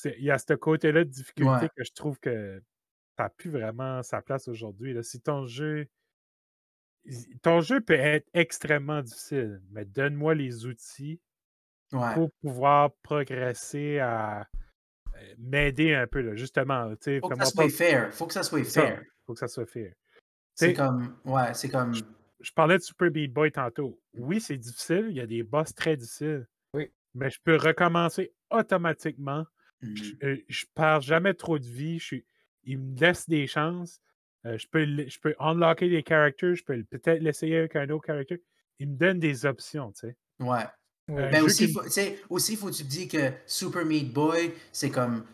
[0.06, 1.70] Il y a ce côté-là de difficulté Ouais.
[1.76, 2.62] que je trouve que
[3.18, 4.96] ça n'a plus vraiment sa place aujourd'hui.
[5.04, 5.88] Si ton jeu.
[7.44, 11.20] Ton jeu peut être extrêmement difficile, mais donne-moi les outils
[11.96, 12.14] Ouais.
[12.14, 16.90] pour pouvoir progresser à euh, m'aider un peu, là, justement.
[16.96, 18.14] tu sais, Faut que ça pas- soit fair.
[18.14, 19.04] Faut que ça soit ça, fair.
[19.26, 19.94] faut que ça soit fair.
[20.54, 21.18] C'est comme.
[21.26, 21.94] Ouais, c'est comme.
[22.40, 24.00] je parlais de Super Beat Boy tantôt.
[24.14, 25.08] Oui, c'est difficile.
[25.10, 26.48] Il y a des boss très difficiles.
[26.74, 26.92] Oui.
[27.14, 29.46] Mais je peux recommencer automatiquement.
[29.82, 32.00] Je, euh, je perds jamais trop de vie.
[32.00, 32.26] Je suis,
[32.64, 34.02] il me laisse des chances.
[34.46, 36.56] Euh, je, peux, je peux unlocker des characters.
[36.56, 38.42] Je peux peut-être l'essayer avec un autre character.
[38.80, 40.18] Il me donne des options, tu sais.
[40.40, 40.66] Ouais.
[41.08, 44.12] Ben aussi, qui- faut, tu sais, aussi, faut que tu te dis que Super Meat
[44.14, 45.26] Boy, c'est comme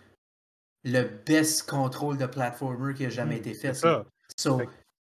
[0.84, 3.74] le best contrôle de platformer qui a jamais Mhm, été fait.
[3.74, 4.06] ça.
[4.38, 4.62] So,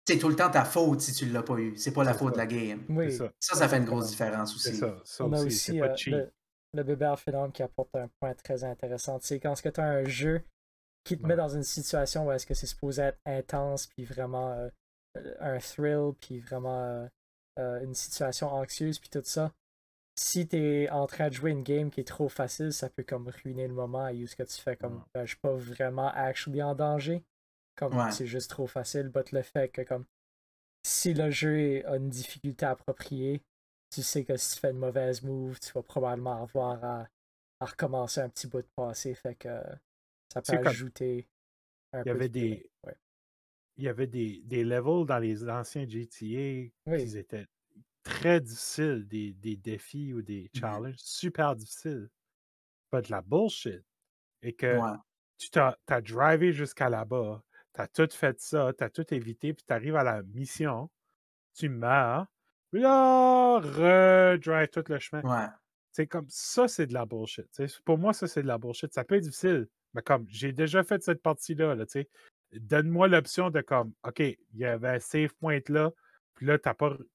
[0.06, 1.76] c'est tout le temps ta faute si tu l'as pas eu.
[1.76, 2.84] C'est pas la faute de la game.
[2.88, 3.12] Oui.
[3.12, 3.32] Ça.
[3.40, 4.76] Ça, ça fait une grosse différence aussi.
[4.76, 5.00] ça.
[5.04, 6.30] Ça On a aussi, euh, le,
[6.74, 9.18] le bébé Arphénom qui apporte un point très intéressant.
[9.20, 10.42] C'est quand tu as un jeu
[11.04, 11.30] qui te Ouais.
[11.30, 14.68] met dans une situation où est-ce que c'est supposé être intense, puis vraiment euh,
[15.16, 17.06] euh, un thrill, puis vraiment euh,
[17.58, 19.52] euh, une situation anxieuse, puis tout ça.
[20.14, 23.02] Si tu es en train de jouer une game qui est trop facile, ça peut
[23.02, 25.54] comme ruiner le moment et où ce que tu fais comme ben, je suis pas
[25.54, 27.24] vraiment actually en danger.
[27.76, 28.10] Comme Ouais.
[28.10, 30.04] c'est juste trop facile, but le fait que comme
[30.84, 33.42] si le jeu a une difficulté appropriée,
[33.90, 37.08] tu sais que si tu fais une mauvaise move, tu vas probablement avoir à,
[37.60, 39.14] à recommencer un petit bout de passé.
[39.14, 39.48] Fait que
[40.32, 41.28] ça peut ajouter
[41.92, 42.96] un Il y peu avait de des, Ouais.
[43.76, 47.10] il y avait des, des levels dans les anciens GTA Oui.
[47.10, 47.46] qui étaient
[48.04, 50.60] très difficiles, des, des défis ou des Mhm.
[50.60, 52.08] challenges super difficiles.
[52.90, 53.82] Pas de la bullshit.
[54.42, 54.98] Et que Ouais.
[55.38, 57.42] tu t'as as drivé jusqu'à là-bas,
[57.74, 60.90] tu as tout fait ça, tu as tout évité, puis tu arrives à la mission,
[61.54, 62.26] tu meurs,
[62.72, 65.24] puis là, redrive tout le chemin.
[65.24, 65.48] Ouais.
[65.92, 67.46] C'est comme ça, c'est de la bullshit.
[67.84, 68.92] Pour moi, ça, c'est de la bullshit.
[68.94, 72.10] Ça peut être difficile, mais comme j'ai déjà fait cette partie-là, là, tu sais,
[72.52, 75.92] donne-moi l'option de comme, OK, il y avait un save point là,
[76.42, 76.68] puis là, tu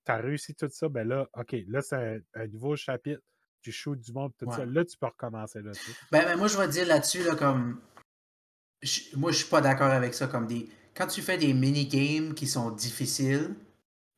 [0.08, 3.20] as, réussi tout ça, ben là, OK, là, c'est un, un nouveau chapitre.
[3.62, 4.66] Tu shoots du monde, tout ça.
[4.66, 5.74] Là, tu peux recommencer là.
[5.74, 5.92] tu sais.
[6.10, 7.82] Ben, ben, moi, je vais dire là-dessus, là, comme.
[8.82, 10.28] je- moi, je suis pas d'accord avec ça.
[10.28, 10.70] Comme des.
[10.96, 13.54] Quand tu fais des mini-games qui sont difficiles,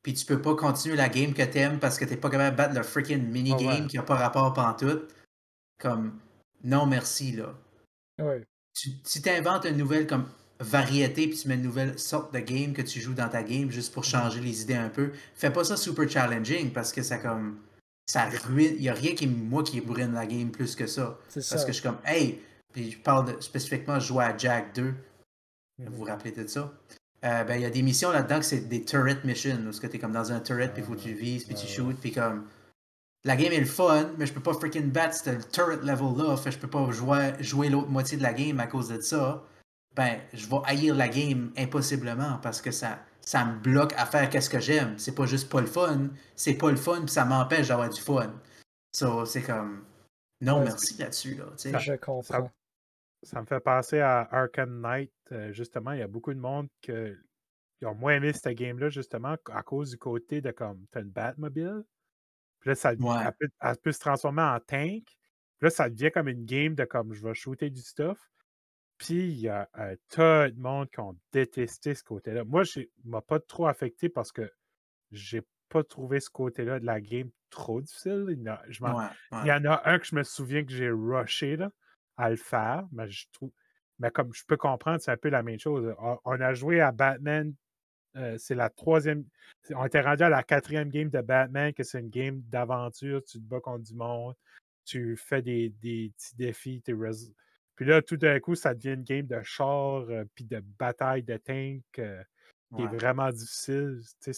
[0.04, 2.56] puis tu peux pas continuer la game que t'aimes parce que t'es pas capable de
[2.56, 3.86] battre le freaking mini-game Ah ouais.
[3.88, 5.12] qui a pas rapport pantoute,
[5.80, 6.20] comme.
[6.62, 7.52] Non, merci, là.
[8.20, 8.46] Ouais.
[8.74, 10.28] Tu, t'inventes une nouvelle comme
[10.60, 13.70] variété puis tu mets une nouvelle sorte de game que tu joues dans ta game
[13.70, 17.18] juste pour changer les idées un peu, fais pas ça super challenging parce que ça
[17.18, 17.58] comme
[18.06, 21.18] ça ruine, il y a rien qui moi qui brûle la game plus que ça
[21.34, 22.40] parce que je suis comme hey,
[22.72, 24.94] puis je parle de, spécifiquement je jouais à Jack 2.
[25.78, 26.10] Vous vous Mhm.
[26.10, 26.72] rappelez de ça?
[27.24, 29.86] Euh, ben il y a des missions là-dedans que c'est des turret missions où tu
[29.86, 32.12] es comme dans un turret puis faut que tu vises puis tu Ouais, shoots puis
[32.12, 32.46] comme
[33.24, 36.36] la game est le fun, mais je peux pas freaking battre ce turret level là,
[36.36, 39.42] fait je peux pas jouer, jouer l'autre moitié de la game à cause de ça.
[39.96, 44.28] Ben, je vais haïr la game impossiblement parce que ça, ça me bloque à faire
[44.30, 44.98] qu'est-ce que j'aime.
[44.98, 48.00] C'est pas juste pas le fun, c'est pas le fun puis ça m'empêche d'avoir du
[48.00, 48.32] fun.
[48.92, 49.84] So, c'est comme
[50.40, 51.46] non Ouais, merci là-dessus là.
[51.56, 52.50] Je comprends.
[53.22, 55.12] Ça me fait penser à Arkham Knight.
[55.32, 57.18] euh, justement, il y a beaucoup de monde que,
[57.78, 61.10] qui ont moins aimé cette game-là, justement, à cause du côté de comme, t'as une
[61.10, 61.82] Batmobile.
[62.60, 63.16] Puis là, ça, Ouais.
[63.26, 65.04] elle, peut, elle peut se transformer en tank.
[65.04, 68.18] Puis là, ça devient comme une game de comme, je vais shooter du stuff.
[69.00, 72.44] Puis il y a un tas de monde qui ont détesté ce côté-là.
[72.44, 74.52] Moi, je m'a pas trop affecté parce que
[75.10, 75.40] j'ai
[75.70, 78.26] pas trouvé ce côté-là de la game trop difficile.
[78.28, 79.48] Il y en a- je m'en- Ouais, il ouais.
[79.48, 81.70] y en a un que je me souviens que j'ai rushé là,
[82.18, 83.50] à le faire, mais je trouve.
[83.98, 85.94] Mais comme je peux comprendre, c'est un peu la même chose.
[86.24, 87.54] On, a joué à Batman.
[88.16, 89.24] euh, c'est la troisième.
[89.70, 93.22] On était rendu à la quatrième game de Batman, que c'est une game d'aventure.
[93.24, 94.34] Tu te bats contre du monde.
[94.84, 96.82] Tu fais des, des petits défis.
[96.86, 97.32] rés-
[97.80, 101.22] Puis là, tout d'un coup, ça devient une game de char, euh, puis de bataille
[101.22, 102.22] de tank, euh,
[102.68, 102.84] qui Ouais.
[102.84, 104.02] est vraiment difficile.
[104.22, 104.32] Tu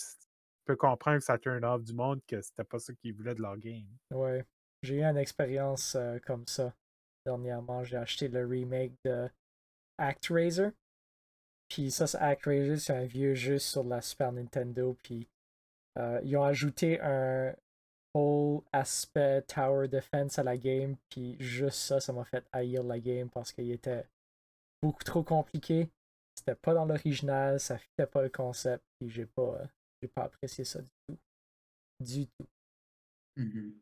[0.64, 3.42] peux comprendre que ça turn off du monde, que c'était pas ça qu'ils voulaient de
[3.42, 3.88] leur game.
[4.12, 4.44] Ouais.
[4.84, 6.72] J'ai eu une expérience euh, comme ça.
[7.26, 9.28] Dernièrement, j'ai acheté le remake de
[9.98, 10.68] ActRaiser.
[11.68, 14.96] Puis ça, c'est ActRaiser, c'est un vieux jeu sur la Super Nintendo.
[15.02, 15.26] Puis
[15.98, 17.52] euh, ils ont ajouté un
[18.14, 20.96] whole aspect Tower Defense à la game.
[21.10, 24.04] Puis juste ça, ça m'a fait haïr la game parce qu'il était
[24.82, 25.88] beaucoup trop compliqué.
[26.34, 28.84] C'était pas dans l'original, ça fitait pas le concept.
[28.98, 29.66] Puis j'ai pas, euh,
[30.00, 31.18] j'ai pas apprécié ça du tout.
[32.00, 32.46] Du tout.
[33.36, 33.74] Mhm.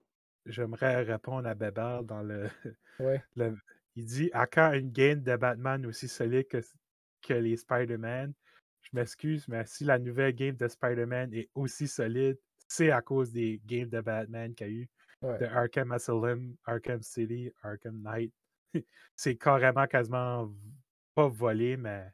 [0.46, 2.48] J'aimerais répondre à Bébert dans le,
[2.98, 3.22] Ouais.
[3.36, 3.56] le-
[3.96, 6.58] Il dit À quand une game de Batman aussi solide que,
[7.22, 8.32] que les Spider-Man
[8.82, 12.38] Je m'excuse, mais si la nouvelle game de Spider-Man est aussi solide,
[12.70, 14.88] c'est à cause des games de Batman qu'il y a eu
[15.22, 15.38] Ouais.
[15.38, 18.32] de Arkham Asylum, Arkham City, Arkham Knight.
[19.16, 20.50] c'est carrément quasiment
[21.14, 22.06] pas volé, mais.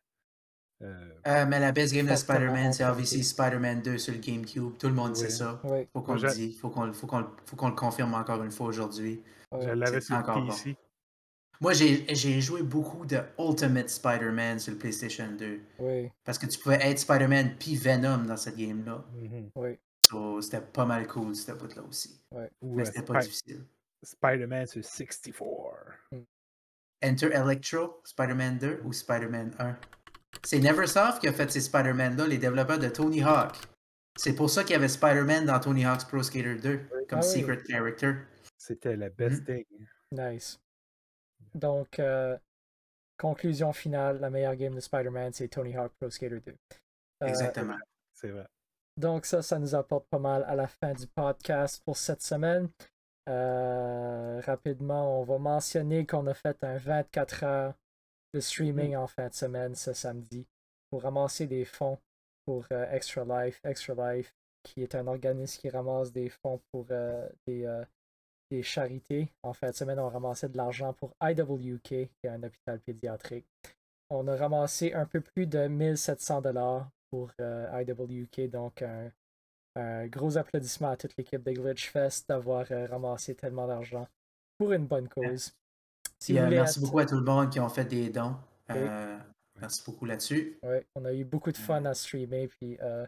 [0.82, 4.76] euh, Euh, mais la best game de Spider-Man, c'est obviously Spider-Man 2 sur le GameCube.
[4.78, 5.30] Tout le monde sait Oui.
[5.30, 5.60] ça.
[5.92, 6.58] Faut qu'on le dise.
[6.58, 9.22] Faut qu'on faut qu'on le- confirme encore une fois aujourd'hui.
[9.52, 10.46] je l'avais sur le bon.
[10.46, 10.76] PC.
[11.60, 15.60] Moi, j'ai j'ai joué beaucoup de Ultimate Spider-Man sur le PlayStation 2.
[15.78, 16.12] Ouais.
[16.24, 19.04] Parce que tu pouvais être Spider-Man puis Venom dans cette game-là.
[19.14, 19.50] Mhm.
[19.54, 19.78] Ouais.
[20.08, 22.20] So, c'était pas mal cool, cette bout-là aussi.
[22.32, 22.50] Ouais.
[22.60, 23.64] Ou Mais euh, c'était pas difficile.
[24.02, 25.94] Spider-Man sur 64.
[27.04, 29.76] Enter Electro, Spider-Man 2 ou Spider-Man 1.
[30.44, 33.56] C'est Neversoft qui a fait ces Spider-Man-là, les développeurs de Tony Hawk.
[34.16, 36.78] C'est pour ça qu'il y avait Spider-Man dans Tony Hawk's Pro Skater 2,
[37.08, 37.40] comme Ah oui.
[37.40, 38.14] secret character.
[38.56, 39.44] C'était le best Mhm.
[39.56, 39.64] thing.
[40.12, 40.60] Nice.
[41.54, 42.36] Donc, euh,
[43.18, 46.54] conclusion finale, la meilleure game de Spider-Man, c'est Tony Hawk Pro Skater 2.
[47.22, 47.76] Euh, Exactement.
[48.14, 48.46] C'est vrai.
[48.96, 52.68] Donc ça, ça nous apporte pas mal à la fin du podcast pour cette semaine.
[53.28, 57.74] Euh, rapidement, on va mentionner qu'on a fait un 24 heures
[58.32, 60.46] de streaming en fin de semaine ce samedi
[60.90, 61.98] pour ramasser des fonds
[62.46, 63.60] pour euh, Extra Life.
[63.64, 67.84] Extra Life, qui est un organisme qui ramasse des fonds pour euh, des, euh,
[68.50, 69.28] des charités.
[69.42, 73.46] En fin de semaine, on ramassait de l'argent pour IWK, qui est un hôpital pédiatrique.
[74.08, 79.10] On a ramassé un peu plus de 1700 dollars pour euh, IWK, donc un,
[79.76, 84.06] un gros applaudissement à toute l'équipe de Glitchfest d'avoir euh, ramassé tellement d'argent
[84.58, 85.52] pour une bonne cause.
[86.18, 88.36] Si vous euh, merci beaucoup à tout le monde qui ont fait des dons.
[88.70, 88.76] Oui.
[88.78, 89.18] Euh,
[89.60, 90.58] merci beaucoup là-dessus.
[90.62, 93.06] Ouais, on a eu beaucoup de fun à streamer, puis euh,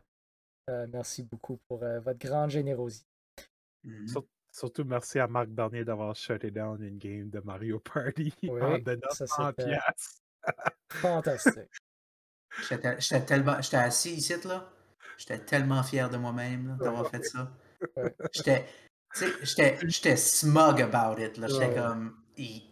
[0.70, 3.06] euh, merci beaucoup pour euh, votre grande générosité.
[3.84, 4.08] Mhm.
[4.08, 8.60] Sur- Surtout merci à Marc Bernier d'avoir shutté down une game de Mario Party Oui,
[8.62, 10.20] en donnant ça, 100 c'était- piastres.
[10.92, 11.70] Fantastique.
[12.62, 13.60] J'étais tel- j'étais tellement.
[13.60, 14.68] J'étais assis ici, là.
[15.16, 17.50] J'étais tellement fier de moi-même d'avoir fait ça.
[18.32, 18.66] J'étais.
[19.14, 21.36] tu sais, J'étais j'étais smug about it.
[21.38, 21.46] là.
[21.48, 21.74] J'étais Ouais.
[21.74, 22.16] comme.
[22.36, 22.62] tu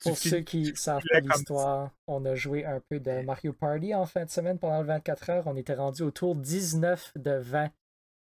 [0.00, 3.94] Pour ceux qui savent filais pas l'histoire, on a joué un peu de Mario Party
[3.94, 5.46] en fin de semaine pendant le 24 heures.
[5.46, 7.70] On était rendu au tour 19 de 20 de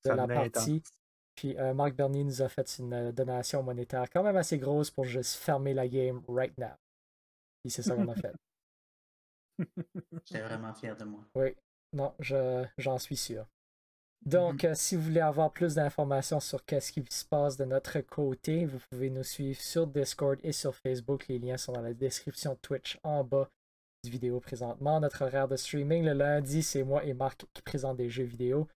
[0.05, 0.47] ça la partie.
[0.77, 0.89] intense.
[1.35, 4.91] Puis euh, Marc Bernier nous a fait une euh, donation monétaire quand même assez grosse
[4.91, 6.67] pour juste fermer la game right now.
[7.63, 8.33] Puis c'est ça qu'on a fait.
[10.25, 11.21] J'étais vraiment fier de moi.
[11.35, 11.55] Oui,
[11.93, 13.45] non, je, j'en suis sûr.
[14.25, 17.99] Donc, euh, si vous voulez avoir plus d'informations sur qu'est-ce qui se passe de notre
[18.01, 21.27] côté, vous pouvez nous suivre sur Discord et sur Facebook.
[21.27, 23.49] Les liens sont dans la description de Twitch en bas
[24.03, 24.99] du vidéo présentement.
[24.99, 28.67] Notre horaire de streaming, le lundi, c'est moi et Marc qui présentent des jeux vidéo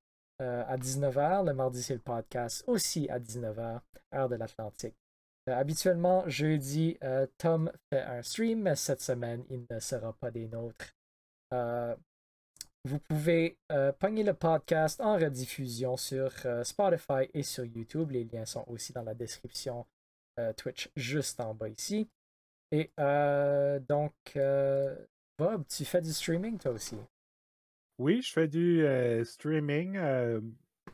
[0.41, 1.45] euh, à 19h.
[1.45, 3.81] Le mardi, c'est le podcast aussi à 19h,
[4.13, 4.95] heure de l'Atlantique.
[5.49, 10.31] Euh, habituellement, jeudi, euh, Tom fait un stream, mais cette semaine, il ne sera pas
[10.31, 10.95] des nôtres.
[11.53, 11.95] Euh,
[12.85, 13.57] vous pouvez
[13.99, 16.33] pogner le podcast en rediffusion sur
[16.63, 18.11] Spotify et sur YouTube.
[18.11, 19.85] Les liens sont aussi dans la description
[20.57, 22.09] Twitch juste en bas ici.
[22.73, 22.91] Et
[23.87, 24.13] donc,
[25.37, 26.97] Bob, tu fais du streaming toi aussi?
[27.99, 28.85] Oui, je fais du
[29.23, 29.97] streaming.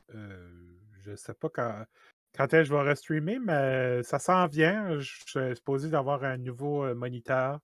[0.10, 1.86] je sais pas quand,
[2.36, 5.00] quand est-ce que je vais restreamer, mais ça s'en vient.
[5.00, 7.60] Je suis supposé d'avoir un nouveau euh, moniteur.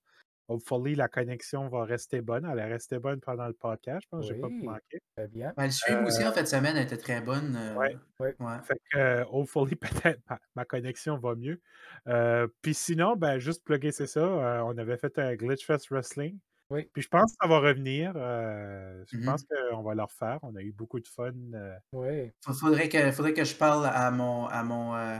[0.48, 2.46] Hopefully, la connexion va rester bonne.
[2.46, 4.02] Elle est restée bonne pendant le podcast.
[4.04, 4.64] Je pense que j'ai pas Oui.
[4.64, 5.00] manqué.
[5.18, 5.52] Très bien.
[5.58, 7.56] Ben, le stream Euh, aussi, en fait, de semaine, était très bonne.
[7.56, 7.98] euh, Ouais.
[8.20, 8.36] Ouais.
[8.40, 8.58] ouais.
[8.64, 9.76] Fait que, euh, hopefully,
[10.16, 11.60] peut-être ma, ma connexion va mieux.
[12.08, 14.20] Euh, Puis sinon, ben, juste plugger, c'est ça.
[14.20, 16.38] euh, on avait fait un Glitchfest Wrestling.
[16.72, 16.90] Oui.
[16.94, 18.14] Puis je pense que ça va revenir.
[18.16, 19.26] euh, je Mhm.
[19.26, 20.40] pense qu'on va le refaire.
[20.42, 21.32] On a eu beaucoup de fun.
[21.54, 22.32] euh, Oui.
[22.44, 25.18] Fa- Faudrait que, faudrait que je parle à mon, à mon, euh,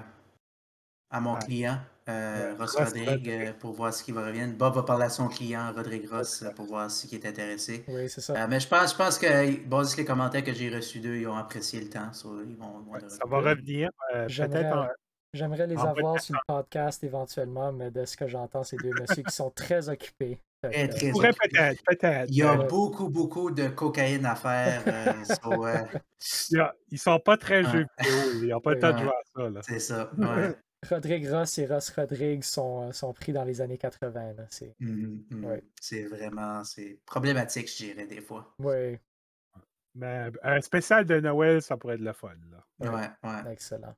[1.12, 1.40] à mon Ah.
[1.40, 1.78] client,
[2.10, 4.48] euh, Ross Ross Rodrigue, pour voir ce qui va revenir.
[4.58, 7.86] Bob va parler à son client, Rodrigue Ross, pour voir ce qui est intéressé.
[7.88, 8.34] Oui, c'est ça.
[8.44, 11.16] Euh, mais je pense, je pense que, basé sur les commentaires que j'ai reçus d'eux,
[11.18, 12.12] ils ont apprécié le temps.
[12.12, 13.92] so, ils vont, ils vont ouais, le ça va revenir.
[14.16, 14.88] euh, J'aimerais- peut-être en-
[15.34, 18.94] J'aimerais les en avoir sur le podcast éventuellement, mais de ce que j'entends, c'est deux
[18.98, 20.40] messieurs qui sont très occupés.
[20.72, 21.50] Fait Très, que, très pourrait occupé.
[21.50, 22.30] peut-être, peut-être.
[22.30, 24.84] Il y a beaucoup, beaucoup de cocaïne à faire.
[24.88, 25.14] euh,
[25.44, 25.78] so, euh,
[26.52, 28.16] il y a- ils sont pas très jeux vidéo.
[28.44, 29.50] Ils n'ont pas le temps de jouer à ça.
[29.50, 29.60] Là.
[29.64, 30.12] c'est ça.
[30.18, 30.56] ouais.
[30.90, 34.34] Rodrigue Ross et Ross Rodrigue sont, euh, sont pris dans les années 80.
[34.34, 34.76] là, C'est...
[34.80, 35.46] Mhm, mhm.
[35.46, 35.64] Ouais.
[35.82, 38.54] C'est vraiment c'est problématique, je dirais, des fois.
[38.60, 38.98] Oui,
[39.96, 42.34] Mais un spécial de Noël, ça pourrait être le fun.
[42.52, 42.64] Là.
[42.80, 42.90] Ouais.
[43.24, 43.52] Ouais, ouais.
[43.54, 43.96] excellent.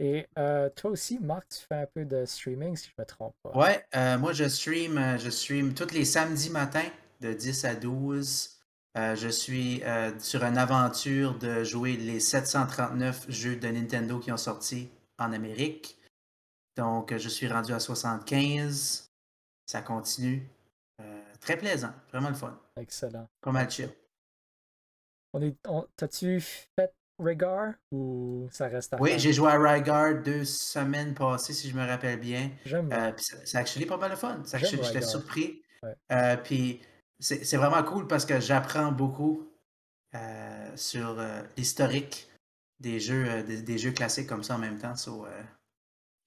[0.00, 3.34] Et euh, toi aussi, Marc, tu fais un peu de streaming, si je me trompe
[3.42, 3.50] pas.
[3.56, 6.88] Ouais, euh, moi je stream, euh, je stream tous les samedis matins
[7.20, 8.50] de 10 à 12.
[8.96, 9.82] Euh, je suis
[10.20, 14.88] sur une aventure de jouer les 739 jeux de Nintendo qui ont sorti
[15.18, 15.98] en Amérique.
[16.76, 19.10] Donc je suis rendu à 75.
[19.66, 20.48] Ça continue.
[21.40, 22.58] Très plaisant, vraiment le fun.
[22.76, 23.28] Excellent.
[23.40, 23.90] Pas mal chill.
[25.32, 30.22] On est, on- T'as-tu fait Regard ou ça reste à Oui, j'ai joué à Ryguard
[30.22, 32.50] deux semaines passées, si je me rappelle bien.
[32.64, 34.42] J'aime Euh, c'est actually pas mal de fun.
[34.44, 35.62] J'étais surpris.
[35.82, 35.94] Ouais.
[36.12, 36.80] Euh, puis
[37.20, 39.48] c'est vraiment cool parce que j'apprends beaucoup
[40.14, 42.28] euh, sur euh, l'historique
[42.80, 44.96] des jeux, des, des jeux classiques comme ça en même temps.
[44.96, 45.26] So,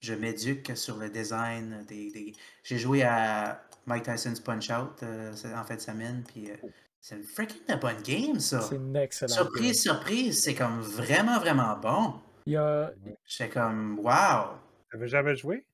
[0.00, 1.84] je m'éduque sur le design.
[1.88, 2.32] Des, des-
[2.62, 6.24] J'ai joué à Mike Tyson's Punch Out en fin de semaine.
[6.26, 6.56] Puis euh,
[7.00, 8.60] c'est une freaking de bonne game, ça.
[8.60, 12.14] C'est une excellente Surprise, surprise, c'est comme vraiment, vraiment bon.
[12.46, 12.92] Il y a...
[13.24, 14.56] J'étais comme, wow!
[14.90, 15.64] T'avais jamais joué?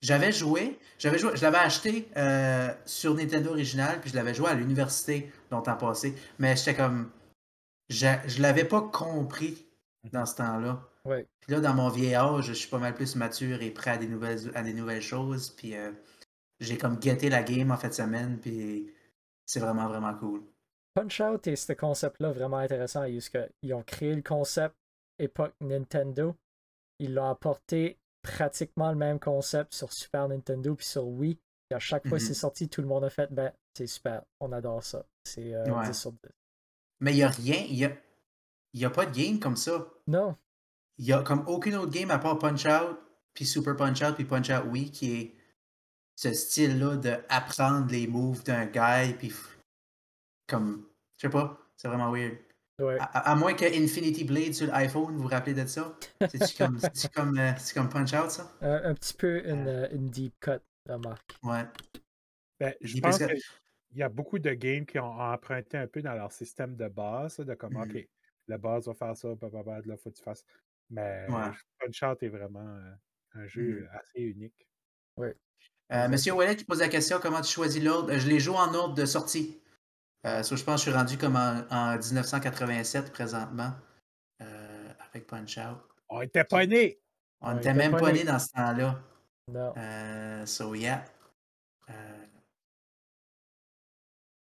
[0.00, 4.48] J'avais joué, j'avais joué, je l'avais acheté euh, sur Nintendo original, puis je l'avais joué
[4.48, 7.08] à l'université longtemps passé, mais j'étais comme,
[7.88, 9.64] je, je l'avais pas compris
[10.12, 10.82] dans ce temps-là.
[11.04, 11.28] Ouais.
[11.40, 13.96] Puis là, dans mon vieil âge, je suis pas mal plus mature et prêt à
[13.96, 15.92] des nouvelles, à des nouvelles choses, puis euh,
[16.58, 18.92] j'ai comme guetté la game en fin de semaine, puis
[19.46, 20.42] c'est vraiment, vraiment cool.
[20.94, 24.74] Punch-Out et ce concept-là vraiment intéressant, qu'ils ont créé le concept
[25.18, 26.36] époque Nintendo,
[26.98, 31.38] ils l'ont apporté pratiquement le même concept sur Super Nintendo puis sur Wii.
[31.70, 32.28] Et à chaque fois que Mhm.
[32.28, 35.04] c'est sorti, tout le monde a fait ben, c'est super, on adore ça.
[35.24, 35.86] C'est euh, Ouais.
[35.86, 36.18] 10 sur 10.
[37.00, 37.92] Mais il y a rien, il y a,
[38.74, 39.88] y a pas de game comme ça.
[40.06, 40.36] Non,
[40.98, 42.98] Il y a comme aucune autre game à part Punch-Out,
[43.34, 45.34] puis Super Punch-Out, puis Punch-Out Wii qui est
[46.14, 49.32] ce style-là de apprendre les moves d'un guy, puis
[50.52, 50.86] comme,
[51.18, 52.36] je sais pas, c'est vraiment weird.
[52.78, 52.98] ouais.
[53.00, 55.96] À, moins que Infinity Blade sur l'iPhone, vous vous rappelez de ça?
[56.28, 56.78] C'est-tu comme,
[57.14, 58.52] comme, euh, c'est comme Punch-Out, ça?
[58.60, 61.34] Un, un petit peu une, euh, une deep cut, la marque.
[61.42, 61.64] Ouais.
[62.60, 66.14] Ben, je pense qu'il y a beaucoup de games qui ont emprunté un peu dans
[66.14, 67.82] leur système de base, de comme, Mhm.
[67.82, 68.08] OK,
[68.48, 70.44] la base va faire ça, blablabla, là, faut que tu fasses.
[70.90, 71.50] Mais Ouais.
[71.80, 72.92] Punch-Out est vraiment euh,
[73.34, 74.66] un jeu assez unique.
[75.18, 78.12] Euh, Monsieur Ouellet qui pose la question comment tu choisis l'ordre?
[78.16, 79.61] Je les joue en ordre de sortie.
[80.26, 83.72] Euh, so, je pense que je suis rendu comme en, en 1987 présentement.
[84.40, 85.78] euh, avec Punch-Out.
[86.08, 87.00] On était pas nés!
[87.40, 88.20] On n'était même pas pas né.
[88.20, 89.00] nés dans ce temps-là.
[89.48, 89.74] Non.
[89.76, 91.04] Euh, so yeah.
[91.90, 92.26] Euh,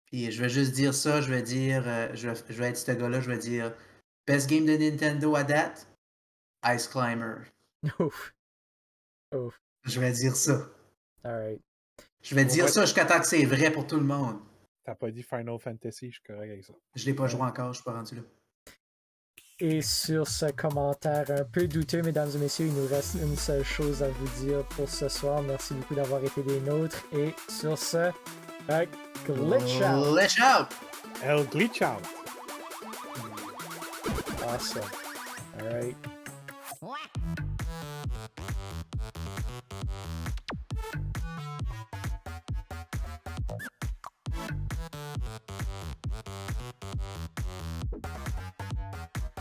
[0.06, 1.84] Puis je vais juste dire ça, je vais dire,
[2.16, 3.74] je, vais, je vais être ce gars-là, je vais dire
[4.28, 5.88] Best game de Nintendo à date,
[6.68, 7.36] Ice Climber.
[8.00, 8.34] Ouf.
[9.34, 9.60] Ouf.
[9.84, 10.68] Je vais dire ça.
[11.24, 11.62] Alright.
[12.22, 14.40] Je vais On dire va- ça jusqu'à temps que c'est vrai pour tout le monde.
[14.86, 16.74] T'as pas dit Final Fantasy, je suis correct avec ça.
[16.94, 18.22] Je l'ai pas joué encore, je suis pas rendu là.
[19.60, 23.64] Et sur ce commentaire un peu douteux, mesdames et messieurs, il nous reste une seule
[23.64, 25.42] chose à vous dire pour ce soir.
[25.42, 27.04] Merci beaucoup d'avoir été des nôtres.
[27.14, 28.12] Et sur ce,
[29.26, 30.14] glitch out!
[30.14, 30.68] Glitch out!
[31.24, 32.04] El Glitch Out!
[34.44, 34.84] Awesome.
[35.60, 35.96] Alright.
[48.02, 49.35] Bye.